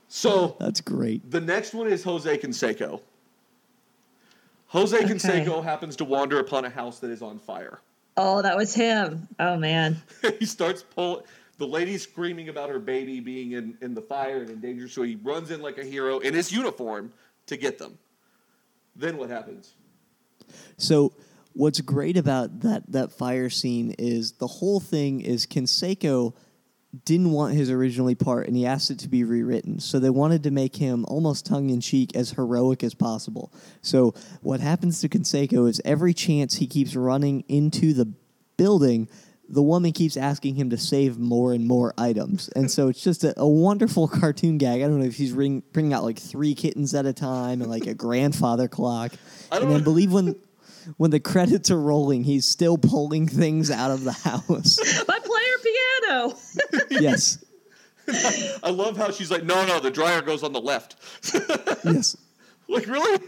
So 0.07 0.55
That's 0.59 0.81
great. 0.81 1.29
the 1.29 1.41
next 1.41 1.73
one 1.73 1.87
is 1.87 2.03
Jose 2.03 2.37
Canseco. 2.37 3.01
Jose 4.67 4.97
Okay. 4.97 5.05
Canseco 5.07 5.63
happens 5.63 5.95
to 5.97 6.05
wander 6.05 6.39
upon 6.39 6.65
a 6.65 6.69
house 6.69 6.99
that 6.99 7.11
is 7.11 7.21
on 7.21 7.39
fire. 7.39 7.79
Oh, 8.17 8.41
that 8.41 8.55
was 8.57 8.73
him. 8.73 9.27
Oh 9.39 9.57
man. 9.57 10.01
he 10.39 10.45
starts 10.45 10.83
pulling. 10.83 11.23
The 11.59 11.67
lady 11.67 11.99
screaming 11.99 12.49
about 12.49 12.69
her 12.69 12.79
baby 12.79 13.19
being 13.19 13.51
in, 13.51 13.77
in 13.81 13.93
the 13.93 14.01
fire 14.01 14.37
and 14.41 14.49
in 14.49 14.59
danger, 14.59 14.87
so 14.87 15.03
he 15.03 15.15
runs 15.23 15.51
in 15.51 15.61
like 15.61 15.77
a 15.77 15.83
hero 15.83 16.17
in 16.19 16.33
his 16.33 16.51
uniform 16.51 17.13
to 17.45 17.57
get 17.57 17.77
them. 17.77 17.97
Then 18.95 19.17
what 19.17 19.29
happens? 19.29 19.73
So 20.77 21.13
what's 21.53 21.81
great 21.81 22.17
about 22.17 22.61
that 22.61 22.91
that 22.91 23.11
fire 23.11 23.49
scene 23.49 23.95
is 23.97 24.33
the 24.33 24.47
whole 24.47 24.79
thing 24.79 25.21
is 25.21 25.45
Canseco 25.45 26.33
didn't 27.05 27.31
want 27.31 27.55
his 27.55 27.71
originally 27.71 28.13
part 28.13 28.47
and 28.47 28.55
he 28.55 28.65
asked 28.67 28.91
it 28.91 28.99
to 28.99 29.07
be 29.09 29.23
rewritten. 29.23 29.79
So 29.79 29.97
they 29.99 30.11
wanted 30.11 30.43
to 30.43 30.51
make 30.51 30.75
him 30.75 31.05
almost 31.07 31.45
tongue 31.45 31.71
in 31.71 31.81
cheek 31.81 32.15
as 32.15 32.31
heroic 32.31 32.83
as 32.83 32.93
possible. 32.93 33.51
So 33.81 34.13
what 34.41 34.59
happens 34.59 35.01
to 35.01 35.09
Canseco 35.09 35.67
is 35.67 35.81
every 35.83 36.13
chance 36.13 36.55
he 36.55 36.67
keeps 36.67 36.95
running 36.95 37.43
into 37.47 37.93
the 37.93 38.13
building, 38.57 39.09
the 39.49 39.63
woman 39.63 39.91
keeps 39.91 40.15
asking 40.17 40.53
him 40.55 40.69
to 40.69 40.77
save 40.77 41.17
more 41.17 41.51
and 41.51 41.67
more 41.67 41.95
items. 41.97 42.47
And 42.55 42.69
so 42.69 42.89
it's 42.89 43.01
just 43.01 43.23
a, 43.23 43.33
a 43.37 43.47
wonderful 43.47 44.07
cartoon 44.19 44.59
gag. 44.59 44.81
I 44.83 44.87
don't 44.87 44.99
know 44.99 45.05
if 45.05 45.15
he's 45.15 45.31
ring, 45.31 45.63
bringing 45.73 45.93
out 45.93 46.03
like 46.03 46.19
three 46.19 46.53
kittens 46.53 46.93
at 46.93 47.07
a 47.07 47.13
time 47.13 47.61
and 47.61 47.71
like 47.71 47.87
a 47.87 47.95
grandfather 47.95 48.67
clock. 48.67 49.13
I 49.51 49.57
don't 49.57 49.69
And 49.69 49.79
know. 49.79 49.83
believe 49.83 50.11
when 50.13 50.35
when 50.97 51.11
the 51.11 51.19
credits 51.19 51.69
are 51.71 51.79
rolling, 51.79 52.23
he's 52.23 52.45
still 52.45 52.77
pulling 52.77 53.27
things 53.27 53.69
out 53.71 53.91
of 53.91 54.03
the 54.03 54.11
house. 54.11 54.79
My 55.07 55.19
player 55.19 55.57
piano. 55.63 56.35
yes. 57.01 57.43
I 58.63 58.69
love 58.69 58.97
how 58.97 59.11
she's 59.11 59.31
like, 59.31 59.43
no, 59.43 59.65
no, 59.65 59.79
the 59.79 59.91
dryer 59.91 60.21
goes 60.21 60.43
on 60.43 60.51
the 60.53 60.61
left. 60.61 60.95
Yes. 61.85 62.15
like, 62.69 62.87
really? 62.87 63.19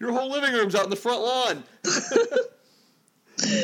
Your 0.00 0.12
whole 0.12 0.30
living 0.30 0.52
room's 0.52 0.74
out 0.74 0.84
in 0.84 0.90
the 0.90 0.96
front 0.96 1.22
lawn. 1.22 1.64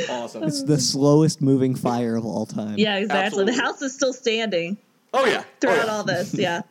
awesome. 0.08 0.42
It's 0.44 0.62
the 0.62 0.78
slowest 0.78 1.40
moving 1.42 1.74
fire 1.74 2.16
of 2.16 2.24
all 2.24 2.46
time. 2.46 2.74
yeah, 2.78 2.96
exactly. 2.96 3.24
Absolutely. 3.26 3.52
The 3.54 3.62
house 3.62 3.82
is 3.82 3.94
still 3.94 4.12
standing 4.12 4.76
Oh, 5.14 5.24
yeah. 5.26 5.42
Oh, 5.42 5.50
throughout 5.60 5.86
yeah. 5.86 5.92
all 5.92 6.04
this. 6.04 6.34
Yeah. 6.34 6.62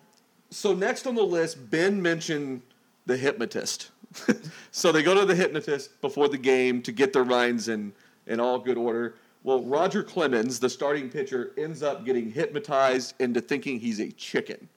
So 0.52 0.74
next 0.74 1.08
on 1.08 1.16
the 1.16 1.24
list, 1.24 1.70
Ben 1.70 2.02
mentioned 2.02 2.62
the 3.06 3.18
hypnotist. 3.18 3.92
so 4.72 4.92
they 4.92 5.04
go 5.04 5.14
to 5.14 5.26
the 5.26 5.36
hypnotist 5.36 6.00
before 6.02 6.28
the 6.28 6.38
game 6.38 6.82
to 6.82 6.92
get 6.92 7.14
their 7.14 7.26
minds 7.26 7.68
in, 7.68 7.94
in 8.26 8.40
all 8.40 8.60
good 8.60 8.78
order. 8.78 9.16
Well, 9.44 9.64
Roger 9.64 10.04
Clemens, 10.04 10.60
the 10.60 10.70
starting 10.70 11.10
pitcher, 11.10 11.54
ends 11.58 11.84
up 11.84 12.06
getting 12.06 12.32
hypnotized 12.32 13.14
into 13.20 13.42
thinking 13.42 13.80
he's 13.80 14.00
a 14.00 14.12
chicken. 14.12 14.68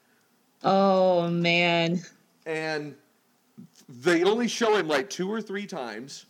Oh 0.62 1.28
man. 1.28 2.00
And 2.46 2.94
they 3.88 4.22
only 4.22 4.48
show 4.48 4.76
him 4.76 4.88
like 4.88 5.10
two 5.10 5.30
or 5.30 5.40
three 5.42 5.66
times, 5.66 6.26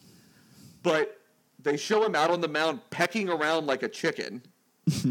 but 0.83 1.21
they 1.63 1.77
show 1.77 2.05
him 2.05 2.15
out 2.15 2.31
on 2.31 2.41
the 2.41 2.49
mound 2.49 2.81
pecking 2.91 3.29
around 3.29 3.67
like 3.67 3.83
a 3.83 3.89
chicken. 3.89 4.43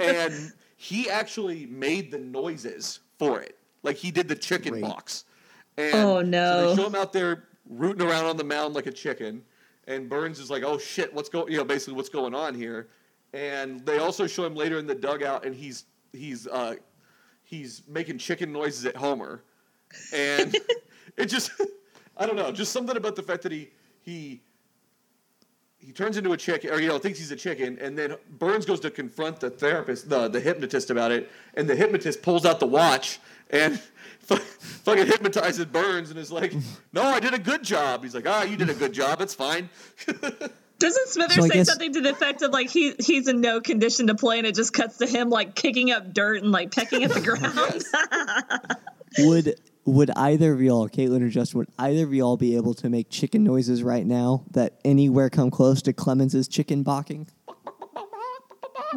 and 0.00 0.52
he 0.76 1.08
actually 1.08 1.66
made 1.66 2.10
the 2.10 2.18
noises 2.18 3.00
for 3.18 3.40
it. 3.40 3.56
Like 3.82 3.96
he 3.96 4.10
did 4.10 4.28
the 4.28 4.36
chicken 4.36 4.72
Great. 4.72 4.82
box. 4.82 5.24
And 5.76 5.94
Oh, 5.94 6.16
So 6.20 6.22
no. 6.22 6.68
they 6.70 6.76
show 6.82 6.86
him 6.86 6.94
out 6.94 7.12
there 7.12 7.44
rooting 7.68 8.06
around 8.06 8.26
on 8.26 8.36
the 8.36 8.44
mound 8.44 8.74
like 8.74 8.86
a 8.86 8.92
chicken. 8.92 9.42
And 9.86 10.08
Burns 10.08 10.38
is 10.38 10.50
like, 10.50 10.62
"Oh 10.62 10.78
shit, 10.78 11.12
what's 11.12 11.28
going? 11.28 11.52
You 11.52 11.58
know, 11.58 11.64
basically 11.64 11.94
what's 11.94 12.08
going 12.08 12.34
on 12.34 12.54
here?" 12.54 12.88
And 13.34 13.84
they 13.84 13.98
also 13.98 14.26
show 14.26 14.44
him 14.46 14.54
later 14.54 14.78
in 14.78 14.86
the 14.86 14.94
dugout, 14.94 15.44
and 15.44 15.54
he's 15.54 15.84
he's 16.12 16.46
uh, 16.46 16.76
he's 17.42 17.82
making 17.88 18.16
chicken 18.18 18.50
noises 18.50 18.86
at 18.86 18.96
Homer, 18.96 19.42
and 20.12 20.56
it 21.18 21.26
just 21.26 21.50
I 22.16 22.24
don't 22.24 22.36
know, 22.36 22.50
just 22.50 22.72
something 22.72 22.96
about 22.96 23.14
the 23.16 23.22
fact 23.22 23.42
that 23.42 23.52
he 23.52 23.70
he 24.00 24.40
he 25.78 25.92
turns 25.92 26.16
into 26.16 26.32
a 26.32 26.36
chicken, 26.38 26.70
or 26.70 26.80
you 26.80 26.88
know, 26.88 26.98
thinks 26.98 27.18
he's 27.18 27.30
a 27.30 27.36
chicken, 27.36 27.78
and 27.78 27.98
then 27.98 28.16
Burns 28.38 28.64
goes 28.64 28.80
to 28.80 28.90
confront 28.90 29.40
the 29.40 29.50
therapist, 29.50 30.08
the 30.08 30.28
the 30.28 30.40
hypnotist 30.40 30.88
about 30.88 31.12
it, 31.12 31.30
and 31.54 31.68
the 31.68 31.76
hypnotist 31.76 32.22
pulls 32.22 32.46
out 32.46 32.58
the 32.58 32.66
watch 32.66 33.18
and 33.50 33.78
fucking 34.24 35.06
hypnotizes 35.06 35.66
Burns 35.66 36.10
and 36.10 36.18
is 36.18 36.32
like, 36.32 36.52
"No, 36.92 37.02
I 37.02 37.20
did 37.20 37.34
a 37.34 37.38
good 37.38 37.62
job." 37.62 38.02
He's 38.02 38.14
like, 38.14 38.26
"Ah, 38.28 38.42
you 38.44 38.56
did 38.56 38.70
a 38.70 38.74
good 38.74 38.92
job. 38.92 39.20
It's 39.20 39.34
fine." 39.34 39.68
Doesn't 40.78 41.08
Smithers 41.08 41.36
So 41.36 41.42
say 41.42 41.54
guess- 41.54 41.68
something 41.68 41.92
to 41.94 42.00
the 42.00 42.10
effect 42.10 42.42
of 42.42 42.50
like 42.52 42.68
he 42.68 42.94
he's 42.98 43.28
in 43.28 43.40
no 43.40 43.60
condition 43.60 44.08
to 44.08 44.14
play, 44.14 44.38
and 44.38 44.46
it 44.46 44.54
just 44.54 44.72
cuts 44.72 44.98
to 44.98 45.06
him 45.06 45.30
like 45.30 45.54
kicking 45.54 45.90
up 45.92 46.12
dirt 46.12 46.42
and 46.42 46.50
like 46.52 46.72
pecking 46.72 47.04
at 47.04 47.10
the 47.12 47.20
ground? 48.58 48.78
would 49.28 49.54
would 49.86 50.10
either 50.16 50.52
of 50.52 50.60
y'all, 50.62 50.88
Caitlin 50.88 51.22
or 51.22 51.28
Justin, 51.28 51.58
would 51.58 51.68
either 51.78 52.04
of 52.04 52.12
y'all 52.14 52.36
be 52.36 52.56
able 52.56 52.74
to 52.74 52.88
make 52.88 53.08
chicken 53.10 53.44
noises 53.44 53.82
right 53.82 54.04
now 54.04 54.44
that 54.52 54.80
anywhere 54.84 55.30
come 55.30 55.50
close 55.50 55.80
to 55.82 55.92
Clemens's 55.92 56.48
chicken 56.48 56.82
barking? 56.82 57.28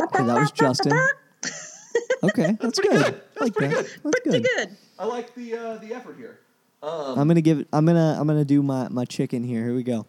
Okay, 0.02 0.24
that 0.26 0.40
was 0.40 0.52
Justin. 0.52 0.94
Okay, 2.24 2.58
that's 2.60 2.80
pretty 2.80 2.96
good. 2.98 3.06
good. 3.06 3.22
I 3.40 3.46
That's 3.46 3.50
like 3.50 3.54
pretty 3.56 3.76
that. 3.76 3.84
good. 3.84 3.92
That's 4.04 4.20
Pretty 4.22 4.40
good. 4.40 4.56
good. 4.70 4.78
I 5.00 5.06
like 5.06 5.36
the 5.36 5.56
uh, 5.56 5.78
the 5.78 5.94
effort 5.94 6.18
here. 6.18 6.40
I'm 6.84 7.28
gonna 7.28 7.42
give 7.42 7.60
it. 7.60 7.68
I'm 7.74 7.86
gonna. 7.86 8.18
I'm 8.20 8.28
gonna 8.28 8.46
do 8.46 8.64
my 8.64 8.88
my 8.90 9.06
chicken 9.06 9.44
here. 9.44 9.64
Here 9.64 9.76
we 9.76 9.84
go. 9.84 10.06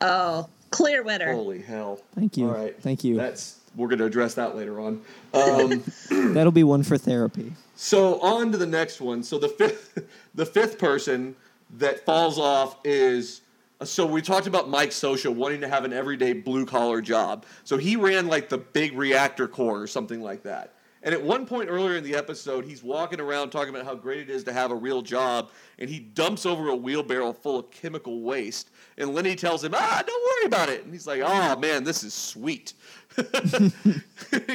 Oh, 0.00 0.48
clear 0.70 1.02
winner. 1.02 1.32
Holy 1.32 1.60
hell! 1.60 2.00
Thank 2.14 2.36
you. 2.36 2.48
All 2.48 2.54
right, 2.54 2.78
Thank 2.82 3.04
you. 3.04 3.16
That's 3.16 3.60
we're 3.76 3.88
going 3.88 3.98
to 3.98 4.06
address 4.06 4.34
that 4.34 4.56
later 4.56 4.80
on. 4.80 5.02
Um, 5.34 5.84
That'll 6.34 6.50
be 6.50 6.64
one 6.64 6.82
for 6.82 6.96
therapy. 6.96 7.52
So 7.76 8.18
on 8.20 8.50
to 8.52 8.58
the 8.58 8.66
next 8.66 9.02
one. 9.02 9.22
So 9.22 9.38
the 9.38 9.48
fifth, 9.48 9.98
the 10.34 10.46
fifth 10.46 10.78
person 10.78 11.36
that 11.78 12.04
falls 12.04 12.38
off 12.38 12.76
is. 12.84 13.42
So 13.84 14.06
we 14.06 14.22
talked 14.22 14.46
about 14.46 14.70
Mike 14.70 14.90
Scioscia 14.90 15.34
wanting 15.34 15.60
to 15.60 15.68
have 15.68 15.84
an 15.84 15.92
everyday 15.92 16.32
blue 16.32 16.64
collar 16.64 17.02
job. 17.02 17.44
So 17.64 17.76
he 17.76 17.96
ran 17.96 18.26
like 18.26 18.48
the 18.48 18.58
big 18.58 18.96
reactor 18.96 19.46
core 19.46 19.82
or 19.82 19.86
something 19.86 20.22
like 20.22 20.42
that. 20.44 20.72
And 21.02 21.14
at 21.14 21.22
one 21.22 21.46
point 21.46 21.68
earlier 21.68 21.96
in 21.96 22.02
the 22.02 22.16
episode, 22.16 22.64
he's 22.64 22.82
walking 22.82 23.20
around 23.20 23.50
talking 23.50 23.72
about 23.72 23.84
how 23.84 23.94
great 23.94 24.18
it 24.20 24.30
is 24.30 24.42
to 24.44 24.52
have 24.52 24.72
a 24.72 24.74
real 24.74 25.02
job, 25.02 25.50
and 25.78 25.88
he 25.88 26.00
dumps 26.00 26.44
over 26.46 26.68
a 26.68 26.74
wheelbarrow 26.74 27.32
full 27.32 27.60
of 27.60 27.70
chemical 27.70 28.22
waste. 28.22 28.70
And 28.98 29.14
Lenny 29.14 29.36
tells 29.36 29.62
him, 29.62 29.72
"Ah, 29.76 30.02
don't 30.04 30.22
worry 30.22 30.46
about 30.46 30.68
it." 30.68 30.82
And 30.82 30.92
he's 30.92 31.06
like, 31.06 31.20
"Oh 31.24 31.54
man, 31.60 31.84
this 31.84 32.02
is 32.02 32.12
sweet." 32.12 32.72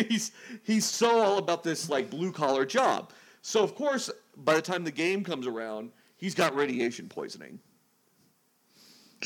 he's 0.09 0.31
he's 0.63 0.83
so 0.83 1.21
all 1.21 1.37
about 1.37 1.63
this 1.63 1.89
like 1.89 2.09
blue 2.09 2.33
collar 2.33 2.65
job. 2.65 3.13
So 3.41 3.63
of 3.63 3.73
course, 3.75 4.09
by 4.35 4.55
the 4.55 4.61
time 4.61 4.83
the 4.83 4.91
game 4.91 5.23
comes 5.23 5.47
around, 5.47 5.91
he's 6.17 6.35
got 6.35 6.53
radiation 6.53 7.07
poisoning. 7.07 7.59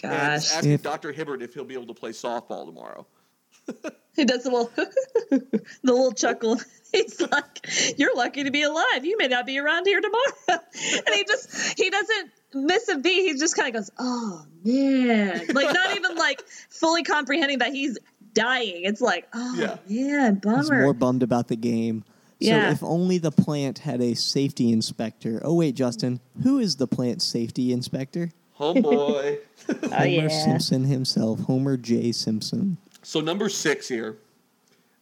And 0.03 0.11
Gosh, 0.11 0.51
asking 0.53 0.71
If- 0.73 0.83
Dr. 0.83 1.11
Hibbert 1.11 1.41
if 1.41 1.53
he'll 1.53 1.63
be 1.65 1.73
able 1.75 1.87
to 1.87 1.93
play 1.93 2.11
softball 2.11 2.65
tomorrow. 2.65 3.07
he 4.15 4.25
does 4.25 4.43
the 4.43 4.51
little 4.51 4.71
the 5.31 5.41
little 5.83 6.11
chuckle. 6.11 6.59
He's 6.93 7.19
like, 7.19 7.67
"You're 7.97 8.15
lucky 8.15 8.43
to 8.43 8.51
be 8.51 8.61
alive. 8.61 9.03
You 9.03 9.17
may 9.17 9.27
not 9.27 9.45
be 9.45 9.57
around 9.59 9.85
here 9.87 9.99
tomorrow." 9.99 10.23
and 10.49 11.15
he 11.15 11.23
just 11.25 11.77
he 11.77 11.89
doesn't 11.89 12.31
miss 12.53 12.87
a 12.89 12.97
beat. 12.99 13.23
He 13.31 13.37
just 13.39 13.55
kind 13.55 13.69
of 13.69 13.73
goes, 13.81 13.89
"Oh 13.97 14.45
man," 14.63 15.47
like 15.53 15.73
not 15.73 15.95
even 15.95 16.15
like 16.15 16.43
fully 16.69 17.03
comprehending 17.03 17.57
that 17.59 17.73
he's 17.73 17.97
dying. 18.33 18.83
It's 18.83 19.01
like, 19.01 19.27
"Oh 19.33 19.55
Yeah. 19.57 19.77
man, 19.89 20.35
He's 20.35 20.41
bummer." 20.69 20.81
more 20.83 20.93
bummed 20.93 21.23
about 21.23 21.47
the 21.47 21.55
game. 21.55 22.03
Yeah. 22.39 22.67
So 22.67 22.71
if 22.73 22.83
only 22.83 23.17
the 23.17 23.31
plant 23.31 23.79
had 23.79 23.99
a 24.01 24.13
safety 24.13 24.71
inspector. 24.71 25.41
Oh 25.43 25.55
wait, 25.55 25.73
Justin, 25.75 26.19
who 26.43 26.59
is 26.59 26.75
the 26.75 26.87
plant 26.87 27.21
safety 27.23 27.73
inspector? 27.73 28.31
Homeboy. 28.59 29.39
oh 29.69 29.87
Homer 29.89 30.05
yeah. 30.05 30.27
Simpson 30.27 30.83
himself, 30.83 31.39
Homer 31.41 31.77
J. 31.77 32.11
Simpson. 32.11 32.77
so 33.03 33.19
number 33.19 33.49
six 33.49 33.87
here 33.87 34.17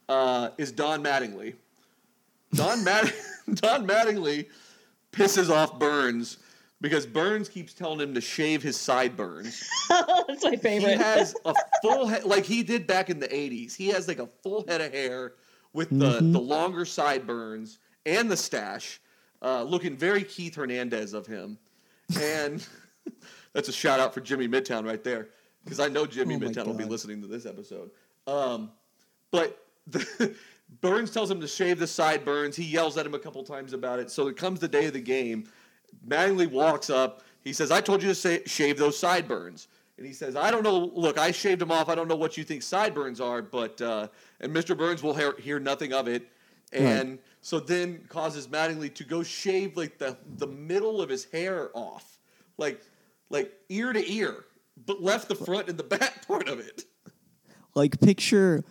uh, 0.10 0.50
is 0.58 0.72
Don 0.72 1.04
Mattingly. 1.04 1.56
Don 2.54 2.84
Mad- 2.86 3.14
Don 3.56 3.88
Mattingly 3.88 4.48
pisses 5.12 5.50
off 5.50 5.78
Burns 5.80 6.38
because 6.82 7.06
Burns 7.06 7.48
keeps 7.48 7.74
telling 7.74 8.00
him 8.00 8.14
to 8.14 8.22
shave 8.22 8.62
his 8.62 8.76
sideburns. 8.78 9.64
That's 9.90 10.44
my 10.44 10.56
favorite. 10.56 10.98
he 10.98 10.98
has 10.98 11.36
a 11.46 11.54
full 11.82 12.08
head 12.08 12.26
like 12.26 12.46
he 12.46 12.64
did 12.64 12.88
back 12.88 13.10
in 13.10 13.20
the 13.20 13.28
80s 13.28 13.76
he 13.76 13.88
has 13.90 14.08
like 14.08 14.20
a 14.20 14.28
full 14.42 14.66
head 14.68 14.82
of 14.82 14.92
hair 14.92 15.34
with 15.74 15.90
the, 15.90 16.20
the 16.20 16.40
longer 16.40 16.86
sideburns 16.86 17.80
and 18.06 18.30
the 18.30 18.38
stash 18.38 19.00
uh, 19.42 19.64
looking 19.64 19.96
very 19.96 20.24
keith 20.24 20.56
hernandez 20.56 21.14
of 21.14 21.26
him 21.26 21.58
and 22.20 22.68
that's 23.54 23.70
a 23.70 23.74
shout 23.74 24.00
out 24.00 24.14
for 24.14 24.22
jimmy 24.22 24.48
midtown 24.48 24.86
right 24.86 25.04
there 25.04 25.30
because 25.64 25.80
i 25.80 25.88
know 25.88 26.06
jimmy 26.06 26.36
Oh 26.36 26.40
midtown 26.40 26.66
will 26.68 26.74
be 26.74 26.86
listening 26.86 27.22
to 27.22 27.28
this 27.28 27.46
episode 27.46 27.92
um, 28.26 28.72
but 29.32 29.66
the, 29.88 30.36
burns 30.82 31.12
tells 31.12 31.30
him 31.30 31.42
to 31.42 31.48
shave 31.48 31.80
the 31.80 31.88
sideburns 31.88 32.56
he 32.56 32.64
yells 32.64 32.98
at 32.98 33.06
him 33.06 33.14
a 33.14 33.20
couple 33.20 33.44
times 33.44 33.74
about 33.74 34.00
it 34.00 34.10
so 34.10 34.28
it 34.28 34.38
comes 34.38 34.60
the 34.60 34.68
day 34.68 34.86
of 34.86 34.94
the 34.94 35.02
game 35.02 35.46
Mattingly 36.08 36.50
walks 36.50 36.90
up. 36.90 37.24
He 37.42 37.54
says, 37.54 37.72
"I 37.72 37.82
told 37.82 38.02
you 38.02 38.10
to 38.10 38.16
say, 38.16 38.44
shave 38.46 38.78
those 38.78 38.98
sideburns." 38.98 39.68
And 39.98 40.06
he 40.06 40.14
says, 40.14 40.36
"I 40.36 40.52
don't 40.52 40.64
know. 40.64 40.92
Look, 40.94 41.18
I 41.18 41.32
shaved 41.32 41.62
them 41.62 41.72
off. 41.72 41.90
I 41.90 41.96
don't 41.96 42.08
know 42.08 42.16
what 42.16 42.38
you 42.38 42.44
think 42.44 42.64
sideburns 42.64 43.22
are, 43.22 43.42
but 43.42 43.82
uh, 43.82 44.08
and 44.40 44.54
Mr. 44.54 44.78
Burns 44.78 45.04
will 45.04 45.14
hear, 45.14 45.36
hear 45.40 45.60
nothing 45.60 45.94
of 45.94 46.08
it." 46.08 46.30
And 46.72 47.20
so 47.42 47.60
then 47.60 48.04
causes 48.10 48.48
Mattingly 48.48 48.92
to 48.96 49.04
go 49.04 49.22
shave 49.22 49.78
like 49.78 49.98
the 49.98 50.18
the 50.38 50.48
middle 50.48 51.02
of 51.02 51.10
his 51.10 51.26
hair 51.26 51.70
off, 51.74 52.18
like 52.58 52.82
like 53.34 53.52
ear 53.68 53.92
to 53.92 54.12
ear, 54.12 54.46
but 54.86 55.02
left 55.02 55.28
the 55.28 55.36
front 55.36 55.68
and 55.68 55.78
the 55.78 55.84
back 55.84 56.26
part 56.28 56.48
of 56.48 56.60
it. 56.60 56.86
Like 57.76 58.00
picture 58.00 58.64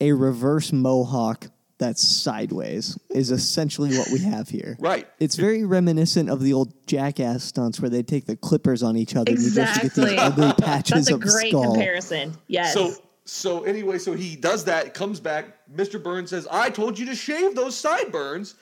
a 0.00 0.12
reverse 0.12 0.72
mohawk 0.72 1.48
that's 1.78 2.06
sideways 2.06 2.98
is 3.08 3.30
essentially 3.30 3.96
what 3.96 4.08
we 4.12 4.18
have 4.20 4.50
here. 4.50 4.76
Right. 4.78 5.08
It's 5.18 5.34
very 5.34 5.64
reminiscent 5.64 6.28
of 6.28 6.40
the 6.42 6.52
old 6.52 6.86
jackass 6.86 7.42
stunts 7.42 7.80
where 7.80 7.88
they 7.88 8.02
take 8.02 8.26
the 8.26 8.36
clippers 8.36 8.82
on 8.82 8.98
each 8.98 9.16
other 9.16 9.32
and 9.32 9.40
you 9.40 9.50
just 9.50 9.80
get 9.80 9.94
these 9.94 10.18
ugly 10.18 10.52
patches 10.58 11.06
That's 11.06 11.10
a 11.10 11.14
of 11.14 11.20
great 11.22 11.48
skull. 11.48 11.72
comparison. 11.72 12.34
Yes. 12.46 12.74
So 12.74 12.92
so 13.24 13.62
anyway, 13.62 13.98
so 13.98 14.12
he 14.12 14.34
does 14.34 14.64
that, 14.64 14.92
comes 14.92 15.20
back. 15.20 15.56
Mr. 15.72 16.02
Burns 16.02 16.30
says, 16.30 16.48
"I 16.50 16.68
told 16.68 16.98
you 16.98 17.06
to 17.06 17.14
shave 17.14 17.54
those 17.54 17.76
sideburns," 17.76 18.56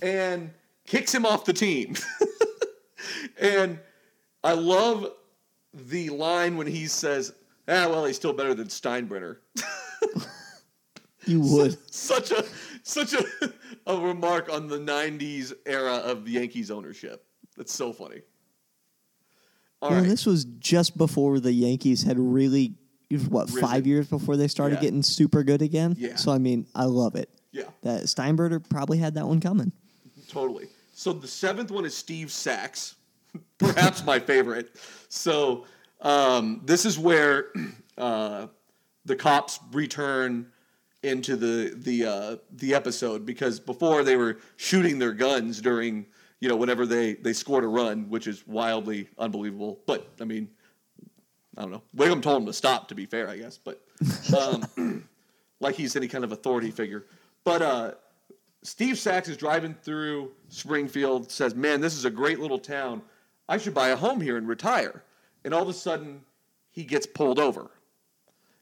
and 0.00 0.50
kicks 0.86 1.12
him 1.12 1.26
off 1.26 1.44
the 1.44 1.52
team. 1.52 1.96
and 3.40 3.78
I 4.44 4.52
love 4.52 5.10
the 5.72 6.10
line 6.10 6.56
when 6.56 6.66
he 6.68 6.86
says, 6.86 7.32
"Ah, 7.66 7.88
well, 7.88 8.04
he's 8.04 8.16
still 8.16 8.32
better 8.32 8.54
than 8.54 8.68
Steinbrenner." 8.68 9.38
You 11.26 11.40
would. 11.40 11.78
such 11.92 12.30
a 12.30 12.44
such 12.82 13.14
a, 13.14 13.24
a 13.86 13.96
remark 13.98 14.52
on 14.52 14.68
the 14.68 14.78
'90s 14.78 15.52
era 15.64 15.94
of 15.96 16.28
Yankees 16.28 16.70
ownership. 16.70 17.24
That's 17.56 17.72
so 17.72 17.92
funny. 17.92 18.20
All 19.80 19.90
right. 19.90 20.02
this 20.04 20.24
was 20.26 20.44
just 20.44 20.96
before 20.96 21.40
the 21.40 21.52
Yankees 21.52 22.02
had 22.02 22.18
really, 22.18 22.74
what, 23.28 23.46
Risen. 23.48 23.60
five 23.60 23.86
years 23.86 24.06
before 24.08 24.36
they 24.36 24.48
started 24.48 24.76
Yeah. 24.76 24.80
getting 24.82 25.02
super 25.02 25.42
good 25.44 25.60
again? 25.60 25.94
Yeah. 25.98 26.16
So, 26.16 26.32
I 26.32 26.38
mean, 26.38 26.66
I 26.74 26.84
love 26.84 27.16
it. 27.16 27.28
yeah. 27.52 27.64
That 27.82 28.04
Steinbrenner 28.04 28.66
probably 28.70 28.96
had 28.96 29.14
that 29.14 29.26
one 29.28 29.40
coming. 29.40 29.72
Totally. 30.28 30.68
So 30.94 31.12
the 31.12 31.28
seventh 31.28 31.70
one 31.70 31.84
is 31.84 31.94
Steve 31.94 32.32
Sax, 32.32 32.94
perhaps 33.58 34.04
my 34.04 34.18
favorite. 34.18 34.76
So 35.08 35.66
um, 36.00 36.62
this 36.64 36.84
is 36.84 36.98
where 36.98 37.46
uh, 37.98 38.48
the 39.04 39.16
cops 39.16 39.60
return 39.72 40.46
into 41.02 41.36
the 41.36 41.74
the 41.76 42.04
uh, 42.06 42.36
the 42.52 42.74
episode 42.74 43.26
because 43.26 43.60
before 43.60 44.02
they 44.02 44.16
were 44.16 44.38
shooting 44.56 44.98
their 44.98 45.12
guns 45.12 45.60
during 45.60 46.06
you 46.40 46.48
know 46.48 46.56
whenever 46.56 46.86
they 46.86 47.14
they 47.14 47.32
scored 47.32 47.64
a 47.64 47.68
run, 47.68 48.08
which 48.08 48.26
is 48.26 48.46
wildly 48.46 49.08
unbelievable. 49.18 49.80
But 49.86 50.08
I 50.20 50.24
mean, 50.24 50.48
I 51.56 51.62
don't 51.62 51.72
know. 51.72 51.82
Wiggum 51.96 52.22
told 52.22 52.42
him 52.42 52.46
to 52.46 52.52
stop. 52.52 52.88
To 52.88 52.94
be 52.94 53.06
fair, 53.06 53.28
I 53.28 53.36
guess, 53.36 53.58
but 53.58 53.82
um, 54.38 55.08
like 55.60 55.74
he's 55.74 55.96
any 55.96 56.08
kind 56.08 56.24
of 56.24 56.32
authority 56.32 56.70
figure. 56.70 57.04
But 57.44 57.60
uh, 57.60 57.92
Steve 58.64 58.98
Sax 58.98 59.28
is 59.28 59.36
driving 59.36 59.74
through 59.74 60.32
Springfield, 60.48 61.30
says, 61.30 61.54
Man, 61.54 61.80
this 61.80 61.94
is 61.94 62.06
a 62.06 62.10
great 62.10 62.40
little 62.40 62.58
town. 62.58 63.02
I 63.48 63.58
should 63.58 63.74
buy 63.74 63.88
a 63.88 63.96
home 63.96 64.20
here 64.20 64.36
and 64.36 64.48
retire. 64.48 65.02
And 65.44 65.52
all 65.52 65.62
of 65.62 65.68
a 65.68 65.74
sudden, 65.74 66.22
he 66.70 66.84
gets 66.84 67.06
pulled 67.06 67.38
over. 67.38 67.70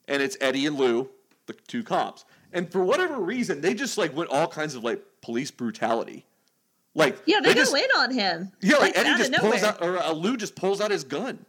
And 0.09 0.23
it's 0.23 0.37
Eddie 0.41 0.67
and 0.67 0.77
Lou, 0.77 1.09
the 1.47 1.53
two 1.53 1.83
cops. 1.83 2.25
And 2.53 2.71
for 2.71 2.85
whatever 2.85 3.19
reason, 3.19 3.61
they 3.61 3.75
just 3.75 3.97
like 3.97 4.15
went 4.15 4.31
all 4.31 4.49
kinds 4.49 4.75
of 4.75 4.85
like 4.85 5.03
police 5.23 5.51
brutality. 5.51 6.27
Like 6.95 7.17
yeah, 7.25 7.41
they, 7.41 7.55
go 7.55 7.61
just, 7.61 7.75
in 7.75 7.89
on 7.97 8.13
him. 8.13 8.53
Yeah, 8.61 8.77
like, 8.77 8.97
Eddie 8.97 9.11
out 9.11 9.19
just 9.19 9.33
pulls 9.33 9.63
out, 9.63 9.83
or 9.83 9.99
uh, 9.99 10.13
Lou 10.13 10.37
just 10.37 10.55
pulls 10.55 10.81
out 10.81 10.91
his 10.91 11.05
gun 11.05 11.47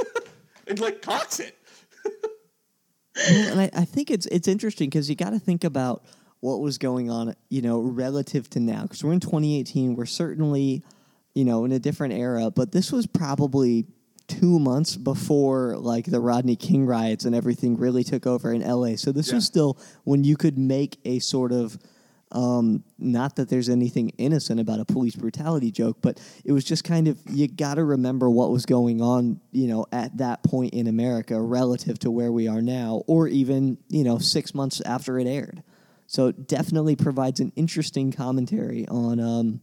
and 0.66 0.78
like 0.80 1.02
cocks 1.02 1.40
it. 1.40 1.54
And 3.28 3.60
I, 3.60 3.70
I 3.74 3.84
think 3.84 4.10
it's 4.10 4.26
it's 4.26 4.48
interesting 4.48 4.88
because 4.88 5.10
you 5.10 5.16
got 5.16 5.30
to 5.30 5.38
think 5.38 5.64
about 5.64 6.04
what 6.40 6.60
was 6.60 6.78
going 6.78 7.10
on, 7.10 7.34
you 7.48 7.62
know, 7.62 7.80
relative 7.80 8.48
to 8.50 8.60
now. 8.60 8.82
Because 8.82 9.02
we're 9.02 9.12
in 9.12 9.20
2018, 9.20 9.96
we're 9.96 10.06
certainly, 10.06 10.82
you 11.38 11.44
know, 11.44 11.64
in 11.64 11.70
a 11.70 11.78
different 11.78 12.14
era. 12.14 12.50
But 12.50 12.72
this 12.72 12.90
was 12.90 13.06
probably 13.06 13.86
two 14.26 14.58
months 14.58 14.96
before 14.96 15.76
like 15.78 16.04
the 16.04 16.18
Rodney 16.18 16.56
King 16.56 16.84
riots 16.84 17.24
and 17.24 17.32
everything 17.32 17.76
really 17.76 18.02
took 18.02 18.26
over 18.26 18.52
in 18.52 18.60
LA. 18.60 18.96
So 18.96 19.12
this 19.12 19.28
Yeah. 19.28 19.36
was 19.36 19.44
still 19.44 19.78
when 20.02 20.24
you 20.24 20.36
could 20.36 20.58
make 20.58 20.98
a 21.04 21.20
sort 21.20 21.52
of 21.52 21.78
um, 22.32 22.82
not 22.98 23.36
that 23.36 23.48
there's 23.48 23.68
anything 23.70 24.10
innocent 24.18 24.58
about 24.60 24.80
a 24.80 24.84
police 24.84 25.14
brutality 25.14 25.70
joke, 25.70 25.98
but 26.02 26.20
it 26.44 26.50
was 26.52 26.64
just 26.64 26.82
kind 26.82 27.06
of 27.08 27.16
you 27.30 27.46
got 27.46 27.76
to 27.76 27.84
remember 27.84 28.28
what 28.28 28.50
was 28.50 28.66
going 28.66 29.00
on, 29.00 29.40
you 29.52 29.68
know, 29.68 29.86
at 29.92 30.18
that 30.18 30.42
point 30.42 30.74
in 30.74 30.88
America 30.88 31.40
relative 31.40 32.00
to 32.00 32.10
where 32.10 32.32
we 32.32 32.48
are 32.48 32.60
now, 32.60 33.02
or 33.06 33.28
even 33.28 33.78
you 33.88 34.02
know 34.02 34.18
six 34.18 34.54
months 34.54 34.82
after 34.82 35.18
it 35.20 35.26
aired. 35.28 35.62
So 36.06 36.26
it 36.26 36.48
definitely 36.48 36.96
provides 36.96 37.38
an 37.40 37.52
interesting 37.54 38.10
commentary 38.12 38.88
on, 38.88 39.20
um, 39.20 39.60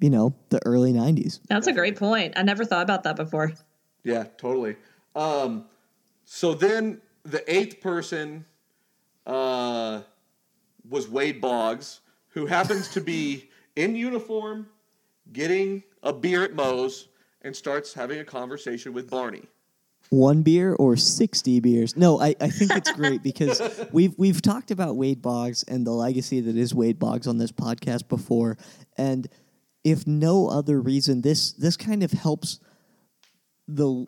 you 0.00 0.10
know, 0.10 0.34
the 0.50 0.64
early 0.66 0.92
'90s. 0.92 1.40
That's 1.48 1.66
a 1.66 1.72
great 1.72 1.96
point. 1.96 2.34
I 2.36 2.42
never 2.42 2.64
thought 2.64 2.82
about 2.82 3.02
that 3.04 3.16
before. 3.16 3.52
Yeah, 4.04 4.24
totally. 4.36 4.76
Um, 5.14 5.64
so 6.24 6.54
then 6.54 7.00
the 7.24 7.42
eighth 7.52 7.80
person 7.80 8.44
uh, 9.26 10.02
was 10.88 11.08
Wade 11.08 11.40
Boggs, 11.40 12.00
who 12.28 12.46
happens 12.46 12.88
to 12.90 13.00
be 13.00 13.50
in 13.76 13.96
uniform, 13.96 14.68
getting 15.32 15.82
a 16.02 16.12
beer 16.12 16.44
at 16.44 16.54
Moe's, 16.54 17.08
and 17.42 17.54
starts 17.54 17.92
having 17.94 18.18
a 18.20 18.24
conversation 18.24 18.92
with 18.92 19.10
Barney. 19.10 19.42
one 20.10 20.42
beer 20.42 20.74
or 20.74 20.96
60 20.96 21.58
beers. 21.60 21.96
No, 21.96 22.20
I, 22.20 22.34
I 22.40 22.48
think 22.48 22.70
it's 22.72 22.92
great 22.92 23.22
because 23.22 23.60
we've 23.92 24.14
we've 24.16 24.40
talked 24.42 24.70
about 24.70 24.96
Wade 24.96 25.20
Boggs 25.22 25.64
and 25.64 25.84
the 25.86 25.90
legacy 25.92 26.40
that 26.40 26.56
is 26.56 26.74
Wade 26.74 26.98
Boggs 26.98 27.26
on 27.26 27.38
this 27.38 27.50
podcast 27.52 28.08
before. 28.08 28.56
And 28.96 29.26
if 29.86 30.04
no 30.04 30.48
other 30.48 30.80
reason, 30.80 31.20
this 31.22 31.52
this 31.52 31.76
kind 31.76 32.02
of 32.02 32.10
helps 32.10 32.58
the 33.68 34.04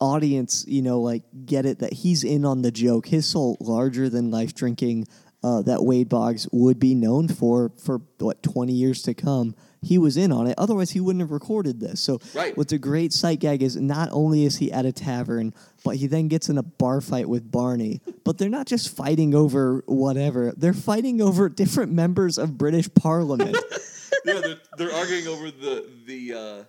audience, 0.00 0.64
you 0.68 0.82
know, 0.82 1.00
like 1.00 1.24
get 1.44 1.66
it 1.66 1.80
that 1.80 1.92
he's 1.92 2.22
in 2.22 2.44
on 2.44 2.62
the 2.62 2.70
joke. 2.70 3.08
His 3.08 3.26
soul 3.26 3.56
larger 3.60 4.08
than 4.08 4.30
life 4.30 4.54
drinking 4.54 5.08
uh, 5.42 5.62
that 5.62 5.82
Wade 5.82 6.08
Boggs 6.08 6.46
would 6.52 6.78
be 6.78 6.94
known 6.94 7.26
for 7.26 7.72
for 7.84 8.02
what 8.18 8.42
20 8.42 8.72
years 8.72 9.02
to 9.02 9.14
come. 9.14 9.56
He 9.82 9.96
was 9.98 10.16
in 10.16 10.30
on 10.30 10.46
it. 10.46 10.54
Otherwise, 10.58 10.90
he 10.90 11.00
wouldn't 11.00 11.22
have 11.22 11.30
recorded 11.30 11.80
this. 11.80 12.00
So, 12.00 12.20
Right. 12.34 12.54
what's 12.56 12.72
a 12.72 12.78
great 12.78 13.14
sight 13.14 13.40
gag 13.40 13.62
is 13.62 13.76
not 13.76 14.10
only 14.12 14.44
is 14.44 14.58
he 14.58 14.70
at 14.70 14.84
a 14.84 14.92
tavern, 14.92 15.54
but 15.82 15.96
he 15.96 16.06
then 16.06 16.28
gets 16.28 16.50
in 16.50 16.58
a 16.58 16.62
bar 16.62 17.00
fight 17.00 17.28
with 17.30 17.50
Barney. 17.50 18.02
But 18.22 18.36
they're 18.36 18.50
not 18.50 18.66
just 18.66 18.94
fighting 18.94 19.34
over 19.34 19.82
whatever; 19.86 20.52
they're 20.56 20.74
fighting 20.74 21.20
over 21.22 21.48
different 21.48 21.92
members 21.92 22.36
of 22.38 22.58
British 22.58 22.92
Parliament. 22.94 23.56
yeah, 24.24 24.40
they're, 24.40 24.58
they're 24.76 24.92
arguing 24.92 25.26
over 25.28 25.50
the 25.50 25.88
the 26.06 26.34
uh, 26.34 26.64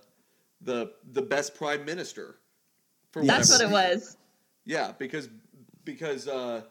the 0.62 0.92
the 1.12 1.22
best 1.22 1.54
prime 1.54 1.84
minister. 1.84 2.36
For 3.12 3.24
That's 3.24 3.50
Yes. 3.50 3.60
what 3.60 3.68
it 3.68 3.72
was. 3.72 4.16
Yeah, 4.64 4.92
because 4.98 5.28
because 5.84 6.28
uh, 6.28 6.62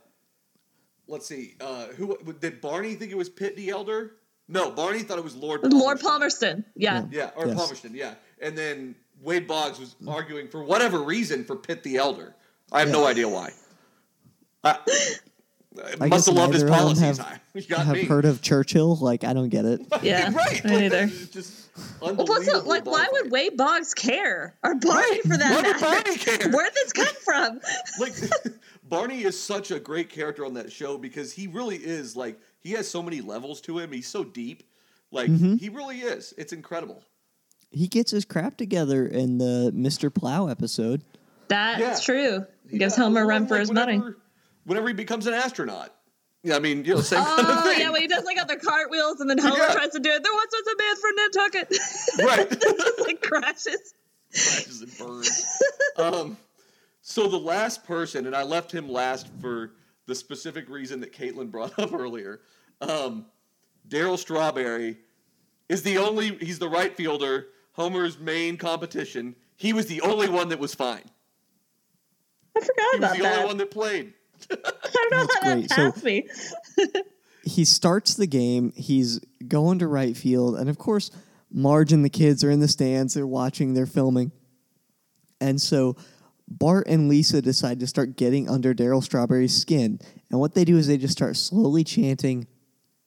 let's 1.07 1.27
see, 1.27 1.55
uh, 1.61 1.87
who 1.87 2.17
did 2.39 2.61
Barney 2.61 2.95
think 2.95 3.11
it 3.11 3.17
was 3.17 3.29
Pitt 3.29 3.55
the 3.55 3.69
Elder? 3.69 4.13
No, 4.47 4.71
Barney 4.71 4.99
thought 4.99 5.17
it 5.17 5.23
was 5.23 5.35
Lord. 5.35 5.61
Lord 5.71 5.99
Palmerston. 5.99 6.63
Palmerston. 6.63 6.65
Yeah. 6.75 7.05
Yeah, 7.11 7.31
or 7.35 7.47
Yes. 7.47 7.55
Palmerston. 7.57 7.95
Yeah, 7.95 8.15
and 8.41 8.57
then 8.57 8.95
Wade 9.21 9.47
Boggs 9.47 9.79
was 9.79 9.95
arguing 10.07 10.47
for 10.47 10.63
whatever 10.63 11.01
reason 11.03 11.43
for 11.45 11.55
Pitt 11.55 11.83
the 11.83 11.97
Elder. 11.97 12.35
I 12.71 12.79
have 12.79 12.89
no 12.89 13.05
idea 13.05 13.27
why. 13.29 13.51
I, 14.63 14.77
I 15.77 15.95
must 15.95 16.11
guess 16.11 16.25
have 16.25 16.35
loved 16.35 16.53
his 16.53 16.63
neither 16.63 16.73
of 16.75 16.79
them 16.79 16.95
policies. 16.97 17.17
have, 17.17 17.39
you 17.53 17.61
got 17.63 17.85
have 17.85 17.95
me. 17.95 18.03
heard 18.03 18.25
of 18.25 18.41
Churchill. 18.41 18.97
Like, 18.97 19.23
I 19.23 19.33
don't 19.33 19.49
get 19.49 19.65
it. 19.65 19.81
Yeah. 20.03 20.31
right. 20.35 20.65
Me 20.65 20.77
neither. 20.79 21.07
Just 21.07 21.69
Well, 22.01 22.15
plus, 22.15 22.29
unbelievable 22.29 22.67
like, 22.69 22.85
why 22.85 23.03
bar 23.05 23.07
would 23.13 23.21
fight. 23.23 23.31
Wade 23.31 23.57
Boggs 23.57 23.93
care? 23.93 24.55
Or 24.63 24.75
Barney, 24.75 24.99
Right. 25.11 25.21
for 25.23 25.37
that 25.37 25.49
Why 25.49 25.55
would 25.55 25.63
matter? 25.63 25.79
Barney 25.79 26.17
care? 26.17 26.51
Where'd 26.51 26.73
this 26.73 26.91
come 26.91 27.15
from? 27.23 27.61
like 27.99 28.13
Barney 28.83 29.23
is 29.23 29.41
such 29.41 29.71
a 29.71 29.79
great 29.79 30.09
character 30.09 30.45
on 30.45 30.53
that 30.55 30.71
show 30.71 30.97
because 30.97 31.31
he 31.31 31.47
really 31.47 31.77
is 31.77 32.15
like 32.17 32.37
he 32.59 32.71
has 32.71 32.89
so 32.89 33.01
many 33.01 33.21
levels 33.21 33.61
to 33.61 33.79
him. 33.79 33.91
He's 33.93 34.07
so 34.07 34.23
deep. 34.25 34.63
Like 35.11 35.29
Mm-hmm. 35.29 35.55
he 35.55 35.69
really 35.69 35.99
is. 35.99 36.33
It's 36.37 36.51
incredible. 36.53 37.03
He 37.69 37.87
gets 37.87 38.11
his 38.11 38.25
crap 38.25 38.57
together 38.57 39.05
in 39.05 39.37
the 39.37 39.71
Mr. 39.73 40.13
Plow 40.13 40.47
episode. 40.47 41.03
That's 41.47 41.79
Yeah. 41.79 41.99
true. 42.05 42.45
He 42.69 42.77
gives 42.77 42.97
Yeah, 42.97 43.05
Homer 43.05 43.21
a 43.21 43.25
run 43.25 43.47
for 43.47 43.53
like, 43.55 43.59
his 43.61 43.71
money. 43.71 44.01
Whenever, 44.65 44.87
he 44.87 44.93
becomes 44.93 45.27
an 45.27 45.33
astronaut. 45.33 45.93
Yeah, 46.43 46.55
I 46.55 46.59
mean, 46.59 46.83
you 46.85 46.95
know, 46.95 47.01
same 47.01 47.23
kind 47.23 47.39
of 47.39 47.45
Oh, 47.49 47.61
thing. 47.63 47.79
yeah, 47.81 47.89
when 47.91 48.01
he 48.01 48.07
does 48.07 48.23
like 48.25 48.39
other 48.39 48.55
cartwheels 48.57 49.19
and 49.21 49.29
then 49.29 49.37
Homer 49.37 49.55
Yeah. 49.57 49.73
tries 49.73 49.91
to 49.91 49.99
do 49.99 50.09
it. 50.09 50.23
There 50.23 50.33
once 50.33 50.51
was 50.51 50.73
a 50.73 50.77
man 50.77 50.95
from 50.95 51.15
Nantucket. 51.15 51.77
Right. 52.25 52.61
Just 52.79 52.99
like 53.01 53.21
crashes. 53.21 53.93
crashes 54.31 54.81
and 54.81 54.97
burns. 54.97 55.61
um, 55.97 56.37
so 57.01 57.27
the 57.27 57.37
last 57.37 57.83
person, 57.83 58.25
and 58.25 58.35
I 58.35 58.41
left 58.43 58.71
him 58.71 58.89
last 58.89 59.27
for 59.39 59.73
the 60.07 60.15
specific 60.15 60.67
reason 60.67 60.99
that 61.01 61.13
Caitlin 61.13 61.51
brought 61.51 61.77
up 61.79 61.93
earlier. 61.93 62.41
Um, 62.81 63.27
Darryl 63.87 64.17
Strawberry 64.17 64.97
is 65.69 65.83
the 65.83 65.97
only. 65.99 66.35
He's 66.37 66.57
the 66.59 66.69
right 66.69 66.95
fielder. 66.95 67.47
Homer's 67.73 68.17
main 68.19 68.57
competition. 68.57 69.35
He 69.57 69.73
was 69.73 69.85
the 69.85 70.01
only 70.01 70.27
one 70.27 70.49
that 70.49 70.59
was 70.59 70.73
fine. 70.73 71.03
I 72.57 72.59
forgot 72.61 72.85
He 72.93 72.99
was 72.99 73.11
the 73.13 73.23
that. 73.23 73.33
only 73.37 73.45
one 73.47 73.57
that 73.57 73.69
played. 73.71 74.13
I 74.51 74.55
don't 74.93 75.11
know 75.11 75.17
That's 75.43 75.73
how 75.73 75.89
that 75.89 76.01
great. 76.01 76.31
So- 76.31 76.85
me. 76.85 77.01
he 77.43 77.65
starts 77.65 78.15
the 78.15 78.27
game. 78.27 78.71
He's 78.75 79.19
going 79.47 79.79
to 79.79 79.87
right 79.87 80.15
field, 80.15 80.57
and 80.57 80.69
of 80.69 80.77
course, 80.77 81.11
Marge 81.51 81.91
and 81.91 82.05
the 82.05 82.09
kids 82.09 82.43
are 82.43 82.51
in 82.51 82.59
the 82.59 82.67
stands. 82.67 83.13
They're 83.13 83.27
watching. 83.27 83.73
They're 83.73 83.85
filming, 83.85 84.31
and 85.39 85.61
so 85.61 85.95
Bart 86.47 86.87
and 86.87 87.09
Lisa 87.09 87.41
decide 87.41 87.79
to 87.79 87.87
start 87.87 88.15
getting 88.15 88.49
under 88.49 88.73
Darryl 88.73 89.03
Strawberry's 89.03 89.55
skin. 89.55 89.99
And 90.29 90.39
what 90.39 90.53
they 90.53 90.65
do 90.65 90.77
is 90.77 90.87
they 90.87 90.97
just 90.97 91.13
start 91.13 91.35
slowly 91.35 91.83
chanting, 91.83 92.47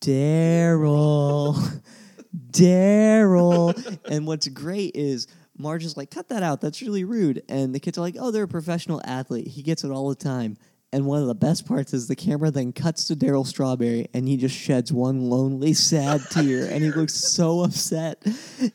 "Darryl, 0.01 1.57
Darryl." 2.51 3.99
and 4.11 4.27
what's 4.27 4.49
great 4.49 4.95
is. 4.95 5.27
Marge 5.57 5.85
is 5.85 5.97
like, 5.97 6.11
cut 6.11 6.31
that 6.31 6.43
out. 6.43 6.61
That's 6.61 6.83
really 6.83 7.05
rude. 7.05 7.45
And 7.49 7.73
the 7.73 7.79
kids 7.79 7.97
are 7.97 8.01
like, 8.01 8.17
oh, 8.19 8.33
they're 8.33 8.43
a 8.43 8.49
professional 8.49 9.01
athlete. 9.05 9.47
He 9.47 9.63
gets 9.63 9.85
it 9.85 9.93
all 9.93 10.09
the 10.09 10.17
time. 10.17 10.57
And 10.95 11.07
one 11.07 11.21
of 11.21 11.27
the 11.27 11.35
best 11.35 11.67
parts 11.67 11.93
is 11.93 12.07
the 12.07 12.15
camera 12.15 12.53
then 12.53 12.73
cuts 12.73 13.09
to 13.09 13.17
Darryl 13.17 13.45
Strawberry 13.45 14.07
and 14.15 14.29
he 14.29 14.37
just 14.37 14.55
sheds 14.55 14.93
one 14.93 15.29
lonely, 15.29 15.75
sad 15.75 16.21
tear 16.31 16.71
and 16.71 16.85
he 16.85 16.93
looks 16.93 17.15
so 17.35 17.65
upset. 17.65 18.25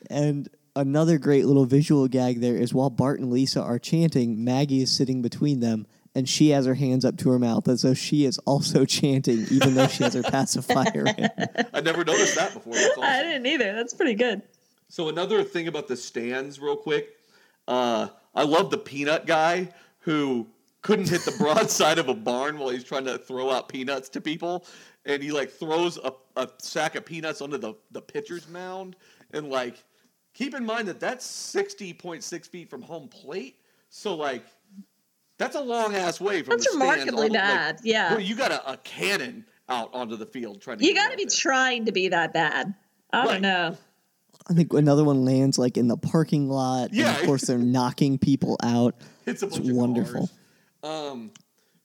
And 0.09 0.49
another 0.75 1.17
great 1.17 1.45
little 1.45 1.63
visual 1.63 2.09
gag 2.09 2.41
there 2.41 2.57
is 2.57 2.73
while 2.73 2.89
Bart 2.89 3.21
and 3.21 3.31
Lisa 3.31 3.61
are 3.61 3.79
chanting, 3.79 4.43
Maggie 4.43 4.81
is 4.81 4.91
sitting 4.91 5.21
between 5.21 5.61
them 5.61 5.87
and 6.13 6.27
she 6.27 6.49
has 6.49 6.65
her 6.65 6.73
hands 6.73 7.05
up 7.05 7.15
to 7.19 7.29
her 7.29 7.39
mouth 7.39 7.69
as 7.69 7.83
though 7.83 7.93
she 7.93 8.25
is 8.25 8.37
also 8.39 8.83
chanting, 8.99 9.45
even 9.49 9.75
though 9.75 9.87
she 9.87 10.03
has 10.03 10.13
her 10.13 10.23
pacifier 10.23 11.05
in. 11.17 11.29
I 11.73 11.79
never 11.79 12.03
noticed 12.03 12.35
that 12.35 12.53
before. 12.53 12.73
That's 12.73 12.97
awesome. 12.97 13.03
I 13.03 13.23
didn't 13.23 13.45
either. 13.45 13.73
That's 13.75 13.93
pretty 13.93 14.15
good. 14.15 14.41
So 14.89 15.07
another 15.07 15.41
thing 15.45 15.69
about 15.69 15.87
the 15.87 15.95
stands, 15.95 16.59
real 16.59 16.75
quick, 16.75 17.15
uh, 17.65 18.09
I 18.35 18.43
love 18.43 18.71
the 18.71 18.77
peanut 18.77 19.25
guy 19.25 19.69
who 19.99 20.47
couldn't 20.81 21.09
hit 21.09 21.21
the 21.21 21.31
broadside 21.37 21.97
of 21.99 22.07
a 22.09 22.13
barn 22.13 22.57
while 22.57 22.69
he's 22.69 22.83
trying 22.83 23.05
to 23.05 23.17
throw 23.17 23.49
out 23.51 23.67
peanuts 23.69 24.09
to 24.09 24.21
people, 24.21 24.65
and 25.05 25.21
he 25.21 25.31
like 25.31 25.49
throws 25.51 25.97
a, 25.97 26.13
a 26.35 26.47
sack 26.59 26.95
of 26.95 27.05
peanuts 27.05 27.41
onto 27.41 27.57
the 27.57 27.73
the 27.91 28.01
pitcher's 28.01 28.47
mound, 28.47 28.95
and 29.31 29.49
like 29.49 29.83
keep 30.33 30.53
in 30.55 30.65
mind 30.65 30.87
that 30.87 30.99
that's 30.99 31.25
sixty 31.25 31.93
point 31.93 32.23
six 32.23 32.47
feet 32.47 32.69
from 32.69 32.81
home 32.81 33.07
plate, 33.07 33.57
so 33.89 34.15
like. 34.15 34.43
That's 35.37 35.55
a 35.55 35.61
long 35.61 35.95
ass 35.95 36.19
way 36.19 36.41
from 36.41 36.57
That's 36.57 36.65
the 36.65 36.71
stands 36.77 37.05
remarkably 37.05 37.13
all 37.13 37.27
the- 37.29 37.29
like, 37.29 37.31
bad, 37.33 37.79
yeah. 37.85 38.09
bro, 38.09 38.17
you 38.17 38.35
got 38.35 38.51
a, 38.51 38.73
a 38.73 38.75
cannon 38.77 39.45
out 39.69 39.89
onto 39.93 40.17
the 40.17 40.25
field 40.25 40.59
trying 40.61 40.79
to. 40.79 40.85
You 40.85 40.93
got 40.93 41.11
to 41.11 41.15
be 41.15 41.23
there. 41.23 41.29
trying 41.33 41.85
to 41.85 41.93
be 41.93 42.09
that 42.09 42.33
bad. 42.33 42.73
I 43.13 43.19
Right. 43.19 43.31
don't 43.31 43.41
know. 43.43 43.77
I 44.49 44.53
think 44.53 44.73
another 44.73 45.05
one 45.05 45.23
lands 45.23 45.57
like 45.57 45.77
in 45.77 45.87
the 45.87 45.95
parking 45.95 46.49
lot. 46.49 46.89
And 46.89 46.95
Yeah. 46.97 47.17
of 47.17 47.25
course, 47.25 47.43
they're 47.43 47.57
knocking 47.57 48.17
people 48.17 48.57
out. 48.61 48.95
It's 49.25 49.41
a 49.41 49.45
It's 49.45 49.59
of 49.59 49.69
wonderful. 49.69 50.29
Um, 50.83 51.31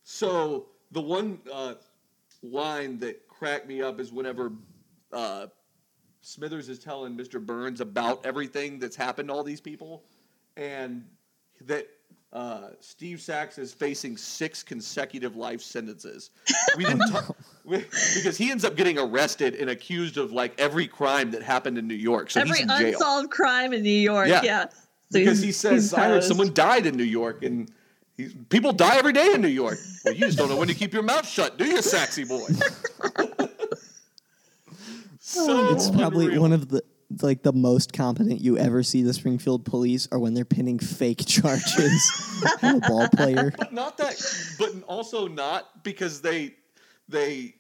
so 0.03 0.67
the 0.93 1.01
one 1.01 1.39
uh, 1.53 1.75
line 2.43 2.99
that 3.01 3.27
cracked 3.29 3.67
me 3.67 3.83
up 3.83 4.01
is 4.01 4.13
whenever 4.13 4.53
uh, 5.13 5.47
Smithers 6.21 6.69
is 6.69 6.79
telling 6.79 7.17
Mr. 7.17 7.45
Burns 7.45 7.81
about 7.81 8.25
everything 8.25 8.79
that's 8.79 8.97
happened 8.97 9.29
to 9.29 9.35
all 9.35 9.45
these 9.45 9.61
people, 9.61 10.05
and 10.57 11.05
that 11.63 11.89
uh, 12.33 12.71
Steve 12.81 13.21
Sax 13.21 13.59
is 13.59 13.73
facing 13.73 14.17
six 14.17 14.63
consecutive 14.63 15.37
life 15.37 15.61
sentences. 15.61 16.31
We 16.77 16.85
didn't 16.85 17.09
talk 17.11 17.37
we, 17.65 17.79
because 17.79 18.37
he 18.37 18.51
ends 18.51 18.65
up 18.65 18.75
getting 18.75 18.99
arrested 18.99 19.55
and 19.55 19.71
accused 19.71 20.17
of 20.17 20.33
like 20.33 20.59
every 20.59 20.89
crime 20.89 21.31
that 21.31 21.43
happened 21.43 21.79
in 21.79 21.87
New 21.87 21.95
York. 21.95 22.31
So 22.31 22.41
Every 22.41 22.57
he's 22.57 22.63
in 22.63 22.69
jail 22.69 22.89
unsolved 22.89 23.31
crime 23.31 23.73
in 23.73 23.83
New 23.83 23.91
York. 23.91 24.29
Yeah. 24.29 24.43
Yeah. 24.43 24.65
So 25.11 25.21
because 25.21 25.41
he 25.41 25.53
says 25.53 25.95
I 25.95 26.09
heard 26.09 26.25
someone 26.25 26.53
died 26.53 26.87
in 26.87 26.97
New 26.97 27.05
York, 27.05 27.45
and 27.45 27.71
he's, 28.17 28.35
people 28.49 28.73
die 28.73 28.97
every 28.97 29.13
day 29.13 29.33
in 29.35 29.41
New 29.41 29.49
York. 29.49 29.79
Well, 30.05 30.15
you 30.15 30.21
just 30.21 30.39
don't 30.39 30.49
know 30.49 30.57
when 30.57 30.69
to 30.69 30.75
keep 30.75 30.93
your 30.93 31.03
mouth 31.03 31.27
shut, 31.29 31.59
do 31.59 31.65
you, 31.65 31.83
sexy 31.83 32.25
boy? 32.25 32.47
Oh, 35.37 35.47
so 35.47 35.75
It's 35.75 35.91
probably 35.91 36.27
unreal. 36.27 36.43
one 36.43 36.53
of 36.53 36.69
the 36.69 36.83
like 37.23 37.43
the 37.43 37.53
most 37.53 37.93
competent 37.93 38.41
you 38.41 38.59
ever 38.59 38.83
see 38.83 39.03
the 39.03 39.13
Springfield 39.15 39.65
police 39.65 40.09
are 40.13 40.19
when 40.19 40.35
they're 40.35 40.45
pinning 40.45 40.79
fake 40.79 41.23
charges 41.27 42.43
on 42.63 42.77
a 42.77 42.81
ball 42.81 43.09
player. 43.09 43.53
But 43.57 43.73
not 43.73 43.97
that, 43.99 44.15
but 44.59 44.71
also 44.87 45.27
not 45.29 45.83
because 45.83 46.21
they, 46.21 46.55
they, 47.09 47.55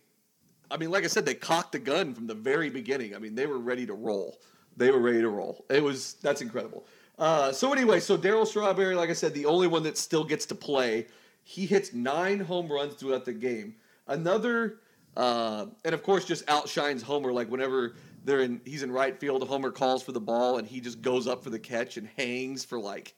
I 0.70 0.76
mean, 0.76 0.90
like 0.90 1.04
I 1.04 1.08
said, 1.08 1.24
they 1.24 1.34
cocked 1.34 1.72
the 1.72 1.78
gun 1.78 2.14
from 2.14 2.26
the 2.26 2.34
very 2.34 2.68
beginning. 2.70 3.14
I 3.14 3.18
mean, 3.18 3.34
they 3.34 3.46
were 3.46 3.58
ready 3.58 3.86
to 3.86 3.94
roll. 3.94 4.38
They 4.76 4.90
were 4.90 5.00
ready 5.00 5.20
to 5.20 5.28
roll. 5.28 5.64
It 5.70 5.82
was 5.82 6.14
that's 6.14 6.42
incredible. 6.42 6.84
Uh, 7.18 7.52
so 7.52 7.72
anyway, 7.72 8.00
so 8.00 8.18
Darryl 8.18 8.46
Strawberry, 8.46 8.94
like 8.94 9.10
I 9.10 9.12
said, 9.12 9.34
the 9.34 9.46
only 9.46 9.66
one 9.68 9.82
that 9.84 9.96
still 9.96 10.24
gets 10.24 10.46
to 10.46 10.54
play. 10.54 11.06
He 11.44 11.66
hits 11.66 11.92
nine 11.92 12.40
home 12.40 12.70
runs 12.70 12.94
throughout 12.94 13.24
the 13.24 13.32
game. 13.32 13.76
Another, 14.08 14.78
uh, 15.16 15.66
and 15.84 15.94
of 15.94 16.02
course, 16.02 16.24
just 16.24 16.48
outshines 16.48 17.02
Homer. 17.02 17.32
Like 17.32 17.50
whenever 17.50 17.94
they're 18.24 18.40
in, 18.40 18.60
he's 18.64 18.82
in 18.82 18.90
right 18.90 19.18
field. 19.18 19.46
Homer 19.46 19.70
calls 19.70 20.02
for 20.02 20.12
the 20.12 20.20
ball, 20.20 20.58
and 20.58 20.66
he 20.66 20.80
just 20.80 21.02
goes 21.02 21.26
up 21.28 21.44
for 21.44 21.50
the 21.50 21.58
catch 21.58 21.96
and 21.96 22.08
hangs 22.16 22.64
for 22.64 22.78
like 22.80 23.14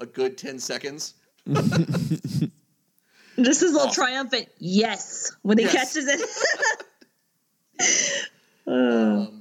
a 0.00 0.06
good 0.06 0.38
ten 0.38 0.58
seconds. 0.58 1.14
Just 3.40 3.60
his 3.60 3.72
little 3.72 3.86
Awesome. 3.88 3.94
triumphant 4.04 4.48
yes 4.58 5.30
when 5.42 5.58
he 5.58 5.64
Yes. 5.64 5.72
catches 5.94 6.06
it. 6.08 6.20
Um, 8.66 9.37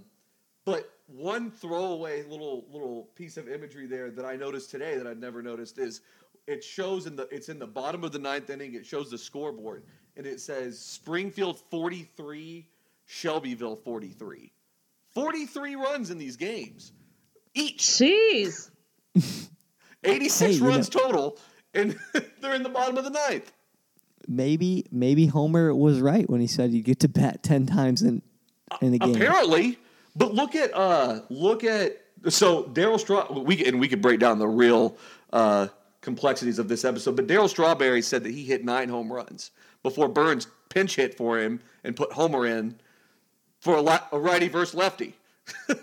one 1.17 1.49
throwaway 1.49 2.23
little 2.23 2.65
little 2.71 3.09
piece 3.15 3.37
of 3.37 3.49
imagery 3.49 3.87
there 3.87 4.11
that 4.11 4.25
I 4.25 4.35
noticed 4.35 4.69
today 4.69 4.97
that 4.97 5.07
I'd 5.07 5.19
never 5.19 5.41
noticed 5.41 5.79
is 5.79 6.01
it 6.45 6.63
shows 6.63 7.07
in 7.07 7.15
the 7.15 7.27
it's 7.31 7.49
in 7.49 7.59
the 7.59 7.67
bottom 7.67 8.03
of 8.03 8.11
the 8.11 8.19
ninth 8.19 8.49
inning. 8.49 8.75
It 8.75 8.85
shows 8.85 9.09
the 9.09 9.17
scoreboard 9.17 9.83
and 10.15 10.25
it 10.25 10.39
says 10.39 10.79
Springfield 10.79 11.59
forty 11.71 12.09
three, 12.15 12.67
Shelbyville 13.05 13.77
forty 13.77 14.09
three. 14.09 14.51
Forty 15.09 15.45
three 15.45 15.75
runs 15.75 16.11
in 16.11 16.19
these 16.19 16.37
games, 16.37 16.91
each 17.55 17.79
Jeez. 17.79 18.69
eighty 20.03 20.29
six 20.29 20.57
Hey, 20.57 20.63
you 20.63 20.67
runs 20.67 20.89
total, 20.89 21.37
and 21.73 21.97
they're 22.41 22.53
in 22.53 22.63
the 22.63 22.69
bottom 22.69 22.97
of 22.97 23.03
the 23.03 23.09
ninth. 23.09 23.51
Maybe 24.27 24.85
maybe 24.91 25.25
Homer 25.25 25.73
was 25.73 25.99
right 25.99 26.29
when 26.29 26.41
he 26.41 26.47
said 26.47 26.71
you 26.71 26.83
get 26.83 26.99
to 26.99 27.09
bat 27.09 27.41
ten 27.41 27.65
times 27.65 28.03
in 28.03 28.21
in 28.81 28.93
a 28.93 28.97
game. 28.99 29.15
Apparently, 29.15 29.79
but 30.17 30.33
look 30.33 30.55
at 30.55 30.73
uh 30.73 31.21
look 31.29 31.63
at 31.63 32.01
so 32.27 32.63
Darryl 32.63 32.99
Straw 32.99 33.31
we 33.39 33.63
and 33.65 33.79
we 33.79 33.87
could 33.87 34.01
break 34.01 34.19
down 34.19 34.39
the 34.39 34.47
real 34.47 34.97
uh 35.31 35.67
complexities 36.01 36.57
of 36.57 36.67
this 36.69 36.85
episode, 36.85 37.15
but 37.17 37.27
Darryl 37.27 37.49
Strawberry 37.49 38.01
said 38.01 38.23
that 38.23 38.31
he 38.31 38.45
hit 38.45 38.63
nine 38.63 38.87
home 38.87 39.11
runs 39.11 39.51
before 39.83 40.07
Burns 40.07 40.47
pinch 40.69 40.95
hit 40.95 41.15
for 41.17 41.37
him 41.37 41.59
and 41.83 41.95
put 41.95 42.13
Homer 42.13 42.45
in 42.47 42.79
for 43.59 43.77
a, 43.77 44.01
a 44.11 44.19
righty 44.19 44.47
versus 44.47 44.73
lefty. 44.73 45.15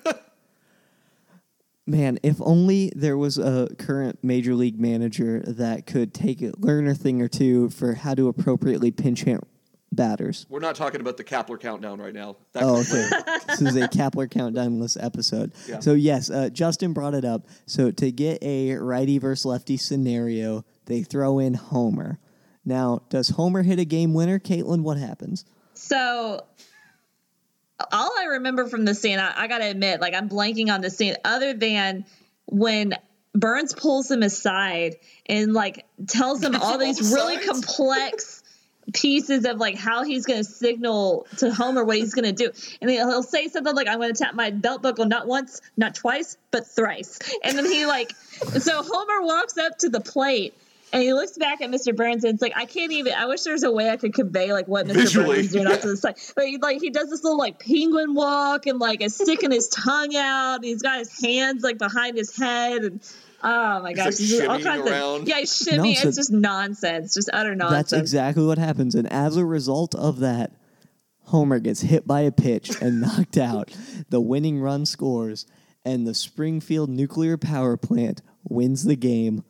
Man, 1.86 2.18
if 2.22 2.40
only 2.40 2.90
there 2.96 3.18
was 3.18 3.36
a 3.36 3.68
current 3.78 4.18
major 4.22 4.54
league 4.54 4.80
manager 4.80 5.40
that 5.46 5.84
could 5.86 6.14
take 6.14 6.40
a 6.40 6.52
learn 6.56 6.88
a 6.88 6.94
thing 6.94 7.20
or 7.20 7.28
two 7.28 7.68
for 7.68 7.92
how 7.92 8.14
to 8.14 8.28
appropriately 8.28 8.90
pinch 8.90 9.24
hit 9.24 9.46
batters. 9.94 10.46
We're 10.48 10.60
not 10.60 10.76
talking 10.76 11.00
about 11.00 11.16
the 11.16 11.24
Kapler 11.24 11.58
countdown 11.60 12.00
right 12.00 12.14
now. 12.14 12.36
That 12.52 12.62
Oh, 12.62 12.80
okay. 12.80 13.08
this 13.48 13.62
is 13.62 13.76
a 13.76 13.88
Kapler 13.88 14.28
countdownless 14.28 14.96
episode. 15.02 15.52
Yeah. 15.68 15.80
So 15.80 15.94
yes, 15.94 16.30
uh, 16.30 16.50
Justin 16.50 16.92
brought 16.92 17.14
it 17.14 17.24
up. 17.24 17.46
So 17.66 17.90
to 17.90 18.12
get 18.12 18.42
a 18.42 18.74
righty 18.74 19.18
versus 19.18 19.44
lefty 19.44 19.76
scenario, 19.76 20.64
they 20.86 21.02
throw 21.02 21.38
in 21.38 21.54
Homer. 21.54 22.18
Now, 22.64 23.02
does 23.08 23.30
Homer 23.30 23.62
hit 23.62 23.78
a 23.78 23.84
game 23.84 24.14
winner? 24.14 24.38
Caitlin, 24.38 24.82
what 24.82 24.96
happens? 24.96 25.44
So 25.74 26.44
all 27.92 28.12
I 28.18 28.24
remember 28.24 28.66
from 28.68 28.84
the 28.84 28.94
scene, 28.94 29.18
I, 29.18 29.42
I 29.42 29.46
gotta 29.48 29.66
admit, 29.66 30.00
like 30.00 30.14
I'm 30.14 30.28
blanking 30.28 30.72
on 30.72 30.80
the 30.80 30.90
scene, 30.90 31.16
other 31.24 31.54
than 31.54 32.04
when 32.46 32.94
Burns 33.34 33.74
pulls 33.74 34.10
him 34.10 34.22
aside 34.22 34.96
and 35.26 35.52
like 35.52 35.84
tells 36.06 36.42
him 36.42 36.54
all 36.54 36.78
these 36.78 37.12
really 37.12 37.38
complex 37.38 38.42
pieces 38.92 39.44
of 39.44 39.58
like 39.58 39.76
how 39.76 40.04
he's 40.04 40.26
gonna 40.26 40.44
signal 40.44 41.26
to 41.38 41.52
Homer 41.52 41.84
what 41.84 41.96
he's 41.96 42.14
gonna 42.14 42.32
do. 42.32 42.50
And 42.80 42.90
he'll, 42.90 43.08
he'll 43.08 43.22
say 43.22 43.48
something 43.48 43.74
like, 43.74 43.88
I'm 43.88 44.00
gonna 44.00 44.12
tap 44.12 44.34
my 44.34 44.50
belt 44.50 44.82
buckle 44.82 45.06
not 45.06 45.26
once, 45.26 45.60
not 45.76 45.94
twice, 45.94 46.36
but 46.50 46.66
thrice. 46.66 47.18
And 47.42 47.56
then 47.56 47.64
he 47.64 47.86
like 47.86 48.14
so 48.58 48.82
Homer 48.82 49.22
walks 49.26 49.58
up 49.58 49.78
to 49.78 49.88
the 49.88 50.00
plate 50.00 50.54
and 50.92 51.02
he 51.02 51.12
looks 51.12 51.36
back 51.36 51.60
at 51.60 51.70
Mr. 51.70 51.94
Burns 51.94 52.22
and 52.22 52.34
it's 52.34 52.42
like 52.42 52.52
I 52.56 52.66
can't 52.66 52.92
even. 52.92 53.14
I 53.14 53.26
wish 53.26 53.42
there 53.42 53.52
was 53.52 53.64
a 53.64 53.72
way 53.72 53.90
I 53.90 53.96
could 53.96 54.14
convey 54.14 54.52
like 54.52 54.68
what 54.68 54.86
Mr. 54.86 54.94
Visually, 54.94 55.26
Burns 55.26 55.46
is 55.46 55.52
doing 55.52 55.66
yeah. 55.66 55.72
off 55.72 55.80
to 55.80 55.88
the 55.88 55.96
side. 55.96 56.16
But 56.36 56.46
he, 56.46 56.58
like 56.58 56.80
he 56.80 56.90
does 56.90 57.10
this 57.10 57.24
little 57.24 57.38
like 57.38 57.58
penguin 57.58 58.14
walk 58.14 58.66
and 58.66 58.78
like 58.78 59.02
is 59.02 59.16
sticking 59.16 59.50
his 59.50 59.68
tongue 59.68 60.14
out. 60.14 60.56
And 60.56 60.64
he's 60.64 60.82
got 60.82 60.98
his 60.98 61.20
hands 61.20 61.64
like 61.64 61.78
behind 61.78 62.16
his 62.16 62.36
head 62.36 62.84
and 62.84 63.00
oh 63.44 63.82
my 63.82 63.92
gosh, 63.92 64.18
like, 64.20 64.48
all 64.48 64.58
kinds 64.60 64.88
around. 64.90 65.22
of 65.22 65.28
yeah, 65.28 65.38
he's 65.38 65.56
shimmy. 65.56 65.94
No, 65.94 66.00
so- 66.00 66.08
it's 66.08 66.16
just 66.16 66.32
nonsense, 66.32 67.14
just 67.14 67.30
utter 67.32 67.54
nonsense. 67.54 67.90
That's 67.90 68.00
exactly 68.00 68.44
what 68.44 68.58
happens. 68.58 68.94
And 68.96 69.10
as 69.12 69.36
a 69.36 69.44
result 69.44 69.94
of 69.94 70.18
that, 70.20 70.52
Homer 71.26 71.58
gets 71.60 71.80
hit 71.82 72.06
by 72.06 72.22
a 72.22 72.32
pitch 72.32 72.80
and 72.82 73.00
knocked 73.02 73.36
out. 73.38 73.70
The 74.10 74.20
winning 74.20 74.60
run 74.60 74.84
scores, 74.86 75.46
and 75.84 76.06
the 76.06 76.14
Springfield 76.14 76.90
nuclear 76.90 77.36
power 77.36 77.76
plant 77.76 78.22
wins 78.48 78.84
the 78.84 78.96
game. 78.96 79.44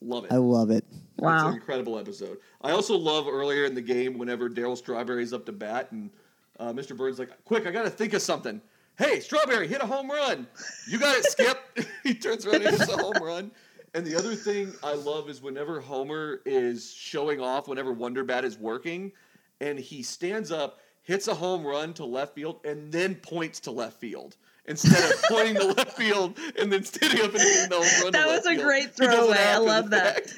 Love 0.00 0.24
it. 0.24 0.32
I 0.32 0.36
love 0.36 0.70
it. 0.70 0.84
It's 0.90 1.00
Wow. 1.18 1.48
an 1.48 1.54
incredible 1.54 1.98
episode. 1.98 2.38
I 2.62 2.70
also 2.70 2.96
love 2.96 3.26
earlier 3.28 3.64
in 3.66 3.74
the 3.74 3.82
game 3.82 4.16
whenever 4.16 4.48
Darryl 4.48 4.76
Strawberry's 4.76 5.32
up 5.34 5.44
to 5.46 5.52
bat 5.52 5.92
and 5.92 6.10
uh, 6.58 6.72
Mr. 6.72 6.96
Burns 6.96 7.18
like, 7.18 7.28
quick, 7.44 7.66
I 7.66 7.70
got 7.70 7.82
to 7.82 7.90
think 7.90 8.14
of 8.14 8.22
something. 8.22 8.60
Hey, 9.00 9.20
Strawberry, 9.20 9.66
hit 9.66 9.80
a 9.80 9.86
home 9.86 10.10
run. 10.10 10.46
You 10.86 10.98
got 10.98 11.16
it, 11.16 11.24
Skip. 11.24 11.58
he 12.02 12.12
turns 12.12 12.44
around 12.44 12.66
and 12.66 12.76
hits 12.76 12.92
a 12.92 12.98
home 12.98 13.16
run. 13.22 13.50
And 13.94 14.06
the 14.06 14.14
other 14.14 14.34
thing 14.34 14.74
I 14.82 14.92
love 14.92 15.30
is 15.30 15.40
whenever 15.40 15.80
Homer 15.80 16.42
is 16.44 16.92
showing 16.92 17.40
off, 17.40 17.66
whenever 17.66 17.94
Wonder 17.94 18.24
Bat 18.24 18.44
is 18.44 18.58
working, 18.58 19.12
and 19.58 19.78
he 19.78 20.02
stands 20.02 20.52
up, 20.52 20.80
hits 21.02 21.28
a 21.28 21.34
home 21.34 21.66
run 21.66 21.94
to 21.94 22.04
left 22.04 22.34
field, 22.34 22.60
and 22.62 22.92
then 22.92 23.14
points 23.14 23.60
to 23.60 23.70
left 23.70 23.98
field. 23.98 24.36
Instead 24.66 25.10
of 25.10 25.22
pointing 25.30 25.54
to 25.54 25.64
left 25.68 25.96
field 25.96 26.38
and 26.60 26.70
then 26.70 26.84
standing 26.84 27.22
up 27.22 27.32
and 27.32 27.40
hitting 27.40 27.70
the 27.70 27.76
home 27.76 28.02
run. 28.02 28.12
to 28.12 28.18
That 28.18 28.28
left 28.28 28.44
was 28.44 28.46
a 28.46 28.50
field. 28.50 28.64
great 28.64 28.82
He 28.82 29.06
does 29.06 29.14
it 29.14 29.16
throwaway. 29.16 29.38
I 29.38 29.56
love 29.56 29.90
that. 29.90 30.30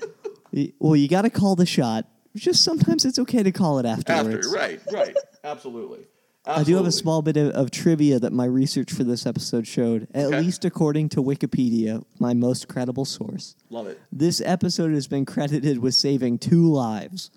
Well, 0.78 0.94
you 0.94 1.08
got 1.08 1.22
to 1.22 1.30
call 1.30 1.56
the 1.56 1.66
shot. 1.66 2.06
Just 2.36 2.62
sometimes 2.62 3.04
it's 3.04 3.18
okay 3.18 3.42
to 3.42 3.50
call 3.50 3.80
it 3.80 3.86
afterwards. 3.86 4.46
After, 4.46 4.56
right, 4.56 4.80
right. 4.92 5.16
Absolutely. 5.42 6.06
I 6.44 6.64
do 6.64 6.74
have 6.76 6.86
a 6.86 6.92
small 6.92 7.22
bit 7.22 7.36
of, 7.36 7.50
of 7.52 7.70
trivia 7.70 8.18
that 8.18 8.32
my 8.32 8.44
research 8.46 8.92
for 8.92 9.04
this 9.04 9.26
episode 9.26 9.66
showed, 9.66 10.08
at 10.12 10.26
Okay. 10.26 10.40
least 10.40 10.64
according 10.64 11.08
to 11.10 11.22
Wikipedia, 11.22 12.04
my 12.18 12.34
most 12.34 12.66
credible 12.66 13.04
source. 13.04 13.54
Love 13.70 13.86
it. 13.86 14.00
This 14.10 14.42
episode 14.44 14.92
has 14.92 15.06
been 15.06 15.24
credited 15.24 15.78
with 15.78 15.94
saving 15.94 16.38
two 16.38 16.66
lives. 16.72 17.30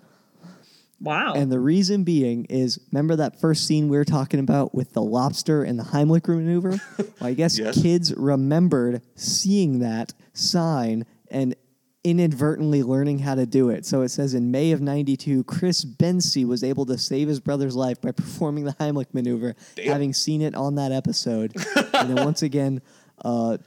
Wow. 1.00 1.34
And 1.34 1.52
the 1.52 1.60
reason 1.60 2.04
being 2.04 2.46
is 2.46 2.80
remember 2.90 3.16
that 3.16 3.38
first 3.38 3.66
scene 3.66 3.88
we 3.88 3.96
were 3.98 4.04
talking 4.04 4.40
about 4.40 4.74
with 4.74 4.92
the 4.94 5.02
lobster 5.02 5.62
and 5.62 5.78
the 5.78 5.84
Heimlich 5.84 6.26
maneuver? 6.26 6.70
well, 6.98 7.06
I 7.20 7.34
guess 7.34 7.58
Yes. 7.58 7.80
kids 7.80 8.14
remembered 8.16 9.02
seeing 9.14 9.80
that 9.80 10.14
sign 10.32 11.04
and 11.30 11.54
inadvertently 12.06 12.84
learning 12.84 13.18
how 13.18 13.34
to 13.34 13.44
do 13.44 13.68
it. 13.68 13.84
So 13.84 14.02
it 14.02 14.10
says 14.10 14.32
in 14.32 14.52
May 14.52 14.70
of 14.70 14.80
92, 14.80 15.42
Chris 15.42 15.84
Bensey 15.84 16.46
was 16.46 16.62
able 16.62 16.86
to 16.86 16.96
save 16.96 17.26
his 17.26 17.40
brother's 17.40 17.74
life 17.74 18.00
by 18.00 18.12
performing 18.12 18.62
the 18.62 18.74
Heimlich 18.74 19.12
maneuver, 19.12 19.56
Damn. 19.74 19.88
having 19.88 20.14
seen 20.14 20.40
it 20.40 20.54
on 20.54 20.76
that 20.76 20.92
episode. 20.92 21.52
and 21.94 22.16
then 22.16 22.24
once 22.24 22.42
again, 22.42 22.80
uh, 23.24 23.58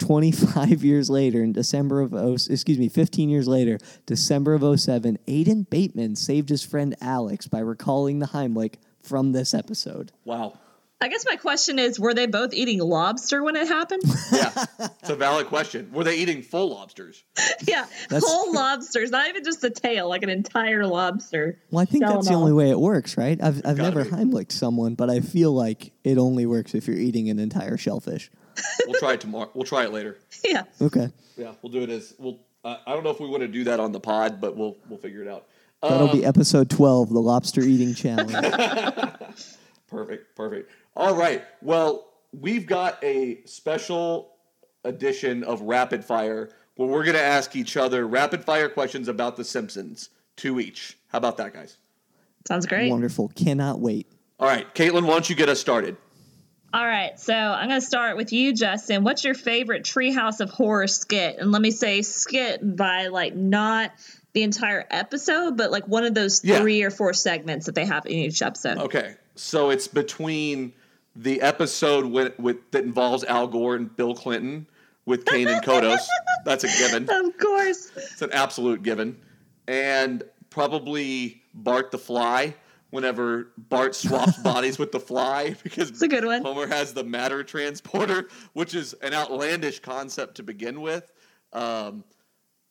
25 0.00 0.82
years 0.84 1.08
later, 1.08 1.44
in 1.44 1.52
December 1.52 2.00
of, 2.00 2.12
oh, 2.12 2.32
excuse 2.32 2.76
me, 2.76 2.88
15 2.88 3.28
years 3.28 3.46
later, 3.46 3.78
December 4.04 4.54
of 4.54 4.80
07, 4.80 5.16
Aiden 5.28 5.70
Bateman 5.70 6.16
saved 6.16 6.48
his 6.48 6.64
friend 6.64 6.96
Alex 7.00 7.46
by 7.46 7.60
recalling 7.60 8.18
the 8.18 8.26
Heimlich 8.26 8.74
from 9.00 9.30
this 9.30 9.54
episode. 9.54 10.10
Wow. 10.24 10.58
I 11.02 11.08
guess 11.08 11.24
my 11.28 11.36
question 11.36 11.78
is, 11.78 11.98
were 11.98 12.12
they 12.12 12.26
both 12.26 12.52
eating 12.52 12.78
lobster 12.78 13.42
when 13.42 13.56
it 13.56 13.66
happened? 13.68 14.02
Yeah. 14.32 14.64
it's 15.00 15.10
a 15.10 15.16
valid 15.16 15.46
question. 15.48 15.90
Were 15.92 16.04
they 16.04 16.16
eating 16.18 16.42
full 16.42 16.70
lobsters? 16.70 17.24
yeah, 17.66 17.86
That's- 18.08 18.22
whole 18.24 18.52
lobsters, 18.52 19.10
not 19.10 19.28
even 19.28 19.42
just 19.44 19.60
the 19.60 19.70
tail, 19.70 20.08
like 20.08 20.22
an 20.22 20.28
entire 20.28 20.86
lobster. 20.86 21.58
Well, 21.70 21.82
I 21.82 21.84
think 21.84 22.04
that's 22.04 22.26
the 22.28 22.34
and 22.34 22.40
only 22.42 22.52
way 22.52 22.70
it 22.70 22.78
works, 22.78 23.16
right? 23.16 23.42
I've, 23.42 23.60
I've 23.64 23.78
never 23.78 24.04
be. 24.04 24.10
Heimlicked 24.10 24.52
someone, 24.52 24.94
but 24.94 25.10
I 25.10 25.20
feel 25.20 25.52
like 25.52 25.92
it 26.04 26.16
only 26.18 26.46
works 26.46 26.74
if 26.74 26.86
you're 26.86 26.96
eating 26.96 27.28
an 27.30 27.38
entire 27.38 27.76
shellfish. 27.76 28.30
We'll 28.86 28.98
try 29.00 29.14
it 29.14 29.20
tomorrow. 29.20 29.50
We'll 29.54 29.64
try 29.64 29.84
it 29.84 29.92
later. 29.92 30.18
Yeah. 30.44 30.64
Okay. 30.80 31.08
Yeah, 31.36 31.52
we'll 31.62 31.72
do 31.72 31.82
it 31.82 31.90
as 31.90 32.14
we'll. 32.18 32.38
Uh, 32.62 32.76
I 32.86 32.92
don't 32.92 33.02
know 33.04 33.10
if 33.10 33.18
we 33.20 33.26
want 33.26 33.40
to 33.42 33.48
do 33.48 33.64
that 33.64 33.80
on 33.80 33.92
the 33.92 34.00
pod, 34.00 34.40
but 34.40 34.56
we'll 34.56 34.76
we'll 34.88 34.98
figure 34.98 35.22
it 35.22 35.28
out. 35.28 35.46
That'll 35.82 36.10
Um, 36.10 36.18
be 36.18 36.24
episode 36.26 36.68
12, 36.68 37.08
the 37.08 37.20
lobster 37.20 37.62
eating 37.62 37.94
challenge. 37.94 38.32
Perfect, 39.88 40.36
perfect. 40.36 40.70
All 40.96 41.14
right. 41.14 41.44
Well, 41.62 42.08
we've 42.32 42.66
got 42.66 43.02
a 43.02 43.42
special 43.44 44.32
edition 44.84 45.44
of 45.44 45.60
Rapid 45.62 46.04
Fire 46.04 46.50
where 46.76 46.88
we're 46.88 47.04
going 47.04 47.16
to 47.16 47.22
ask 47.22 47.54
each 47.56 47.76
other 47.76 48.06
rapid 48.06 48.44
fire 48.44 48.68
questions 48.68 49.08
about 49.08 49.36
The 49.36 49.44
Simpsons, 49.44 50.10
two 50.36 50.58
each. 50.60 50.96
How 51.08 51.18
about 51.18 51.36
that, 51.36 51.52
guys? 51.52 51.76
Sounds 52.48 52.66
great. 52.66 52.90
Wonderful. 52.90 53.28
Cannot 53.34 53.80
wait. 53.80 54.06
All 54.38 54.48
right, 54.48 54.72
Caitlin, 54.74 55.02
why 55.04 55.10
don't 55.12 55.28
you 55.28 55.36
get 55.36 55.50
us 55.50 55.60
started? 55.60 55.96
All 56.72 56.86
right, 56.86 57.18
so 57.18 57.34
I'm 57.34 57.68
going 57.68 57.80
to 57.80 57.86
start 57.86 58.16
with 58.16 58.32
you, 58.32 58.54
Justin. 58.54 59.02
What's 59.04 59.24
your 59.24 59.34
favorite 59.34 59.82
Treehouse 59.82 60.40
of 60.40 60.50
Horror 60.50 60.86
skit? 60.86 61.36
And 61.38 61.50
let 61.52 61.60
me 61.60 61.72
say 61.72 62.00
skit 62.02 62.76
by 62.76 63.08
like 63.08 63.34
not 63.34 63.90
the 64.32 64.44
entire 64.44 64.86
episode, 64.88 65.56
but 65.58 65.70
like 65.72 65.86
one 65.88 66.04
of 66.04 66.14
those 66.14 66.42
Yeah. 66.44 66.60
three 66.60 66.82
or 66.84 66.90
four 66.90 67.12
segments 67.12 67.66
that 67.66 67.74
they 67.74 67.84
have 67.84 68.06
in 68.06 68.12
each 68.12 68.40
episode. 68.40 68.78
Okay, 68.78 69.16
so 69.34 69.70
it's 69.70 69.88
between 69.88 70.72
the 71.16 71.40
episode 71.40 72.06
with, 72.06 72.38
with 72.38 72.70
that 72.70 72.84
involves 72.84 73.24
Al 73.24 73.46
Gore 73.46 73.76
and 73.76 73.94
Bill 73.96 74.14
Clinton 74.14 74.66
with 75.06 75.24
Kang 75.24 75.48
and 75.48 75.62
Kodos. 75.64 76.00
That's 76.44 76.64
a 76.64 76.68
given. 76.78 77.08
Of 77.10 77.36
course. 77.38 77.90
It's 77.96 78.22
an 78.22 78.32
absolute 78.32 78.82
given. 78.82 79.18
And 79.66 80.22
probably 80.50 81.42
Bart 81.54 81.90
the 81.90 81.98
Fly. 81.98 82.54
Whenever 82.90 83.52
Bart 83.56 83.94
swaps 83.94 84.36
bodies 84.42 84.76
with 84.76 84.90
the 84.90 84.98
fly, 84.98 85.54
because 85.62 85.90
It's 85.90 86.02
a 86.02 86.08
good 86.08 86.24
one. 86.24 86.42
Homer 86.42 86.66
has 86.66 86.92
the 86.92 87.04
matter 87.04 87.44
transporter, 87.44 88.28
which 88.54 88.74
is 88.74 88.94
an 88.94 89.14
outlandish 89.14 89.78
concept 89.78 90.34
to 90.36 90.42
begin 90.42 90.80
with. 90.80 91.12
Um, 91.52 92.02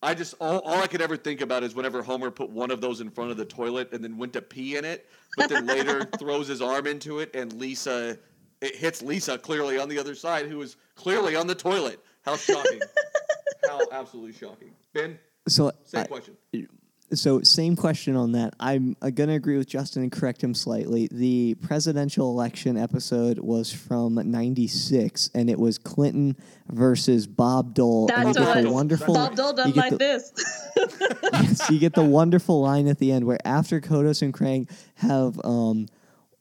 I 0.02 0.14
just 0.14 0.36
all, 0.42 0.60
all 0.60 0.82
I 0.82 0.88
could 0.88 1.02
ever 1.02 1.16
think 1.16 1.40
about 1.40 1.64
is 1.64 1.74
whenever 1.76 2.02
Homer 2.02 2.32
put 2.32 2.50
one 2.50 2.72
of 2.72 2.82
those 2.82 3.00
in 3.00 3.10
front 3.10 3.32
of 3.32 3.38
the 3.38 3.46
toilet 3.46 3.94
and 3.94 4.04
then 4.04 4.18
went 4.18 4.34
to 4.34 4.42
pee 4.42 4.76
in 4.78 4.84
it, 4.84 5.08
but 5.38 5.50
then 5.50 5.66
later 5.66 6.04
throws 6.20 6.48
his 6.48 6.62
arm 6.62 6.88
into 6.88 7.20
it 7.20 7.34
and 7.34 7.54
Lisa 7.54 8.18
it 8.62 8.76
hits 8.76 9.02
Lisa 9.02 9.38
clearly 9.38 9.80
on 9.80 9.90
the 9.90 9.98
other 10.00 10.16
side, 10.16 10.46
who 10.48 10.62
is 10.62 10.76
clearly 10.96 11.36
on 11.36 11.48
the 11.48 11.56
toilet. 11.56 12.00
How 12.26 12.36
shocking! 12.36 12.82
How 13.68 13.80
absolutely 13.92 14.34
shocking. 14.34 14.72
Ben, 14.94 15.18
So 15.48 15.72
same 15.84 16.02
I- 16.02 16.06
question. 16.08 16.38
So 17.12 17.42
same 17.42 17.76
question 17.76 18.16
on 18.16 18.34
that. 18.34 18.54
I'm 18.60 18.96
uh, 19.02 19.10
gonna 19.10 19.34
agree 19.34 19.58
with 19.58 19.68
Justin 19.68 20.04
and 20.04 20.12
correct 20.12 20.44
him 20.44 20.54
slightly. 20.54 21.08
The 21.12 21.56
presidential 21.56 22.30
election 22.30 22.78
episode 22.78 23.40
was 23.40 23.74
from 23.74 24.14
'96, 24.24 25.32
and 25.34 25.50
it 25.50 25.58
was 25.58 25.80
Clinton 25.80 26.36
versus 26.68 27.26
Bob 27.26 27.74
Dole. 27.74 28.12
and 28.14 28.28
That's 28.28 28.38
you 28.38 28.46
get 28.46 28.56
what 28.58 28.62
the 28.64 28.72
wonderful. 28.72 29.14
Bob 29.16 29.36
Dole 29.36 29.50
you 29.50 29.56
done 29.56 29.72
like 29.74 29.92
the- 29.94 29.98
this. 29.98 30.70
yes, 31.34 31.70
you 31.72 31.80
get 31.80 31.94
the 31.96 32.04
wonderful 32.04 32.62
line 32.62 32.88
at 32.88 33.00
the 33.00 33.12
end 33.12 33.26
where 33.26 33.40
after 33.44 33.82
Kodos 33.82 34.22
and 34.22 34.32
Krang 34.32 34.70
have 34.96 35.40
um, 35.44 35.88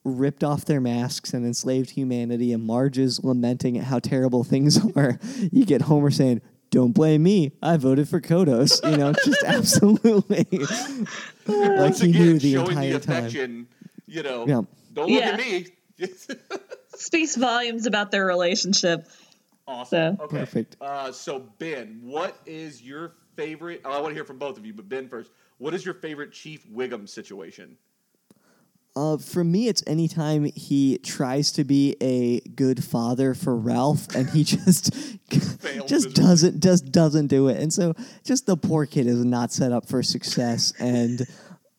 ripped 0.09 0.43
off 0.43 0.65
their 0.65 0.81
masks 0.81 1.33
and 1.35 1.45
enslaved 1.47 1.91
humanity, 1.91 2.53
and 2.53 2.65
Marge 2.65 2.99
is 2.99 3.23
lamenting 3.23 3.79
at 3.79 3.85
how 3.85 3.99
terrible 4.01 4.43
things 4.45 4.79
are, 4.97 5.19
you 5.53 5.65
get 5.65 5.83
Homer 5.83 6.11
saying, 6.11 6.41
"Don't 6.71 6.93
blame 6.93 7.23
me. 7.23 7.53
I 7.63 7.77
voted 7.77 8.09
for 8.09 8.21
Kodos." 8.21 8.83
You 8.91 8.97
know, 8.97 9.13
just 9.25 9.43
absolutely 9.45 10.47
like 11.47 11.79
Once 11.79 12.01
he 12.01 12.11
again, 12.11 12.23
knew 12.23 12.39
the 12.39 12.53
showing 12.55 12.71
entire 12.71 12.99
the 12.99 13.01
time. 13.37 13.69
You 14.07 14.23
know, 14.23 14.47
Yeah. 14.47 14.63
don't 14.93 15.11
look 15.11 15.21
Yeah. 15.21 15.29
at 15.31 15.39
me. 15.39 15.67
Speaks 16.97 17.37
volumes 17.37 17.87
about 17.87 18.11
their 18.11 18.25
relationship. 18.27 19.07
awesome. 19.67 20.17
So- 20.17 20.25
Okay. 20.25 20.39
Perfect. 20.39 20.77
Uh, 20.81 21.13
so 21.13 21.41
Ben, 21.59 22.01
what 22.03 22.37
is 22.47 22.83
your 22.83 23.13
favorite? 23.37 23.83
oh, 23.85 23.91
I 23.91 24.01
want 24.01 24.09
to 24.09 24.15
hear 24.15 24.25
from 24.25 24.39
both 24.39 24.57
of 24.59 24.65
you, 24.67 24.73
but 24.73 24.89
Ben 24.89 25.09
first. 25.09 25.31
What 25.59 25.75
is 25.75 25.85
your 25.85 25.95
favorite 25.95 26.33
Chief 26.33 26.65
Wiggum 26.73 27.09
situation? 27.09 27.77
Uh, 28.99 29.17
for 29.17 29.45
me, 29.45 29.69
it's 29.69 29.85
anytime 29.87 30.45
he 30.57 30.99
tries 30.99 31.53
to 31.53 31.63
be 31.63 31.97
a 32.01 32.41
good 32.41 32.83
father 32.83 33.33
for 33.33 33.57
Ralph, 33.57 34.13
and 34.13 34.29
he 34.29 34.43
just 34.57 34.93
just 35.87 36.15
doesn't 36.15 36.61
just 36.61 36.91
doesn't 36.91 37.29
do 37.29 37.47
it, 37.47 37.59
and 37.59 37.73
so 37.73 37.95
just 38.25 38.47
the 38.47 38.57
poor 38.57 38.87
kid 38.87 39.07
is 39.07 39.25
not 39.25 39.53
set 39.53 39.71
up 39.71 39.87
for 39.87 40.03
success. 40.03 40.73
And 40.81 41.25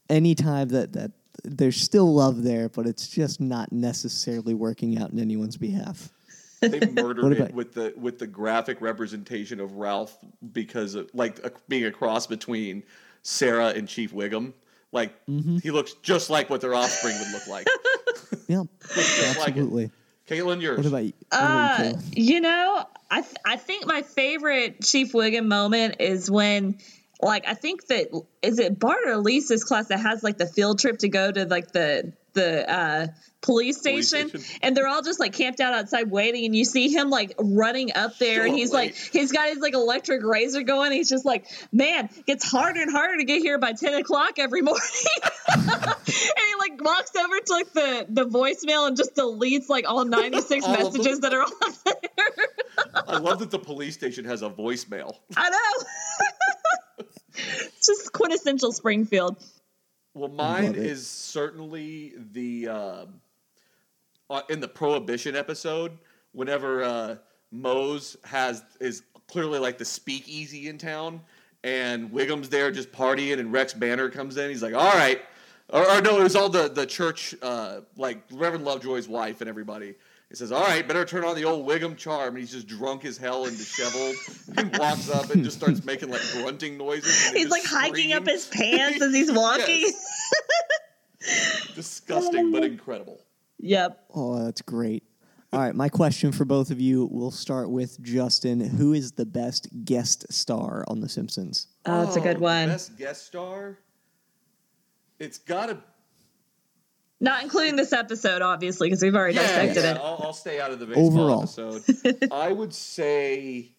anytime 0.09 0.70
that 0.70 0.93
that 0.93 1.11
there's 1.43 1.76
still 1.76 2.13
love 2.13 2.43
there, 2.43 2.70
but 2.70 2.88
it's 2.88 3.09
just 3.09 3.41
not 3.41 3.74
necessarily 3.74 4.53
working 4.53 4.97
out 4.97 5.11
in 5.11 5.20
anyone's 5.20 5.57
behalf. 5.57 6.13
They 6.61 6.80
murdered 6.91 7.34
it 7.34 7.53
with 7.53 7.74
the 7.74 7.93
with 7.97 8.17
the 8.17 8.28
graphic 8.28 8.80
representation 8.80 9.59
of 9.59 9.74
Ralph 9.74 10.17
because 10.53 10.95
of, 10.95 11.09
like 11.13 11.39
a, 11.39 11.51
being 11.67 11.84
a 11.84 11.91
cross 11.91 12.28
between 12.28 12.84
Sarah 13.24 13.74
and 13.76 13.89
Chief 13.89 14.13
Wiggum. 14.13 14.53
Like 14.92 15.14
Mm-hmm. 15.28 15.58
he 15.60 15.72
looks 15.72 15.94
just 16.02 16.30
like 16.30 16.50
what 16.50 16.62
their 16.62 16.74
offspring 16.74 17.16
would 17.20 17.32
look 17.32 17.48
like. 17.48 17.68
Yeah, 18.48 18.64
Just 18.96 19.38
like 19.40 19.50
absolutely. 19.50 19.92
Caitlin, 20.28 20.60
yours. 20.62 20.78
What 20.78 20.86
about 20.88 21.04
you? 21.04 21.14
What 21.30 21.40
Uh, 21.40 21.46
about 21.46 21.86
you, 21.86 21.94
Kayla? 21.96 22.04
you 22.16 22.42
know, 22.42 22.84
I 23.10 23.22
th- 23.22 23.36
I 23.46 23.56
think 23.58 23.86
my 23.86 24.02
favorite 24.02 24.82
Chief 24.84 25.12
Wiggum 25.14 25.46
moment 25.48 25.98
is 26.00 26.30
when, 26.32 26.78
like, 27.22 27.48
I 27.48 27.54
think 27.54 27.86
that 27.88 28.08
is 28.42 28.58
it 28.60 28.80
Bart 28.80 29.00
or 29.08 29.18
Lisa's 29.18 29.64
class 29.64 29.88
that 29.90 30.00
has 30.00 30.24
like 30.24 30.38
the 30.40 30.48
field 30.48 30.80
trip 30.80 30.98
to 31.00 31.10
go 31.10 31.32
to 31.32 31.46
like 31.46 31.72
the 31.72 32.14
the 32.34 32.68
uh, 32.72 33.08
police 33.42 33.80
Police 33.82 34.10
station, 34.10 34.30
station. 34.30 34.60
and 34.62 34.76
they're 34.76 34.88
all 34.88 35.02
just 35.02 35.20
like 35.20 35.34
camped 35.34 35.60
out 35.60 35.74
outside 35.74 36.12
waiting, 36.12 36.46
and 36.46 36.56
you 36.56 36.66
see 36.66 36.90
him 36.90 37.10
like 37.10 37.34
running 37.40 37.92
up 37.96 38.18
there, 38.18 38.46
and 38.46 38.54
he's 38.56 38.74
late. 38.74 38.92
like 38.92 38.96
he's 39.14 39.32
got 39.32 39.48
his 39.50 39.60
like 39.60 39.74
electric 39.74 40.24
razor 40.24 40.64
going. 40.64 40.92
He's 40.92 41.10
just 41.10 41.26
like, 41.26 41.46
man, 41.72 42.10
gets 42.26 42.50
harder 42.50 42.82
and 42.82 42.92
harder 42.92 43.18
to 43.18 43.24
get 43.24 43.42
here 43.42 43.58
by 43.58 43.74
ten 43.74 43.94
o'clock 43.94 44.40
every 44.40 44.62
morning. 44.64 44.82
and 45.56 45.66
he 45.66 46.56
like 46.60 46.84
walks 46.84 47.16
over 47.16 47.40
to 47.40 47.54
like 47.54 47.74
the 47.74 48.06
the 48.10 48.26
voicemail 48.26 48.88
and 48.88 48.98
just 48.98 49.16
deletes 49.16 49.70
like 49.70 49.88
all 49.88 50.06
96 50.10 50.66
All 50.66 50.72
messages 50.74 51.20
that 51.22 51.34
are 51.34 51.42
on 51.44 51.74
there. 51.86 52.48
I 53.08 53.18
love 53.20 53.40
that 53.40 53.52
the 53.52 53.60
police 53.60 53.94
station 53.94 54.26
has 54.26 54.42
a 54.42 54.50
voicemail. 54.50 55.16
I 55.36 55.50
know. 55.50 55.86
it's 57.38 57.86
just 57.86 58.12
quintessential 58.12 58.72
Springfield. 58.72 59.38
Well, 60.14 60.30
mine 60.30 60.76
is 60.76 61.08
certainly 61.08 62.14
the 62.34 62.68
um, 62.68 62.76
uh, 62.78 63.06
in 64.50 64.60
the 64.60 64.68
prohibition 64.68 65.36
episode. 65.36 65.98
Whenever 66.32 66.84
uh, 66.84 67.16
Moe's 67.52 68.18
has 68.24 68.64
is 68.80 69.04
clearly 69.28 69.60
like 69.60 69.78
the 69.78 69.86
speakeasy 69.86 70.68
in 70.68 70.78
town, 70.78 71.22
and 71.64 72.12
Wiggum's 72.12 72.50
there 72.50 72.72
just 72.72 72.92
partying, 72.92 73.40
and 73.40 73.52
Rex 73.52 73.74
Banner 73.74 74.10
comes 74.10 74.38
in. 74.38 74.50
He's 74.50 74.64
like, 74.64 74.74
"All 74.74 74.92
right," 74.92 75.22
or, 75.70 75.90
or 75.90 76.02
no, 76.02 76.20
it 76.20 76.24
was 76.24 76.36
all 76.36 76.50
the 76.50 76.70
the 76.70 76.86
church, 76.86 77.36
uh, 77.42 77.82
like 77.98 78.24
Reverend 78.32 78.66
Lovejoy's 78.66 79.08
wife 79.08 79.42
and 79.42 79.50
everybody. 79.50 79.96
He 80.30 80.36
says, 80.36 80.52
"All 80.52 80.62
right, 80.62 80.88
better 80.88 81.06
turn 81.06 81.24
on 81.24 81.36
the 81.36 81.46
old 81.46 81.68
Wiggum 81.68 81.98
charm." 81.98 82.36
And 82.36 82.38
he's 82.38 82.52
just 82.52 82.68
drunk 82.68 83.04
as 83.06 83.18
hell 83.18 83.46
and 83.46 83.58
disheveled. 83.58 84.16
he 84.74 84.78
walks 84.78 85.10
up 85.10 85.32
and 85.32 85.44
just 85.44 85.58
starts 85.58 85.84
making 85.84 86.10
like 86.10 86.22
grunting 86.34 86.78
noises. 86.78 87.32
He's 87.32 87.50
like 87.50 87.64
just 87.64 87.74
hiking 87.74 88.14
up 88.14 88.28
his 88.28 88.46
pants 88.46 89.02
as 89.02 89.12
he's 89.12 89.32
walking. 89.36 89.92
Disgusting, 91.76 92.52
but 92.52 92.64
incredible. 92.64 93.20
Yep. 93.60 94.05
Oh, 94.16 94.43
that's 94.43 94.62
great. 94.62 95.03
All 95.51 95.60
right, 95.60 95.74
my 95.74 95.89
question 95.89 96.32
for 96.32 96.45
both 96.45 96.70
of 96.70 96.80
you. 96.80 97.07
We'll 97.12 97.32
start 97.32 97.72
with 97.72 97.99
Justin. 98.03 98.60
Who 98.60 98.93
is 98.93 99.14
the 99.14 99.26
best 99.26 99.68
guest 99.84 100.32
star 100.32 100.86
on 100.88 101.01
The 101.01 101.10
Simpsons? 101.10 101.68
Oh, 101.88 102.03
it's 102.03 102.16
a 102.16 102.22
good 102.22 102.39
one. 102.39 102.68
Best 102.70 102.95
guest 102.97 103.26
star. 103.26 103.80
It's 105.18 105.39
got 105.39 105.68
to. 105.68 105.78
Not 107.20 107.43
including 107.43 107.76
this 107.76 107.91
episode, 107.91 108.41
obviously, 108.43 108.88
because 108.88 109.01
we've 109.01 109.16
already 109.16 109.36
Yeah, 109.36 109.41
dissected 109.41 109.84
yeah, 109.84 109.91
it. 109.95 109.97
I'll, 109.97 110.20
I'll 110.24 110.34
stay 110.34 110.62
out 110.62 110.72
of 110.72 110.80
the 110.80 110.86
baseball 110.86 111.07
Overall. 111.07 111.43
episode. 111.43 112.28
I 112.32 112.51
would 112.51 112.74
say 112.74 113.72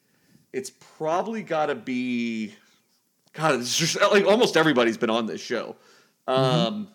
it's 0.52 0.70
probably 0.98 1.42
got 1.42 1.66
to 1.66 1.76
be. 1.76 2.54
God, 3.32 3.60
it's 3.60 3.78
just 3.78 3.98
like 4.00 4.24
almost 4.26 4.56
everybody's 4.56 4.98
been 4.98 5.08
on 5.08 5.26
this 5.26 5.40
show. 5.40 5.76
Um, 6.26 6.88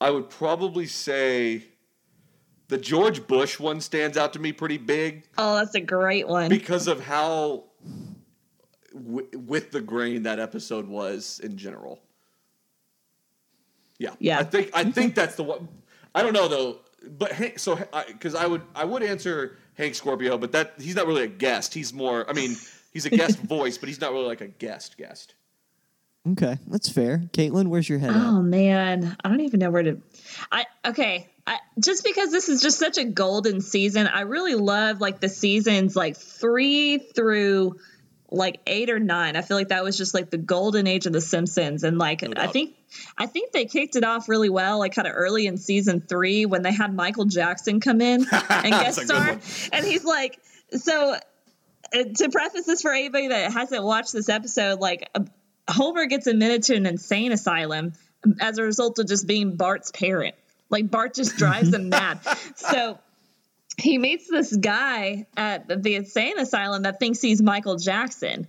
I 0.00 0.10
would 0.10 0.28
probably 0.28 0.86
say 0.86 1.64
the 2.68 2.78
George 2.78 3.26
Bush 3.26 3.58
one 3.60 3.80
stands 3.80 4.16
out 4.16 4.32
to 4.32 4.38
me 4.38 4.52
pretty 4.52 4.78
big. 4.78 5.24
Oh, 5.38 5.54
that's 5.56 5.74
a 5.74 5.80
great 5.80 6.26
one. 6.28 6.48
because 6.48 6.88
of 6.88 7.00
how 7.00 7.64
w- 8.94 9.28
with 9.46 9.70
the 9.70 9.80
grain 9.80 10.22
that 10.24 10.38
episode 10.40 10.88
was 10.88 11.40
in 11.44 11.56
general. 11.56 12.00
Yeah, 13.98 14.10
Yeah. 14.18 14.38
I 14.38 14.42
think 14.44 14.70
I 14.74 14.84
think 14.84 15.14
that's 15.14 15.36
the 15.36 15.42
one. 15.44 15.68
I 16.14 16.22
don't 16.22 16.32
know 16.32 16.48
though, 16.48 16.80
but 17.18 17.32
Hank, 17.32 17.58
so 17.58 17.76
because 18.08 18.34
I, 18.34 18.46
would 18.46 18.62
I 18.74 18.84
would 18.84 19.02
answer 19.02 19.56
Hank 19.74 19.94
Scorpio, 19.94 20.36
but 20.38 20.52
that 20.52 20.74
he's 20.78 20.94
not 20.96 21.06
really 21.06 21.22
a 21.24 21.28
guest. 21.28 21.72
He's 21.72 21.92
more. 21.94 22.28
I 22.28 22.32
mean, 22.34 22.56
he's 22.92 23.06
a 23.06 23.10
guest 23.10 23.38
voice, 23.42 23.78
but 23.78 23.88
he's 23.88 24.00
not 24.00 24.12
really 24.12 24.26
like 24.26 24.40
a 24.42 24.48
guest 24.48 24.96
guest. 24.98 25.34
Okay, 26.32 26.58
that's 26.66 26.88
fair. 26.88 27.18
Caitlin, 27.32 27.68
where's 27.68 27.88
your 27.88 28.00
head 28.00 28.10
Oh 28.12 28.38
at? 28.38 28.44
man, 28.44 29.16
I 29.24 29.28
don't 29.28 29.40
even 29.40 29.60
know 29.60 29.70
where 29.70 29.82
to. 29.84 30.02
I 30.50 30.66
okay. 30.84 31.28
I, 31.46 31.58
just 31.78 32.02
because 32.04 32.32
this 32.32 32.48
is 32.48 32.60
just 32.60 32.78
such 32.78 32.98
a 32.98 33.04
golden 33.04 33.60
season, 33.60 34.06
I 34.06 34.22
really 34.22 34.54
love 34.54 35.00
like 35.00 35.20
the 35.20 35.28
seasons 35.28 35.94
like 35.94 36.16
three 36.16 36.98
through 36.98 37.76
like 38.30 38.60
eight 38.66 38.90
or 38.90 38.98
nine. 38.98 39.36
I 39.36 39.42
feel 39.42 39.56
like 39.56 39.68
that 39.68 39.84
was 39.84 39.96
just 39.96 40.12
like 40.12 40.30
the 40.30 40.38
golden 40.38 40.88
age 40.88 41.06
of 41.06 41.12
the 41.12 41.20
Simpsons, 41.20 41.84
and 41.84 41.98
like 41.98 42.22
No 42.22 42.32
I 42.36 42.48
think 42.48 42.74
I 43.16 43.26
think 43.26 43.52
they 43.52 43.66
kicked 43.66 43.94
it 43.94 44.02
off 44.04 44.28
really 44.28 44.50
well, 44.50 44.80
like 44.80 44.94
kind 44.94 45.06
of 45.06 45.14
early 45.14 45.46
in 45.46 45.56
season 45.56 46.00
three 46.00 46.46
when 46.46 46.62
they 46.62 46.72
had 46.72 46.92
Michael 46.92 47.26
Jackson 47.26 47.78
come 47.78 48.00
in 48.00 48.26
and 48.50 48.70
guest 48.70 49.02
star, 49.02 49.38
and 49.72 49.86
he's 49.86 50.04
like 50.04 50.40
so. 50.72 51.14
uh, 51.14 51.18
To 52.16 52.28
preface 52.28 52.66
this 52.66 52.82
for 52.82 52.92
anybody 52.92 53.28
that 53.28 53.52
hasn't 53.52 53.84
watched 53.84 54.12
this 54.12 54.28
episode, 54.28 54.80
like 54.80 55.08
uh, 55.14 55.20
Homer 55.68 56.06
gets 56.06 56.26
admitted 56.26 56.64
to 56.64 56.74
an 56.74 56.86
insane 56.86 57.30
asylum 57.30 57.92
as 58.40 58.58
a 58.58 58.64
result 58.64 58.98
of 58.98 59.06
just 59.06 59.28
being 59.28 59.54
Bart's 59.56 59.92
parent. 59.92 60.34
Like 60.70 60.90
Bart 60.90 61.14
just 61.14 61.36
drives 61.36 61.72
him 61.72 61.88
mad. 61.88 62.20
So 62.56 62.98
he 63.78 63.98
meets 63.98 64.28
this 64.28 64.56
guy 64.56 65.26
at 65.36 65.82
the 65.82 65.94
insane 65.96 66.38
asylum 66.38 66.82
that 66.82 66.98
thinks 66.98 67.20
he's 67.20 67.42
Michael 67.42 67.76
Jackson. 67.76 68.46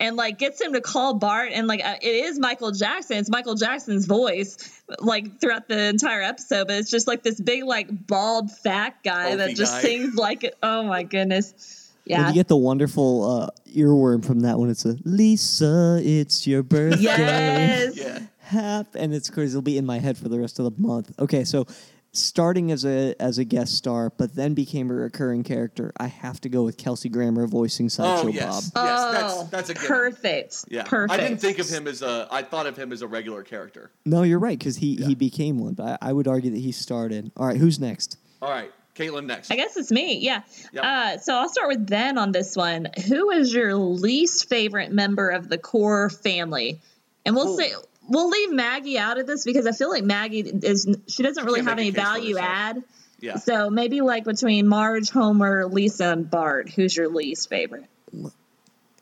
And 0.00 0.16
like 0.16 0.38
gets 0.38 0.60
him 0.60 0.72
to 0.72 0.80
call 0.80 1.14
Bart, 1.14 1.50
and 1.52 1.68
like 1.68 1.84
uh, 1.84 1.94
it 2.02 2.08
is 2.08 2.36
Michael 2.36 2.72
Jackson. 2.72 3.18
It's 3.18 3.30
Michael 3.30 3.54
Jackson's 3.54 4.06
voice, 4.06 4.82
like 4.98 5.40
throughout 5.40 5.68
the 5.68 5.78
entire 5.78 6.22
episode. 6.22 6.66
But 6.66 6.76
it's 6.78 6.90
just 6.90 7.06
like 7.06 7.22
this 7.22 7.40
big, 7.40 7.62
like 7.62 8.06
bald, 8.08 8.50
fat 8.50 8.96
guy 9.04 9.30
Oafy 9.32 9.36
that 9.38 9.54
just 9.54 9.74
guy. 9.74 9.82
sings 9.82 10.16
like 10.16 10.42
it. 10.42 10.56
Oh 10.60 10.82
my 10.82 11.04
goodness, 11.04 11.92
And 12.06 12.18
yeah. 12.18 12.28
you 12.28 12.34
get 12.34 12.48
the 12.48 12.56
wonderful 12.56 13.30
uh, 13.30 13.50
earworm 13.76 14.24
from 14.24 14.40
that 14.40 14.58
one. 14.58 14.70
It's 14.70 14.84
a 14.84 14.96
Lisa, 15.04 16.00
it's 16.02 16.48
your 16.48 16.64
birthday. 16.64 17.00
Yes. 17.02 17.96
Yeah. 17.96 18.18
Hap, 18.42 18.94
and 18.94 19.14
it's 19.14 19.30
crazy. 19.30 19.52
It'll 19.52 19.62
be 19.62 19.78
in 19.78 19.86
my 19.86 19.98
head 19.98 20.18
for 20.18 20.28
the 20.28 20.38
rest 20.38 20.58
of 20.58 20.64
the 20.64 20.80
month. 20.82 21.12
Okay, 21.18 21.44
so 21.44 21.66
starting 22.14 22.70
as 22.70 22.84
a 22.84 23.14
as 23.20 23.38
a 23.38 23.44
guest 23.44 23.74
star, 23.76 24.10
but 24.18 24.34
then 24.34 24.52
became 24.54 24.90
a 24.90 24.94
recurring 24.94 25.42
character. 25.44 25.92
I 25.96 26.08
have 26.08 26.40
to 26.42 26.48
go 26.48 26.62
with 26.64 26.76
Kelsey 26.76 27.08
Grammer 27.08 27.46
voicing 27.46 27.88
Sideshow 27.88 28.26
Oh 28.26 28.30
yes, 28.30 28.70
Bob. 28.70 28.84
yes, 28.84 29.00
oh, 29.00 29.12
that's 29.12 29.50
that's 29.50 29.70
a 29.70 29.74
given. 29.74 29.88
perfect. 29.88 30.64
Yeah, 30.68 30.82
perfect. 30.84 31.18
I 31.20 31.22
didn't 31.22 31.38
think 31.40 31.58
of 31.58 31.68
him 31.68 31.86
as 31.86 32.02
a. 32.02 32.28
I 32.30 32.42
thought 32.42 32.66
of 32.66 32.76
him 32.76 32.92
as 32.92 33.00
a 33.02 33.06
regular 33.06 33.42
character. 33.42 33.90
No, 34.04 34.22
you're 34.24 34.38
right 34.40 34.58
because 34.58 34.76
he 34.76 34.94
Yeah. 34.96 35.06
he 35.06 35.14
became 35.14 35.58
one. 35.58 35.74
But 35.74 35.98
I, 36.02 36.10
I 36.10 36.12
would 36.12 36.28
argue 36.28 36.50
that 36.50 36.58
he 36.60 36.72
started. 36.72 37.30
All 37.36 37.46
right, 37.46 37.56
who's 37.56 37.78
next? 37.78 38.18
All 38.42 38.50
right, 38.50 38.72
Caitlin 38.96 39.26
next. 39.26 39.50
I 39.52 39.56
guess 39.56 39.76
it's 39.76 39.92
me. 39.92 40.18
Yeah. 40.18 40.42
Yep. 40.72 40.84
Uh, 40.84 41.18
so 41.18 41.34
I'll 41.36 41.48
start 41.48 41.68
with 41.68 41.86
Ben 41.88 42.18
on 42.18 42.32
this 42.32 42.56
one. 42.56 42.88
Who 43.06 43.30
is 43.30 43.54
your 43.54 43.74
least 43.76 44.48
favorite 44.48 44.90
member 44.92 45.28
of 45.30 45.48
the 45.48 45.58
core 45.58 46.10
family? 46.10 46.80
And 47.24 47.36
we'll 47.36 47.50
Oh. 47.54 47.56
say 47.56 47.72
we'll 48.08 48.28
leave 48.28 48.52
Maggie 48.52 48.98
out 48.98 49.18
of 49.18 49.26
this 49.26 49.44
because 49.44 49.66
I 49.66 49.72
feel 49.72 49.90
like 49.90 50.04
Maggie 50.04 50.40
is 50.40 50.86
she 51.06 51.22
doesn't 51.22 51.44
really 51.44 51.60
can't 51.60 51.68
have 51.70 51.78
any 51.78 51.90
value 51.90 52.38
add. 52.38 52.82
Yeah. 53.20 53.36
So 53.36 53.70
maybe 53.70 54.00
like 54.00 54.24
between 54.24 54.66
Marge, 54.66 55.10
Homer, 55.10 55.66
Lisa, 55.66 56.06
and 56.06 56.28
Bart, 56.28 56.68
who's 56.70 56.96
your 56.96 57.08
least 57.08 57.48
favorite? 57.48 57.84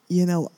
You 0.08 0.26
know, 0.26 0.50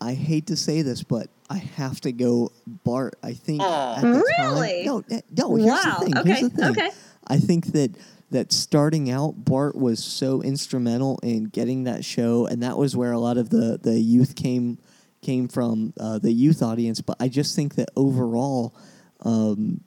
I 0.00 0.14
hate 0.14 0.46
to 0.48 0.56
say 0.56 0.82
this, 0.82 1.02
but 1.02 1.28
I 1.48 1.56
have 1.58 2.00
to 2.02 2.12
go 2.12 2.52
Bart. 2.66 3.16
I 3.22 3.32
think 3.34 3.62
Aw. 3.62 3.96
at 3.96 4.02
the 4.02 4.08
Really? 4.38 4.84
time. 4.84 4.86
No, 4.86 5.04
eh, 5.10 5.20
no. 5.36 5.54
Here's 5.56 5.68
Wow, 5.68 5.96
the 6.00 6.04
thing. 6.04 6.18
okay, 6.18 6.28
Here's 6.28 6.40
the 6.42 6.50
thing. 6.50 6.70
okay. 6.70 6.90
I 7.26 7.38
think 7.38 7.66
that 7.72 7.92
that 8.30 8.52
starting 8.52 9.10
out, 9.10 9.44
Bart 9.44 9.74
was 9.76 10.02
so 10.02 10.42
instrumental 10.42 11.18
in 11.22 11.44
getting 11.44 11.84
that 11.84 12.04
show, 12.04 12.46
and 12.46 12.62
that 12.62 12.76
was 12.78 12.96
where 12.96 13.12
a 13.12 13.18
lot 13.18 13.38
of 13.38 13.50
the 13.50 13.78
the 13.82 13.98
youth 13.98 14.34
came 14.36 14.78
came 15.22 15.48
from, 15.48 15.92
uh, 16.00 16.18
the 16.18 16.32
youth 16.32 16.62
audience. 16.62 17.00
But 17.00 17.16
I 17.20 17.28
just 17.28 17.54
think 17.56 17.74
that 17.76 17.88
overall. 17.96 18.74
Um, 19.22 19.82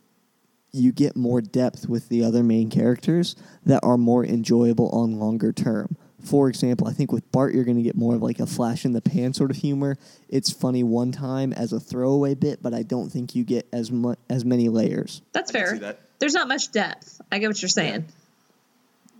you 0.75 0.91
get 0.91 1.15
more 1.15 1.39
depth 1.39 1.87
with 1.87 2.09
the 2.09 2.23
other 2.23 2.41
main 2.41 2.67
characters 2.67 3.35
that 3.63 3.79
are 3.83 3.95
more 3.95 4.25
enjoyable 4.25 4.89
on 4.89 5.19
longer 5.19 5.53
term. 5.53 5.95
For 6.23 6.49
example, 6.49 6.87
I 6.87 6.93
think 6.93 7.11
with 7.11 7.31
Bart, 7.31 7.53
you're 7.53 7.63
going 7.63 7.77
to 7.77 7.83
get 7.83 7.95
more 7.95 8.15
of 8.15 8.23
like 8.23 8.39
a 8.39 8.47
flash 8.47 8.83
in 8.83 8.91
the 8.93 9.01
pan 9.01 9.35
sort 9.35 9.51
of 9.51 9.57
humor. 9.57 9.97
It's 10.29 10.51
funny 10.51 10.81
one 10.81 11.11
time 11.11 11.53
as 11.53 11.73
a 11.73 11.79
throwaway 11.79 12.33
bit, 12.33 12.63
but 12.63 12.73
I 12.73 12.81
don't 12.81 13.11
think 13.11 13.35
you 13.35 13.43
get 13.43 13.67
as 13.71 13.91
much 13.91 14.17
as 14.31 14.45
many 14.45 14.67
layers. 14.67 15.21
That's 15.31 15.51
fair. 15.51 15.77
that. 15.77 15.99
There's 16.17 16.33
not 16.33 16.47
much 16.47 16.71
depth. 16.71 17.21
I 17.31 17.37
get 17.37 17.49
what 17.49 17.61
you're 17.61 17.69
saying. 17.69 18.05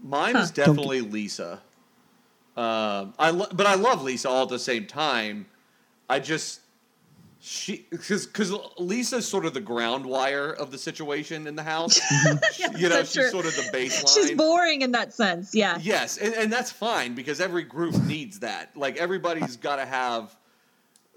Mine 0.01 0.34
Huh. 0.34 0.41
is 0.41 0.51
definitely 0.51 1.01
Lisa. 1.01 1.61
Um, 2.57 3.14
I 3.20 3.30
lo- 3.32 3.47
but 3.53 3.68
I 3.68 3.76
love 3.76 4.01
Lisa 4.01 4.28
all 4.30 4.43
at 4.43 4.49
the 4.49 4.57
same 4.57 4.88
time. 4.88 5.45
I 6.14 6.20
just 6.20 6.59
she 7.39 7.88
because 7.89 8.28
because 8.28 8.53
Lisa's 8.78 9.28
sort 9.28 9.45
of 9.47 9.55
the 9.55 9.61
ground 9.61 10.05
wire 10.05 10.51
of 10.51 10.70
the 10.70 10.78
situation 10.78 11.47
in 11.47 11.55
the 11.55 11.64
house. 11.64 11.99
You 12.78 12.89
know, 12.89 12.99
she's 13.03 13.14
true. 13.14 13.30
sort 13.30 13.45
of 13.45 13.55
the 13.55 13.64
baseline. 13.74 14.14
She's 14.14 14.32
boring 14.32 14.82
in 14.82 14.91
that 14.91 15.14
sense. 15.14 15.53
Yeah. 15.53 15.78
Yes, 15.82 16.18
and, 16.18 16.34
and 16.34 16.51
that's 16.51 16.72
fine 16.72 17.14
because 17.14 17.41
every 17.41 17.64
group 17.64 17.95
needs 18.03 18.39
that. 18.39 18.76
Like 18.78 18.97
everybody's 18.97 19.57
got 19.57 19.76
to 19.78 19.86
have 19.86 20.36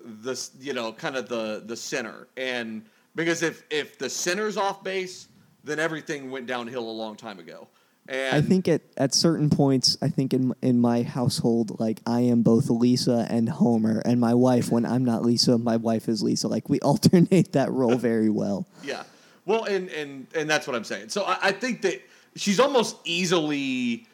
this, 0.05 0.51
you 0.61 0.72
know, 0.72 0.92
kind 0.92 1.16
of 1.16 1.28
the 1.28 1.62
the 1.64 1.76
center. 1.76 2.26
And 2.36 2.84
because 3.14 3.42
if 3.42 3.64
if 3.70 3.99
the 3.99 4.11
center's 4.11 4.57
off 4.57 4.82
base, 4.82 5.28
then 5.62 5.78
everything 5.78 6.30
went 6.30 6.47
downhill 6.47 6.88
a 6.88 6.97
long 7.03 7.16
time 7.16 7.38
ago. 7.38 7.68
And 8.09 8.36
I 8.36 8.40
think 8.40 8.68
at, 8.68 8.82
at 8.96 9.14
certain 9.14 9.50
points, 9.50 9.96
I 10.00 10.09
think 10.09 10.32
in 10.32 10.54
in 10.62 10.80
my 10.80 11.02
household, 11.02 11.80
like 11.80 12.00
I 12.07 12.20
am 12.20 12.42
both 12.42 12.70
Lisa 12.70 13.26
and 13.28 13.48
Homer, 13.48 14.00
and 14.04 14.20
my 14.20 14.34
wife. 14.34 14.70
When 14.70 14.84
I'm 14.86 15.04
not 15.04 15.22
Lisa, 15.22 15.59
my 15.59 15.76
wife 15.76 16.09
is 16.09 16.22
Lisa. 16.22 16.48
Like 16.48 16.68
we 16.68 16.78
alternate 16.82 17.52
that 17.52 17.70
role 17.72 17.96
very 17.96 18.30
well. 18.30 18.66
Yeah. 18.84 19.02
Well, 19.44 19.64
and 19.64 19.88
and 19.90 20.26
and 20.34 20.48
that's 20.48 20.66
what 20.66 20.76
I'm 20.76 20.84
saying. 20.84 21.09
So 21.09 21.24
I, 21.24 21.38
I 21.42 21.52
think 21.52 21.82
that 21.82 22.00
she's 22.36 22.61
almost 22.61 22.96
easily. 23.04 24.07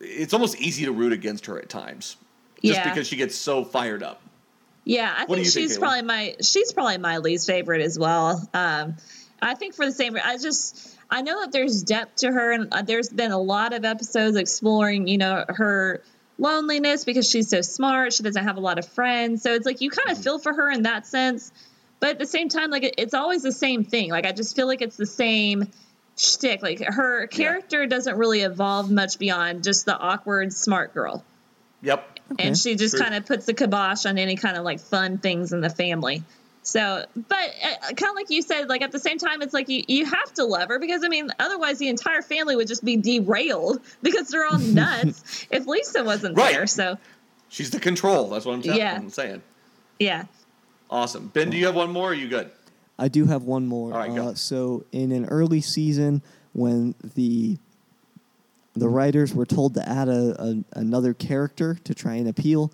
It's 0.00 0.34
almost 0.34 0.60
easy 0.60 0.84
to 0.84 0.92
root 0.92 1.12
against 1.12 1.46
her 1.46 1.58
at 1.58 1.68
times, 1.68 2.16
just 2.62 2.78
Yeah. 2.78 2.88
because 2.88 3.06
she 3.06 3.16
gets 3.16 3.34
so 3.36 3.64
fired 3.64 4.02
up. 4.02 4.20
Yeah, 4.84 5.10
I 5.16 5.20
What 5.24 5.36
think 5.36 5.46
you 5.46 5.50
think, 5.50 5.68
she's 5.70 5.78
probably 5.78 6.02
my 6.02 6.34
she's 6.42 6.72
probably 6.72 6.98
my 6.98 7.18
least 7.18 7.46
favorite 7.46 7.80
as 7.80 7.98
well. 7.98 8.46
Um, 8.52 8.96
I 9.44 9.54
think 9.54 9.74
for 9.74 9.84
the 9.84 9.92
same, 9.92 10.14
reason, 10.14 10.28
I 10.28 10.38
just 10.38 10.96
I 11.10 11.22
know 11.22 11.40
that 11.40 11.52
there's 11.52 11.82
depth 11.82 12.16
to 12.16 12.32
her, 12.32 12.52
and 12.52 12.72
uh, 12.72 12.82
there's 12.82 13.08
been 13.08 13.32
a 13.32 13.38
lot 13.38 13.72
of 13.72 13.84
episodes 13.84 14.36
exploring, 14.36 15.06
you 15.06 15.18
know, 15.18 15.44
her 15.48 16.02
loneliness 16.38 17.04
because 17.04 17.28
she's 17.28 17.48
so 17.48 17.60
smart. 17.60 18.12
She 18.12 18.22
doesn't 18.22 18.44
have 18.44 18.56
a 18.56 18.60
lot 18.60 18.78
of 18.78 18.86
friends, 18.88 19.42
so 19.42 19.52
it's 19.52 19.66
like 19.66 19.80
you 19.80 19.90
kind 19.90 20.16
of 20.16 20.22
feel 20.22 20.38
for 20.38 20.52
her 20.52 20.70
in 20.70 20.82
that 20.82 21.06
sense. 21.06 21.52
But 22.00 22.10
at 22.10 22.18
the 22.18 22.26
same 22.26 22.48
time, 22.48 22.70
like 22.70 22.94
it's 22.98 23.14
always 23.14 23.42
the 23.42 23.52
same 23.52 23.84
thing. 23.84 24.10
Like 24.10 24.26
I 24.26 24.32
just 24.32 24.56
feel 24.56 24.66
like 24.66 24.82
it's 24.82 24.96
the 24.96 25.06
same 25.06 25.70
shtick. 26.16 26.62
Like 26.62 26.80
her 26.82 27.26
character 27.28 27.86
doesn't 27.86 28.16
really 28.16 28.40
evolve 28.40 28.90
much 28.90 29.18
beyond 29.18 29.64
just 29.64 29.86
the 29.86 29.96
awkward 29.96 30.52
smart 30.52 30.94
girl 30.94 31.24
Yep. 31.84 32.18
Okay. 32.32 32.46
and 32.46 32.56
she 32.56 32.74
just 32.74 32.98
kind 32.98 33.14
of 33.14 33.26
puts 33.26 33.44
the 33.44 33.52
kibosh 33.52 34.06
on 34.06 34.16
any 34.16 34.36
kind 34.36 34.56
of 34.56 34.64
like 34.64 34.80
fun 34.80 35.18
things 35.18 35.52
in 35.52 35.60
the 35.60 35.68
family. 35.68 36.22
So, 36.66 37.04
but 37.14 37.38
uh, 37.62 37.92
kind 37.94 38.10
of 38.10 38.16
like 38.16 38.30
you 38.30 38.40
said, 38.42 38.68
like 38.70 38.80
at 38.82 38.90
the 38.90 38.98
same 38.98 39.18
time, 39.18 39.42
it's 39.42 39.52
like 39.52 39.68
you, 39.68 39.84
you 39.86 40.06
have 40.06 40.32
to 40.34 40.44
love 40.44 40.68
her 40.70 40.78
because 40.78 41.04
I 41.04 41.08
mean, 41.08 41.28
otherwise 41.38 41.78
the 41.78 41.88
entire 41.88 42.22
family 42.22 42.56
would 42.56 42.66
just 42.68 42.82
be 42.84 42.96
derailed 42.96 43.80
because 44.02 44.28
they're 44.28 44.46
all 44.46 44.58
nuts 44.60 45.46
if 45.50 45.66
Lisa 45.66 46.02
wasn't 46.02 46.36
Right. 46.36 46.54
there. 46.54 46.66
So, 46.66 46.96
She's 47.50 47.70
the 47.70 47.78
control. 47.80 48.30
That's 48.30 48.44
what 48.46 48.54
I'm, 48.54 48.62
telling 48.62 48.78
Yeah. 48.78 48.96
I'm 48.96 49.10
saying. 49.10 49.42
yeah. 49.98 50.24
Awesome. 50.90 51.28
Ben, 51.28 51.50
do 51.50 51.56
you 51.56 51.66
have 51.66 51.74
one 51.74 51.90
more? 51.92 52.08
Or 52.08 52.12
are 52.12 52.14
you 52.14 52.28
good? 52.28 52.50
I 52.98 53.08
do 53.08 53.26
have 53.26 53.42
one 53.42 53.66
more. 53.66 53.92
All 53.92 53.98
right, 53.98 54.14
go. 54.14 54.28
uh, 54.28 54.34
so 54.34 54.84
in 54.92 55.12
an 55.12 55.24
early 55.26 55.60
season, 55.60 56.22
when 56.52 56.94
the 57.14 57.58
the 58.76 58.88
writers 58.88 59.34
were 59.34 59.46
told 59.46 59.74
to 59.74 59.88
add 59.88 60.08
a, 60.08 60.34
a 60.42 60.64
another 60.80 61.14
character 61.14 61.76
to 61.84 61.94
try 61.94 62.14
and 62.14 62.28
appeal, 62.28 62.72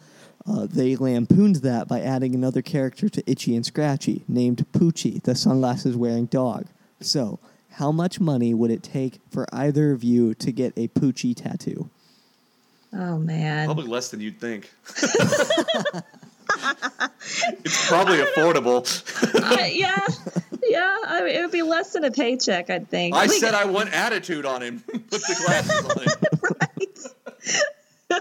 uh, 0.50 0.66
they 0.68 0.96
lampooned 0.96 1.56
that 1.56 1.86
by 1.86 2.00
adding 2.00 2.34
another 2.34 2.60
character 2.62 3.08
to 3.08 3.30
Itchy 3.30 3.54
and 3.54 3.64
Scratchy, 3.64 4.24
named 4.26 4.66
Poochie, 4.72 5.22
the 5.22 5.34
sunglasses 5.34 5.96
wearing 5.96 6.26
dog. 6.26 6.66
So, 7.00 7.38
how 7.72 7.92
much 7.92 8.18
money 8.18 8.52
would 8.52 8.70
it 8.70 8.82
take 8.82 9.20
for 9.30 9.46
either 9.52 9.92
of 9.92 10.02
you 10.02 10.34
to 10.34 10.50
get 10.52 10.72
a 10.76 10.88
Poochie 10.88 11.36
tattoo? 11.36 11.88
Oh 12.92 13.18
man. 13.18 13.66
Probably 13.66 13.86
less 13.86 14.08
than 14.10 14.20
you'd 14.20 14.40
think. 14.40 14.70
it's 17.64 17.88
probably 17.88 18.18
affordable. 18.18 18.82
Uh, 19.34 19.64
yeah, 19.66 19.96
yeah. 20.64 20.96
I 21.06 21.20
mean, 21.22 21.36
it 21.36 21.40
would 21.42 21.52
be 21.52 21.62
less 21.62 21.92
than 21.92 22.02
a 22.04 22.10
paycheck, 22.10 22.68
I 22.70 22.80
think. 22.80 23.14
I 23.14 23.26
Like, 23.26 23.30
said 23.30 23.54
I 23.54 23.66
want 23.66 23.92
attitude 23.92 24.44
on 24.44 24.62
him. 24.62 24.80
Put 24.88 25.10
the 25.10 25.36
glasses 25.46 25.84
on 28.10 28.20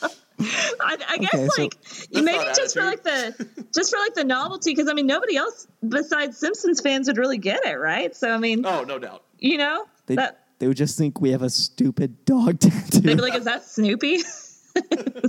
him. 0.00 0.10
I, 0.40 0.96
I 1.08 1.16
guess 1.18 1.34
Okay, 1.34 1.48
so- 1.48 1.62
like 1.62 1.76
maybe 2.12 2.44
just 2.54 2.74
for 2.74 2.84
like 2.84 3.02
the 3.02 3.48
just 3.74 3.90
for 3.92 3.98
like 3.98 4.14
the 4.14 4.24
novelty 4.24 4.72
because 4.72 4.88
I 4.88 4.92
mean 4.94 5.06
nobody 5.06 5.36
else 5.36 5.66
besides 5.86 6.38
Simpsons 6.38 6.80
fans 6.80 7.08
would 7.08 7.18
really 7.18 7.38
get 7.38 7.64
it 7.66 7.74
right. 7.78 8.14
So 8.14 8.30
I 8.30 8.38
mean 8.38 8.64
Oh, 8.64 8.84
no 8.84 8.98
doubt. 8.98 9.22
you 9.38 9.58
know 9.58 9.84
They, 10.06 10.14
that 10.16 10.44
they 10.58 10.66
would 10.68 10.76
just 10.76 10.96
think 10.98 11.20
we 11.20 11.30
have 11.32 11.42
a 11.42 11.50
stupid 11.50 12.24
dog 12.24 12.58
tattoo. 12.60 13.00
they'd 13.00 13.16
be 13.16 13.22
like, 13.22 13.34
is 13.34 13.44
that 13.44 13.64
Snoopy? 13.64 14.18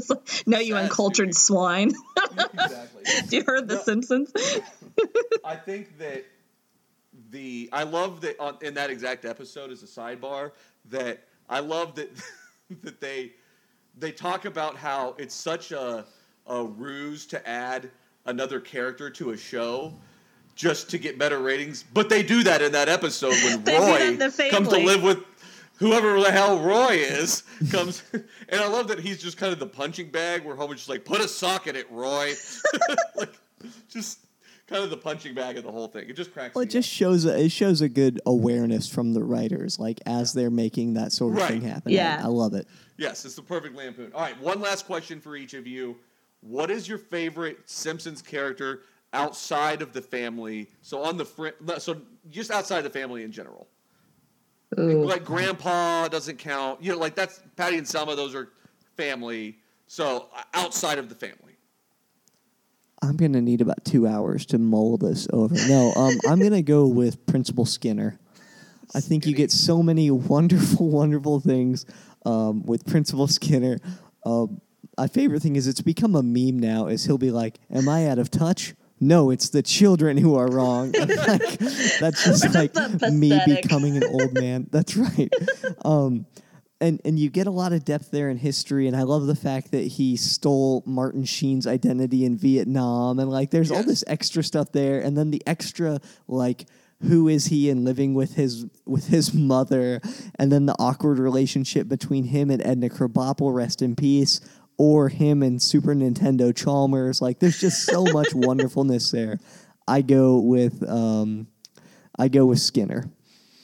Like, 0.10 0.46
no, 0.46 0.60
you 0.60 0.76
Sad 0.76 0.84
uncultured 0.84 1.34
swine. 1.34 1.92
Exactly. 2.54 3.04
you 3.32 3.44
heard 3.44 3.68
the 3.68 3.76
No. 3.76 3.82
Simpsons? 3.82 4.32
I 5.44 5.56
think 5.56 5.98
that 5.98 6.26
the 7.32 7.68
I 7.74 7.84
love 7.84 8.22
that 8.22 8.40
on, 8.40 8.58
in 8.62 8.76
that 8.76 8.92
exact 8.92 9.26
episode 9.26 9.72
as 9.72 9.82
a 9.82 9.88
sidebar 9.88 10.52
that 10.90 11.24
I 11.50 11.62
love 11.62 11.96
that 11.96 12.12
that 12.84 13.02
they 13.02 13.32
they 14.00 14.12
talk 14.12 14.46
about 14.46 14.76
how 14.76 15.16
it's 15.18 15.36
such 15.36 15.72
a 15.72 16.06
a 16.48 16.64
ruse 16.64 17.26
to 17.28 17.48
add 17.48 17.90
another 18.26 18.60
character 18.60 19.10
to 19.10 19.32
a 19.32 19.38
show 19.38 19.94
just 20.56 20.90
to 20.90 20.98
get 20.98 21.18
better 21.18 21.40
ratings, 21.40 21.84
but 21.94 22.10
they 22.10 22.22
do 22.24 22.44
that 22.44 22.62
in 22.62 22.72
that 22.72 22.90
episode 22.90 23.32
when 23.32 23.64
They 23.64 23.78
do 23.78 24.18
that 24.18 24.38
Roy 24.40 24.50
comes 24.50 24.68
to 24.70 24.78
live 24.78 25.04
with 25.04 25.20
whoever 25.78 26.20
the 26.20 26.32
hell 26.32 26.60
Roy 26.60 26.94
is 26.96 27.44
comes 27.72 28.04
and 28.14 28.60
I 28.60 28.68
love 28.68 28.88
that 28.90 29.00
he's 29.00 29.22
just 29.22 29.38
kind 29.38 29.54
of 29.54 29.60
the 29.60 29.68
punching 29.68 30.10
bag 30.10 30.44
where 30.44 30.56
Homer's 30.56 30.78
just 30.78 30.90
like 30.90 31.06
put 31.06 31.22
a 31.22 31.28
sock 31.28 31.68
in 31.68 31.76
it, 31.76 31.90
Roy. 31.92 32.34
like 33.16 33.40
just 33.90 34.20
kind 34.68 34.84
of 34.84 34.90
the 34.90 34.98
punching 34.98 35.34
bag 35.34 35.58
of 35.58 35.64
the 35.64 35.72
whole 35.72 35.88
thing. 35.88 36.10
It 36.10 36.16
just 36.16 36.34
cracks. 36.34 36.56
Well, 36.56 36.62
me 36.64 36.68
it 36.68 36.72
just 36.72 36.90
shows 36.90 37.26
a, 37.26 37.40
it 37.46 37.52
shows 37.52 37.82
a 37.82 37.90
good 37.90 38.20
awareness 38.26 38.88
from 38.90 39.14
the 39.14 39.24
writers, 39.24 39.80
like 39.80 40.00
as 40.06 40.34
they're 40.34 40.52
making 40.52 40.96
that 40.96 41.12
sort 41.12 41.34
of 41.34 41.40
Right. 41.40 41.50
thing 41.52 41.62
happen. 41.62 41.92
Yeah. 41.92 42.20
I, 42.22 42.26
I 42.26 42.28
love 42.28 42.54
it. 42.54 42.68
Yes, 43.00 43.24
it's 43.24 43.36
the 43.36 43.42
perfect 43.42 43.76
lampoon. 43.78 44.12
All 44.14 44.22
right, 44.22 44.40
one 44.42 44.60
last 44.60 44.86
question 44.86 45.22
for 45.22 45.38
each 45.38 45.54
of 45.54 45.66
you. 45.66 45.96
What 46.42 46.70
is 46.70 46.88
your 46.88 46.98
favorite 46.98 47.58
Simpsons 47.66 48.22
character 48.22 48.82
outside 49.14 49.82
of 49.82 49.94
the 49.94 50.02
family? 50.02 50.70
So 50.82 51.02
on 51.02 51.16
the 51.16 51.24
fr- 51.24 51.78
so 51.78 52.02
just 52.30 52.52
outside 52.52 52.82
the 52.82 52.90
family 52.90 53.24
in 53.24 53.32
general. 53.32 53.68
Ooh. 54.78 55.06
Like 55.06 55.24
Grandpa 55.24 56.10
doesn't 56.10 56.40
count. 56.40 56.84
You 56.84 56.92
know, 56.92 56.98
like 56.98 57.16
that's 57.16 57.42
Patty 57.56 57.78
and 57.78 57.88
Selma. 57.88 58.18
Those 58.18 58.36
are 58.36 58.50
family. 58.98 59.58
So 59.88 60.28
uh, 60.36 60.44
outside 60.54 60.98
of 60.98 61.08
the 61.08 61.16
family. 61.16 61.56
I'm 63.02 63.16
gonna 63.16 63.42
need 63.42 63.62
about 63.62 63.86
two 63.86 64.08
hours 64.08 64.46
to 64.48 64.58
mull 64.58 64.98
this 64.98 65.26
over. 65.32 65.56
No, 65.70 65.94
um, 65.96 66.20
I'm 66.28 66.42
gonna 66.42 66.62
go 66.62 66.86
with 66.86 67.26
Principal 67.26 67.66
Skinner. 67.66 68.20
I 68.94 69.00
think 69.00 69.26
you 69.26 69.36
get 69.36 69.52
so 69.52 69.84
many 69.84 70.10
wonderful, 70.12 70.90
wonderful 70.90 71.40
things 71.40 71.86
um, 72.26 72.64
with 72.64 72.86
Principal 72.86 73.28
Skinner. 73.40 73.80
Um, 74.26 74.62
my 74.98 75.08
favorite 75.08 75.42
thing 75.42 75.56
is 75.56 75.68
it's 75.68 75.82
become 75.82 76.16
a 76.16 76.24
meme 76.24 76.60
now. 76.60 76.88
Is 76.88 77.06
he'll 77.06 77.18
be 77.18 77.32
like, 77.32 77.60
"Am 77.72 77.88
I 77.88 78.08
out 78.08 78.20
of 78.20 78.30
touch?" 78.30 78.74
No, 79.00 79.30
it's 79.30 79.50
the 79.50 79.62
children 79.62 80.18
who 80.18 80.36
are 80.36 80.48
wrong. 80.48 80.94
Like, 81.00 81.60
that's 82.00 82.24
just 82.24 82.54
like 82.54 82.74
that 82.74 83.14
me 83.14 83.40
becoming 83.46 83.98
an 83.98 84.04
old 84.04 84.34
man. 84.34 84.68
That's 84.72 84.96
right. 84.98 85.32
Um, 85.84 86.26
and 86.82 87.00
and 87.06 87.20
you 87.20 87.30
get 87.30 87.46
a 87.46 87.52
lot 87.52 87.74
of 87.74 87.86
depth 87.86 88.10
there 88.12 88.30
in 88.30 88.38
history, 88.38 88.88
and 88.88 88.96
I 88.96 89.04
love 89.04 89.28
the 89.28 89.36
fact 89.36 89.72
that 89.72 89.84
he 89.84 90.16
stole 90.18 90.84
Martin 90.86 91.26
Sheen's 91.26 91.68
identity 91.68 92.26
in 92.26 92.38
Vietnam, 92.38 93.20
and 93.20 93.30
like 93.30 93.52
there's 93.52 93.72
all 93.72 93.84
this 93.84 94.04
extra 94.08 94.44
stuff 94.44 94.72
there, 94.72 95.00
and 95.02 95.18
then 95.18 95.32
the 95.32 95.44
extra 95.46 96.00
like 96.28 96.66
who 97.02 97.28
is 97.28 97.46
he 97.48 97.70
and 97.70 97.86
living 97.86 98.14
with 98.14 98.36
his 98.36 98.66
with 98.86 99.08
his 99.08 99.34
mother, 99.34 100.02
and 100.38 100.52
then 100.52 100.66
the 100.66 100.76
awkward 100.80 101.20
relationship 101.20 101.88
between 101.88 102.26
him 102.26 102.50
and 102.50 102.62
Edna 102.66 102.90
Krabappel, 102.90 103.54
rest 103.54 103.82
in 103.82 103.96
peace, 103.96 104.42
or 104.78 105.10
him 105.10 105.42
and 105.44 105.62
Super 105.62 105.94
Nintendo 105.96 106.56
Chalmers. 106.56 107.22
Like 107.22 107.40
there's 107.40 107.60
just 107.60 107.84
so 107.86 108.04
much 108.14 108.34
wonderfulness 108.34 109.12
there. 109.12 109.40
I 109.88 110.02
go 110.02 110.40
with 110.40 110.88
um, 110.88 111.48
I 112.18 112.28
go 112.28 112.46
with 112.46 112.60
Skinner. 112.60 113.10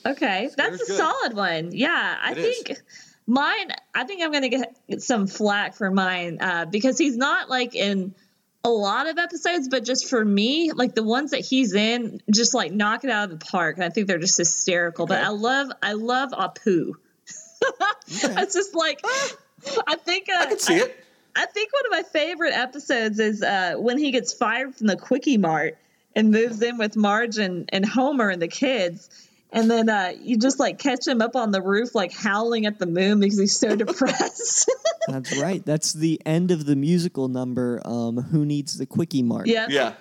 Okay, 0.06 0.50
that's 0.56 0.78
Skinner's 0.78 0.82
a 0.82 0.86
good. 0.86 0.98
solid 0.98 1.34
one. 1.34 1.70
Yeah, 1.72 2.18
I 2.22 2.32
It 2.32 2.38
is. 2.38 2.62
think 2.64 2.80
mine. 3.28 3.72
I 3.94 4.04
think 4.06 4.22
I'm 4.24 4.32
gonna 4.32 4.50
get 4.50 4.78
get 4.88 5.02
some 5.02 5.28
flack 5.28 5.76
for 5.76 5.92
mine 5.92 6.38
uh, 6.40 6.66
because 6.66 6.98
he's 6.98 7.18
not 7.18 7.50
like 7.50 7.76
in 7.76 8.16
a 8.66 8.70
lot 8.70 9.08
of 9.08 9.20
episodes, 9.20 9.70
but 9.70 9.86
just 9.86 10.10
for 10.10 10.26
me, 10.26 10.72
like 10.72 10.96
the 10.96 11.04
ones 11.04 11.32
that 11.32 11.42
he's 11.42 11.76
in, 11.76 12.20
just 12.34 12.56
like 12.56 12.72
knock 12.72 13.04
it 13.04 13.12
out 13.12 13.32
of 13.32 13.40
the 13.40 13.46
park. 13.46 13.76
And 13.78 13.86
I 13.86 13.90
think 13.90 14.08
they're 14.08 14.18
just 14.18 14.40
hysterical. 14.40 15.06
But 15.06 15.24
I 15.24 15.30
love, 15.30 15.70
I 15.84 15.94
love 15.94 16.32
Apu. 16.32 16.94
it's 18.08 18.54
just 18.56 18.76
like. 18.76 19.00
I 19.88 19.96
think 19.96 20.30
uh, 20.30 20.40
I 20.40 20.46
can 20.48 20.60
see 20.60 20.78
it. 20.78 21.00
I 21.36 21.46
think 21.46 21.72
one 21.74 21.86
of 21.86 21.92
my 21.92 22.10
favorite 22.10 22.54
episodes 22.54 23.20
is 23.20 23.44
uh, 23.44 23.76
when 23.78 24.00
he 24.00 24.12
gets 24.12 24.34
fired 24.34 24.76
from 24.76 24.88
the 24.88 24.98
Kwik-E-Mart 24.98 25.78
and 26.16 26.32
moves 26.32 26.62
in 26.62 26.78
with 26.80 26.96
Marge 26.96 27.38
and, 27.38 27.70
and 27.72 27.86
Homer 27.86 28.30
and 28.30 28.42
the 28.42 28.48
kids. 28.48 29.25
And 29.52 29.72
then 29.72 29.88
uh, 29.90 30.12
you 30.22 30.38
just 30.38 30.60
like 30.60 30.80
catch 30.80 31.08
him 31.08 31.22
up 31.22 31.36
on 31.36 31.52
the 31.52 31.62
roof, 31.62 31.96
like 31.96 32.12
howling 32.12 32.66
at 32.66 32.78
the 32.80 32.86
moon 32.86 33.20
because 33.22 33.40
he's 33.40 33.58
so 33.58 33.76
depressed. 33.76 34.70
That's 35.08 35.38
right. 35.38 35.66
That's 35.66 35.94
the 35.94 36.22
end 36.26 36.52
of 36.52 36.66
the 36.66 36.76
musical 36.76 37.28
number. 37.30 37.82
Um, 37.86 38.18
Who 38.18 38.44
needs 38.46 38.78
the 38.78 38.86
Kwik-E-Mart? 38.86 39.48
Yeah. 39.48 39.68
Yeah. 39.70 39.94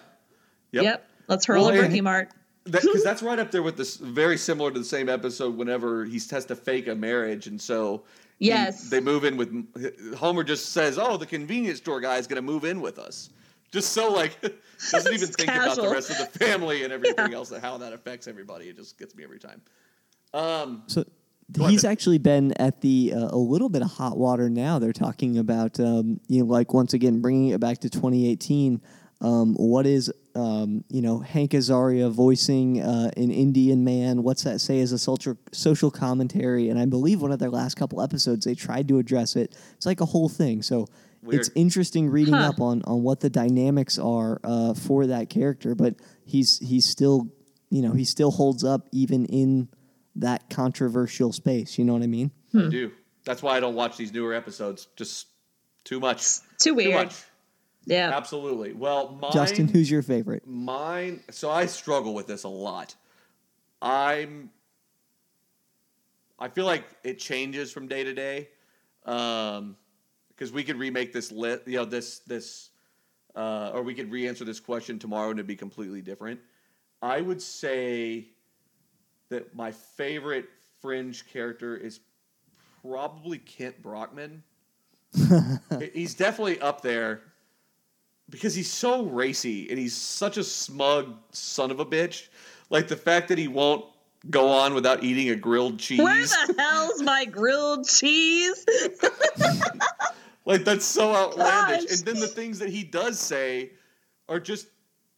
Yep. 0.73 0.85
Yep. 0.85 1.09
Let's 1.29 1.47
hurl 1.47 1.63
Well, 1.67 1.71
a 1.71 1.73
and- 1.75 1.81
Kwik-E-Mart. 1.89 2.31
because 2.65 3.05
that's 3.05 3.23
right 3.23 3.39
up 3.39 3.51
there 3.53 3.63
with 3.63 3.77
this 3.77 3.97
very 3.97 4.37
similar 4.39 4.71
to 4.73 4.79
the 4.79 4.85
same 4.85 5.09
episode 5.09 5.57
whenever 5.57 6.05
he's 6.05 6.29
has 6.31 6.47
to 6.47 6.57
fake 6.57 6.89
a 6.89 6.95
marriage 6.95 7.47
and 7.47 7.61
so 7.61 8.03
he- 8.39 8.49
Yes. 8.49 8.89
they 8.91 9.01
move 9.01 9.25
in 9.25 9.37
with 9.37 10.15
homer 10.17 10.43
just 10.43 10.71
says 10.73 10.99
oh 10.99 11.17
the 11.19 11.27
convenience 11.27 11.79
store 11.79 12.01
guy 12.01 12.17
is 12.17 12.27
going 12.27 12.37
to 12.37 12.43
move 12.43 12.65
in 12.65 12.81
with 12.81 12.99
us 12.99 13.29
just 13.75 13.93
so 13.93 14.11
like 14.13 14.41
doesn't 14.91 15.13
even 15.13 15.29
It's 15.29 15.37
think 15.37 15.51
about 15.51 15.77
the 15.77 15.91
rest 15.91 16.11
of 16.11 16.19
the 16.19 16.39
family 16.39 16.85
and 16.85 16.93
everything 16.93 17.35
else 17.35 17.51
and 17.51 17.61
how 17.61 17.77
that 17.79 17.93
affects 17.93 18.27
everybody 18.29 18.69
it 18.69 18.77
just 18.77 18.99
gets 18.99 19.15
me 19.15 19.25
every 19.25 19.39
time 19.39 19.61
um 20.33 20.85
So 20.87 21.05
Go 21.53 21.63
ahead, 21.63 21.73
he's 21.73 21.85
actually 21.85 22.19
been 22.19 22.53
at 22.53 22.81
the 22.81 23.13
uh, 23.15 23.29
a 23.31 23.37
little 23.37 23.69
bit 23.69 23.83
of 23.83 23.91
hot 23.91 24.17
water 24.17 24.49
now. 24.49 24.79
They're 24.79 24.95
talking 24.95 25.37
about 25.37 25.79
um, 25.79 26.19
you 26.27 26.41
know 26.41 26.47
like 26.47 26.73
once 26.73 26.95
again 26.95 27.21
bringing 27.21 27.51
it 27.51 27.61
back 27.61 27.79
to 27.81 27.91
2018. 27.91 28.81
Um, 29.21 29.55
what 29.55 29.87
is 29.87 30.11
um, 30.35 30.85
you 30.89 31.03
know 31.03 31.19
Hank 31.19 31.51
Azaria 31.51 32.11
voicing 32.11 32.81
uh, 32.81 33.11
an 33.19 33.31
Indian 33.31 33.85
man? 33.85 34.23
What's 34.23 34.43
that 34.45 34.61
say 34.61 34.81
as 34.81 34.93
a 34.93 34.99
social 34.99 35.37
social 35.53 35.91
commentary? 35.91 36.71
And 36.71 36.79
I 36.79 36.87
believe 36.87 37.21
one 37.21 37.31
of 37.31 37.39
their 37.41 37.51
last 37.51 37.77
couple 37.77 38.01
episodes 38.01 38.47
they 38.47 38.55
tried 38.55 38.89
to 38.89 38.99
address 38.99 39.37
it. 39.37 39.55
It's 39.77 39.87
like 39.87 40.01
a 40.01 40.07
whole 40.07 40.31
thing. 40.31 40.63
So 40.63 40.89
it's 41.31 41.51
interesting 41.55 42.11
reading 42.11 42.35
Huh. 42.35 42.49
up 42.51 42.61
on 42.61 42.83
on 42.85 43.03
what 43.03 43.21
the 43.21 43.31
dynamics 43.31 43.99
are 43.99 44.41
uh, 44.45 44.75
for 44.75 45.07
that 45.07 45.31
character. 45.31 45.75
But 45.75 45.97
he's 46.25 46.59
he's 46.59 46.87
still 46.89 47.29
you 47.71 47.83
know 47.83 47.93
he 47.93 48.05
still 48.05 48.31
holds 48.31 48.65
up 48.65 48.89
even 48.93 49.25
in 49.27 49.69
that 50.17 50.49
controversial 50.51 51.33
space. 51.33 51.79
You 51.79 51.85
know 51.85 51.93
what 51.95 52.03
I 52.03 52.07
mean? 52.07 52.31
I 52.55 52.69
do 52.69 52.93
that's 53.25 53.43
why 53.43 53.57
i 53.57 53.61
don't 53.61 53.75
watch 53.75 53.97
these 53.97 54.13
newer 54.13 54.35
episodes 54.35 54.87
just 54.97 55.29
too 55.83 55.99
much 55.99 56.41
Too 56.59 56.71
too 56.71 56.75
weird. 56.75 56.95
much 57.07 57.23
Yeah. 57.87 58.11
absolutely 58.15 58.75
well 58.75 59.19
mine 59.21 59.33
Justin, 59.33 59.67
who's 59.67 59.91
your 59.91 60.03
favorite? 60.03 60.47
Mine. 60.47 61.23
So 61.31 61.51
I 61.51 61.65
struggle 61.67 62.15
with 62.15 62.27
this 62.27 62.45
a 62.45 62.49
lot. 62.49 62.95
I'm. 63.83 64.51
I 66.39 66.49
feel 66.49 66.65
like 66.67 66.85
it 67.03 67.19
changes 67.19 67.73
from 67.73 67.89
day 67.89 68.05
to 68.05 68.13
day, 68.13 68.49
because 70.35 70.53
we 70.53 70.65
could 70.65 70.77
remake 70.77 71.13
this 71.13 71.31
lit. 71.33 71.63
You 71.67 71.79
know 71.79 71.85
this 71.85 72.21
this, 72.21 72.71
uh, 73.35 73.71
or 73.75 73.83
we 73.83 73.95
could 73.95 74.11
re-answer 74.11 74.45
this 74.45 74.61
question 74.61 74.99
tomorrow 74.99 75.31
and 75.31 75.39
it'd 75.39 75.47
be 75.47 75.57
completely 75.57 76.03
different. 76.03 76.41
I 77.03 77.21
would 77.21 77.43
say 77.43 78.29
that 79.29 79.55
my 79.55 79.73
favorite 79.73 80.49
fringe 80.81 81.27
character 81.27 81.77
is 81.77 82.01
probably 82.83 83.39
Kent 83.39 83.83
Brockman. 83.83 84.43
he's 85.93 86.15
definitely 86.15 86.61
up 86.61 86.83
there 86.83 87.23
because 88.31 88.55
he's 88.55 88.71
so 88.71 89.05
racy 89.05 89.69
and 89.71 89.79
he's 89.79 89.95
such 89.95 90.37
a 90.37 90.45
smug 90.45 91.17
son 91.31 91.71
of 91.71 91.81
a 91.81 91.87
bitch. 91.87 92.29
Like 92.71 92.89
the 92.89 92.97
fact 92.97 93.29
that 93.29 93.39
he 93.39 93.49
won't 93.49 93.85
go 94.31 94.49
on 94.49 94.75
without 94.75 95.05
eating 95.05 95.31
a 95.31 95.37
grilled 95.37 95.79
cheese. 95.79 96.01
Where 96.01 96.23
the 96.23 96.55
hell's 96.59 97.03
my 97.03 97.25
grilled 97.27 97.87
cheese? 97.87 98.65
like 100.45 100.65
that's 100.65 100.85
so 100.85 101.15
outlandish. 101.15 101.91
Gosh. 101.91 101.99
And 101.99 102.07
then 102.07 102.21
the 102.21 102.29
things 102.29 102.59
that 102.59 102.69
he 102.69 102.85
does 102.85 103.19
say 103.19 103.73
are 104.29 104.41
just 104.41 104.69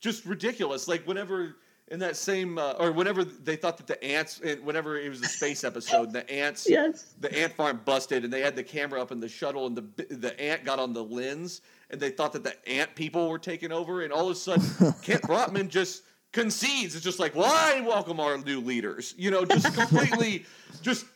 just 0.00 0.24
ridiculous. 0.24 0.88
Like 0.88 1.06
whenever 1.06 1.56
in 1.88 2.00
that 2.00 2.16
same 2.16 2.58
uh, 2.58 2.72
or 2.78 2.92
whenever 2.92 3.24
they 3.24 3.56
thought 3.56 3.76
that 3.76 3.86
the 3.86 4.02
ants 4.02 4.40
and 4.40 4.64
whenever 4.64 4.98
it 4.98 5.08
was 5.08 5.20
the 5.20 5.28
space 5.28 5.62
episode, 5.62 6.12
the 6.12 6.28
ants 6.30 6.66
yes. 6.68 7.14
the 7.20 7.32
ant 7.38 7.52
farm 7.52 7.80
busted 7.84 8.24
and 8.24 8.32
they 8.32 8.40
had 8.40 8.56
the 8.56 8.64
camera 8.64 9.00
up 9.00 9.12
in 9.12 9.20
the 9.20 9.28
shuttle 9.28 9.66
and 9.66 9.76
the 9.76 10.04
the 10.14 10.38
ant 10.40 10.64
got 10.64 10.78
on 10.78 10.92
the 10.92 11.02
lens 11.02 11.60
and 11.90 12.00
they 12.00 12.10
thought 12.10 12.32
that 12.32 12.42
the 12.42 12.68
ant 12.68 12.94
people 12.94 13.28
were 13.28 13.38
taking 13.38 13.70
over 13.70 14.02
and 14.02 14.12
all 14.12 14.26
of 14.26 14.32
a 14.32 14.34
sudden 14.34 14.94
Kent 15.02 15.22
Brockman 15.22 15.68
just 15.68 16.02
concedes 16.32 16.94
it's 16.94 17.04
just 17.04 17.20
like 17.20 17.34
well 17.34 17.50
I 17.50 17.80
welcome 17.80 18.18
our 18.18 18.36
new 18.36 18.60
leaders 18.60 19.14
you 19.16 19.30
know 19.30 19.44
just 19.44 19.72
completely 19.74 20.44
just 20.82 21.06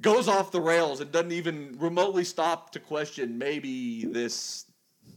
goes 0.00 0.28
off 0.28 0.50
the 0.52 0.60
rails 0.60 1.00
and 1.00 1.10
doesn't 1.10 1.32
even 1.32 1.76
remotely 1.78 2.24
stop 2.24 2.70
to 2.72 2.80
question 2.80 3.38
maybe 3.38 4.04
this 4.04 4.66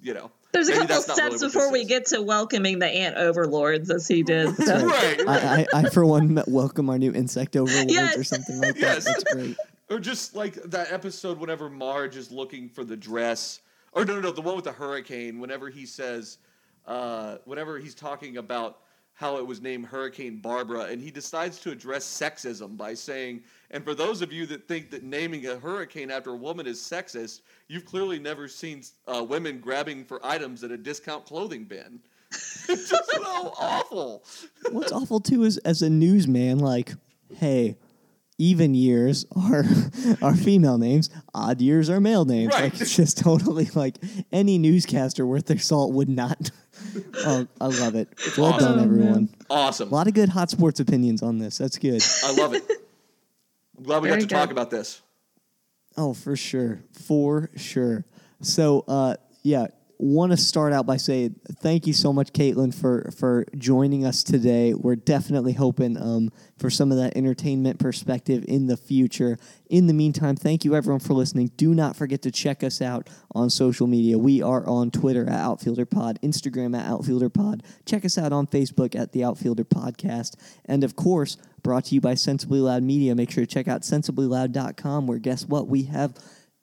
you 0.01 0.13
know 0.13 0.31
There's 0.53 0.69
a 0.69 0.73
couple 0.73 0.95
steps 1.01 1.19
really 1.19 1.39
before 1.47 1.71
we 1.71 1.83
get 1.85 2.05
to 2.07 2.21
welcoming 2.21 2.79
the 2.79 2.87
ant 2.87 3.17
overlords 3.17 3.89
as 3.89 4.07
he 4.07 4.23
did. 4.23 4.55
So. 4.55 4.85
right, 4.85 5.17
right. 5.25 5.27
I, 5.27 5.67
I, 5.73 5.79
I, 5.85 5.89
for 5.89 6.05
one, 6.05 6.41
welcome 6.47 6.89
our 6.89 6.97
new 6.97 7.11
insect 7.13 7.55
overlords 7.55 7.91
Yes. 7.93 8.17
or 8.17 8.23
something 8.23 8.59
like 8.61 8.77
Yes. 8.77 9.05
that. 9.05 9.23
That's 9.23 9.33
great. 9.33 9.57
Or 9.91 9.99
just 9.99 10.35
like 10.35 10.53
that 10.65 10.91
episode 10.91 11.39
whenever 11.39 11.67
Marge 11.67 12.15
is 12.15 12.31
looking 12.31 12.69
for 12.69 12.83
the 12.83 12.95
dress. 12.95 13.59
Or 13.91 14.05
no, 14.05 14.13
no, 14.13 14.19
no, 14.19 14.31
the 14.31 14.41
one 14.41 14.55
with 14.55 14.65
the 14.65 14.71
hurricane. 14.71 15.39
Whenever 15.39 15.67
he 15.67 15.87
says, 15.87 16.37
uh, 16.85 17.37
whenever 17.45 17.79
he's 17.79 17.95
talking 17.95 18.37
about 18.37 18.77
how 19.19 19.35
it 19.35 19.45
was 19.45 19.61
named 19.61 19.85
Hurricane 19.85 20.37
Barbara, 20.37 20.83
and 20.83 21.01
he 21.01 21.11
decides 21.11 21.59
to 21.59 21.71
address 21.71 22.05
sexism 22.05 22.77
by 22.77 22.93
saying, 22.93 23.43
and 23.69 23.83
for 23.83 23.93
those 23.93 24.21
of 24.21 24.31
you 24.31 24.45
that 24.45 24.65
think 24.65 24.89
that 24.91 25.03
naming 25.03 25.45
a 25.47 25.59
hurricane 25.59 26.09
after 26.09 26.29
a 26.29 26.37
woman 26.37 26.65
is 26.65 26.79
sexist, 26.79 27.41
you've 27.67 27.83
clearly 27.83 28.17
never 28.17 28.47
seen 28.47 28.81
uh, 29.07 29.21
women 29.21 29.59
grabbing 29.59 30.05
for 30.05 30.25
items 30.25 30.63
at 30.63 30.71
a 30.71 30.77
discount 30.77 31.25
clothing 31.25 31.65
bin. 31.65 31.99
it's 32.31 32.89
just 32.89 33.11
so 33.11 33.53
awful. 33.59 34.23
What's 34.71 34.93
awful 34.93 35.19
too 35.19 35.43
is 35.43 35.57
as 35.57 35.81
a 35.81 35.89
newsman, 35.89 36.59
like, 36.59 36.93
hey, 37.35 37.75
even 38.37 38.73
years 38.73 39.25
are 39.35 39.65
are 40.21 40.35
female 40.35 40.77
names, 40.77 41.09
odd 41.35 41.59
years 41.59 41.89
are 41.89 41.99
male 41.99 42.23
names. 42.23 42.53
Right. 42.53 42.71
Like 42.71 42.79
it's 42.79 42.95
just 42.95 43.17
totally 43.17 43.69
like 43.75 43.97
any 44.31 44.57
newscaster 44.57 45.25
worth 45.25 45.47
their 45.47 45.59
salt 45.59 45.91
would 45.93 46.07
not 46.07 46.51
Oh, 47.25 47.47
I 47.59 47.65
love 47.65 47.95
it. 47.95 48.07
Well 48.37 48.53
Awesome. 48.53 48.77
done, 48.77 48.83
everyone. 48.85 49.29
Awesome. 49.49 49.89
A 49.89 49.93
lot 49.93 50.07
of 50.07 50.13
good 50.13 50.29
hot 50.29 50.49
sports 50.49 50.79
opinions 50.79 51.21
on 51.21 51.37
this. 51.37 51.57
That's 51.57 51.77
good. 51.77 52.01
I 52.23 52.31
love 52.33 52.53
it. 52.53 52.63
I'm 53.77 53.83
glad 53.83 54.01
we 54.01 54.09
Very 54.09 54.21
got 54.21 54.29
to 54.29 54.35
talk 54.35 54.51
about 54.51 54.69
this. 54.71 55.01
Oh, 55.97 56.13
for 56.13 56.35
sure. 56.35 56.79
For 56.93 57.49
sure. 57.57 58.05
So, 58.41 58.85
uh, 58.87 59.15
yeah, 59.43 59.67
want 60.01 60.31
to 60.31 60.37
start 60.37 60.71
out 60.71 60.85
by 60.85 60.95
saying 60.95 61.35
thank 61.61 61.85
you 61.85 61.91
so 61.91 62.13
much, 62.13 62.31
Caitlin, 62.31 62.73
for, 62.73 63.11
for 63.17 63.45
joining 63.57 64.05
us 64.05 64.23
today. 64.23 64.73
We're 64.73 64.95
definitely 64.95 65.51
hoping 65.51 65.97
um, 65.97 66.31
for 66.57 66.69
some 66.69 66.91
of 66.91 66.97
that 66.97 67.17
entertainment 67.17 67.79
perspective 67.79 68.45
in 68.47 68.67
the 68.67 68.77
future. 68.77 69.37
In 69.69 69.87
the 69.87 69.93
meantime, 69.93 70.37
thank 70.37 70.63
you 70.63 70.73
everyone 70.73 71.01
for 71.01 71.13
listening. 71.13 71.51
Do 71.57 71.75
not 71.75 71.97
forget 71.97 72.21
to 72.21 72.31
check 72.31 72.63
us 72.63 72.81
out 72.81 73.09
on 73.35 73.49
social 73.49 73.87
media. 73.87 74.17
We 74.17 74.41
are 74.41 74.65
on 74.65 74.89
Twitter 74.89 75.29
at 75.29 75.35
Outfielder 75.35 75.85
Pod, 75.85 76.17
Instagram 76.23 76.79
at 76.79 76.89
Outfielder 76.89 77.29
Pod. 77.29 77.61
Check 77.85 78.05
us 78.05 78.17
out 78.17 78.31
on 78.31 78.47
Facebook 78.47 78.97
at 78.97 79.11
the 79.11 79.25
Outfielder 79.25 79.65
Podcast. 79.65 80.35
And 80.63 80.85
of 80.85 80.95
course, 80.95 81.35
brought 81.61 81.85
to 81.85 81.95
you 81.95 81.99
by 81.99 82.13
Sensibly 82.13 82.61
Loud 82.61 82.83
Media. 82.83 83.15
Make 83.15 83.31
sure 83.31 83.45
to 83.45 83.53
check 83.53 83.67
out 83.67 83.81
sensiblyloud.com, 83.81 85.07
where 85.07 85.19
guess 85.19 85.45
what? 85.45 85.67
We 85.67 85.83
have 85.83 86.15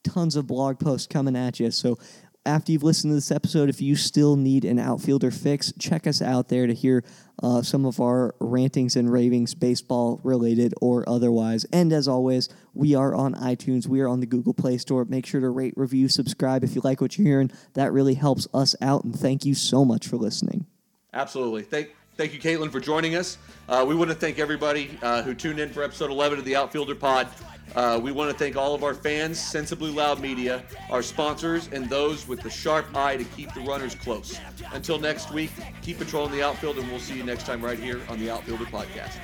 tons 0.06 0.36
of 0.36 0.46
blog 0.46 0.78
posts 0.78 1.06
coming 1.06 1.36
at 1.36 1.60
you. 1.60 1.70
So 1.70 1.98
after 2.46 2.72
you've 2.72 2.82
listened 2.82 3.10
to 3.10 3.16
this 3.16 3.30
episode, 3.30 3.68
if 3.68 3.80
you 3.80 3.96
still 3.96 4.36
need 4.36 4.64
an 4.64 4.78
outfielder 4.78 5.30
fix, 5.30 5.72
check 5.78 6.06
us 6.06 6.22
out 6.22 6.48
there 6.48 6.66
to 6.66 6.72
hear 6.72 7.04
uh, 7.42 7.60
some 7.62 7.84
of 7.84 8.00
our 8.00 8.34
rantings 8.40 8.96
and 8.96 9.12
ravings, 9.12 9.54
baseball 9.54 10.20
related 10.22 10.72
or 10.80 11.06
otherwise. 11.08 11.66
And 11.72 11.92
as 11.92 12.08
always, 12.08 12.48
we 12.72 12.94
are 12.94 13.14
on 13.14 13.34
iTunes, 13.34 13.86
we 13.86 14.00
are 14.00 14.08
on 14.08 14.20
the 14.20 14.26
Google 14.26 14.54
Play 14.54 14.78
Store. 14.78 15.04
Make 15.04 15.26
sure 15.26 15.40
to 15.40 15.50
rate, 15.50 15.74
review, 15.76 16.08
subscribe 16.08 16.64
if 16.64 16.74
you 16.74 16.80
like 16.82 17.00
what 17.00 17.18
you're 17.18 17.26
hearing. 17.26 17.50
That 17.74 17.92
really 17.92 18.14
helps 18.14 18.48
us 18.54 18.74
out. 18.80 19.04
And 19.04 19.14
thank 19.14 19.44
you 19.44 19.54
so 19.54 19.84
much 19.84 20.06
for 20.06 20.16
listening. 20.16 20.66
Absolutely. 21.12 21.62
Thank, 21.62 21.94
thank 22.16 22.32
you, 22.32 22.40
Caitlin, 22.40 22.70
for 22.70 22.80
joining 22.80 23.14
us. 23.14 23.38
Uh, 23.68 23.84
we 23.86 23.94
want 23.94 24.10
to 24.10 24.16
thank 24.16 24.38
everybody 24.38 24.98
uh, 25.02 25.22
who 25.22 25.34
tuned 25.34 25.60
in 25.60 25.70
for 25.70 25.82
episode 25.82 26.10
11 26.10 26.38
of 26.38 26.44
the 26.44 26.56
Outfielder 26.56 26.94
Pod. 26.94 27.28
Uh, 27.74 27.98
we 28.02 28.12
want 28.12 28.30
to 28.30 28.36
thank 28.36 28.56
all 28.56 28.74
of 28.74 28.82
our 28.82 28.94
fans, 28.94 29.38
Sensibly 29.38 29.90
Loud 29.90 30.20
Media, 30.20 30.62
our 30.90 31.02
sponsors, 31.02 31.68
and 31.72 31.90
those 31.90 32.26
with 32.26 32.40
the 32.40 32.48
sharp 32.48 32.86
eye 32.94 33.16
to 33.16 33.24
keep 33.24 33.52
the 33.54 33.60
runners 33.60 33.94
close. 33.94 34.40
Until 34.72 34.98
next 34.98 35.32
week, 35.32 35.50
keep 35.82 35.98
patrolling 35.98 36.32
the 36.32 36.42
outfield, 36.42 36.78
and 36.78 36.88
we'll 36.88 37.00
see 37.00 37.16
you 37.16 37.24
next 37.24 37.44
time 37.44 37.62
right 37.62 37.78
here 37.78 38.00
on 38.08 38.18
the 38.18 38.30
Outfielder 38.30 38.64
Podcast. 38.66 39.18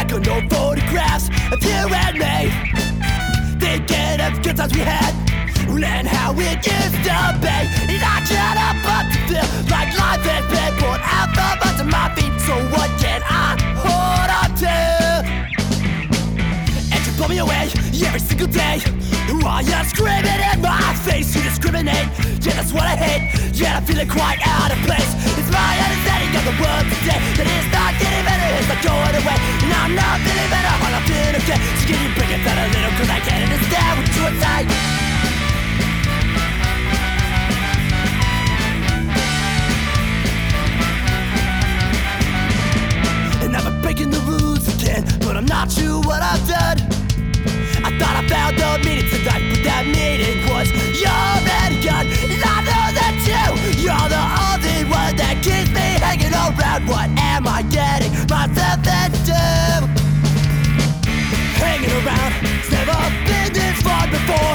Back 0.00 0.12
on 0.14 0.28
old 0.28 0.50
photographs 0.50 1.28
of 1.52 1.62
you 1.62 1.70
and 1.70 2.18
me. 2.18 2.50
Thinking 3.58 4.20
of 4.20 4.42
good 4.42 4.56
times 4.56 4.72
we 4.72 4.80
had 4.80 5.14
and 5.82 6.06
how 6.06 6.32
it 6.32 6.66
used 6.66 7.00
to 7.06 7.18
be. 7.40 7.58
And 7.92 8.02
I 8.02 8.20
can't 8.28 8.58
help 8.58 8.78
but 8.86 9.04
to 9.12 9.18
feel 9.28 9.46
like 9.70 9.90
life 9.98 10.24
has 10.24 10.44
been 10.52 10.72
pulled 10.80 11.00
out 11.02 11.28
from 11.34 11.68
under 11.68 11.84
my 11.84 12.14
feet. 12.14 12.40
So 12.40 12.54
what 12.74 12.90
can 13.00 13.22
I 13.24 13.56
hold 13.76 14.52
on 14.52 14.58
to? 14.58 15.09
Pull 17.20 17.28
me 17.28 17.36
away 17.36 17.68
every 18.00 18.18
single 18.18 18.46
day. 18.46 18.80
While 19.44 19.60
you're 19.60 19.84
screaming 19.84 20.40
in 20.40 20.62
my 20.62 20.94
face, 21.04 21.36
you 21.36 21.42
discriminate. 21.42 22.08
Yeah, 22.40 22.56
that's 22.56 22.72
what 22.72 22.84
I 22.84 22.96
hate. 22.96 23.28
Yeah, 23.52 23.76
I'm 23.76 23.84
feeling 23.84 24.08
quite 24.08 24.40
out 24.40 24.72
of 24.72 24.80
place. 24.88 25.12
It's 25.36 25.52
my 25.52 25.76
understanding 25.84 26.32
of 26.32 26.48
the 26.48 26.56
world 26.56 26.88
today 26.88 27.20
that 27.36 27.44
it's 27.44 27.68
not 27.76 27.92
getting 28.00 28.24
better, 28.24 28.48
it's 28.56 28.72
not 28.72 28.80
going 28.80 29.12
away. 29.20 29.36
And 29.36 29.68
I'm 29.68 29.92
not 29.92 30.16
feeling 30.24 30.48
better, 30.48 30.72
I'm 30.72 30.92
not 30.96 31.04
feeling 31.04 31.36
okay. 31.44 31.60
So 31.60 31.92
can 31.92 32.00
you 32.00 32.08
bring 32.16 32.30
it 32.32 32.40
down 32.40 32.56
a 32.56 32.72
little, 32.72 32.92
cause 32.96 33.10
I 33.12 33.20
can't 33.20 33.44
understand 33.52 33.92
what 34.00 34.08
you 34.16 34.22
would 34.24 34.40
say. 34.40 34.64
And 43.44 43.52
I've 43.52 43.82
breaking 43.84 44.08
the 44.08 44.24
rules 44.24 44.64
again, 44.72 45.04
but 45.20 45.36
I'm 45.36 45.44
not 45.44 45.70
sure 45.70 46.00
what 46.00 46.24
I've 46.24 46.48
done. 46.48 46.99
Found 48.30 48.54
the 48.58 48.78
meaning 48.86 49.10
tonight, 49.10 49.42
but 49.50 49.62
that 49.66 49.84
meaning 49.90 50.46
was 50.46 50.70
you're 50.94 51.10
already 51.10 51.82
gone. 51.82 52.06
And 52.06 52.38
I 52.38 52.62
know 52.62 52.86
that 52.94 53.14
too. 53.26 53.58
You're 53.82 54.06
the 54.06 54.22
only 54.22 54.86
one 54.86 55.18
that 55.18 55.42
keeps 55.42 55.66
me 55.74 55.98
hanging 55.98 56.30
around. 56.30 56.86
What 56.86 57.10
am 57.18 57.42
I 57.50 57.66
getting 57.66 58.14
myself 58.30 58.86
into? 58.86 59.34
Hanging 61.58 61.90
around, 61.90 62.32
it's 62.46 62.70
never 62.70 62.94
been 63.26 63.50
this 63.50 63.82
fun 63.82 64.06
before. 64.14 64.54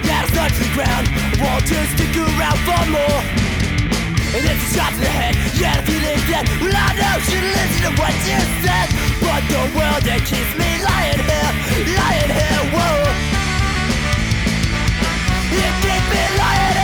Yeah, 0.00 0.24
it's 0.24 0.32
not 0.32 0.48
to 0.48 0.60
the 0.64 0.72
ground. 0.72 1.12
I 1.12 1.36
want 1.36 1.60
to 1.68 1.76
stick 1.92 2.16
around 2.16 2.58
for 2.64 2.82
more. 2.88 3.20
And 4.32 4.42
it's 4.48 4.64
a 4.64 4.80
shot 4.80 4.96
to 4.96 5.00
the 5.04 5.12
head, 5.12 5.36
yeah, 5.60 5.84
said 6.26 6.44
Well 6.60 6.74
I 6.74 6.90
know 6.98 7.16
she 7.26 7.38
listened 7.40 7.84
to 7.86 7.92
what 8.00 8.14
you 8.26 8.38
said. 8.62 8.88
But 9.22 9.42
the 9.52 9.62
world 9.76 10.02
that 10.08 10.22
keeps 10.26 10.52
me 10.58 10.70
lying 10.82 11.22
here 11.22 11.52
Lying 11.98 12.32
here, 12.38 12.62
whoa. 12.74 12.94
It 15.64 15.72
keeps 15.82 16.06
me 16.12 16.22
lying 16.38 16.75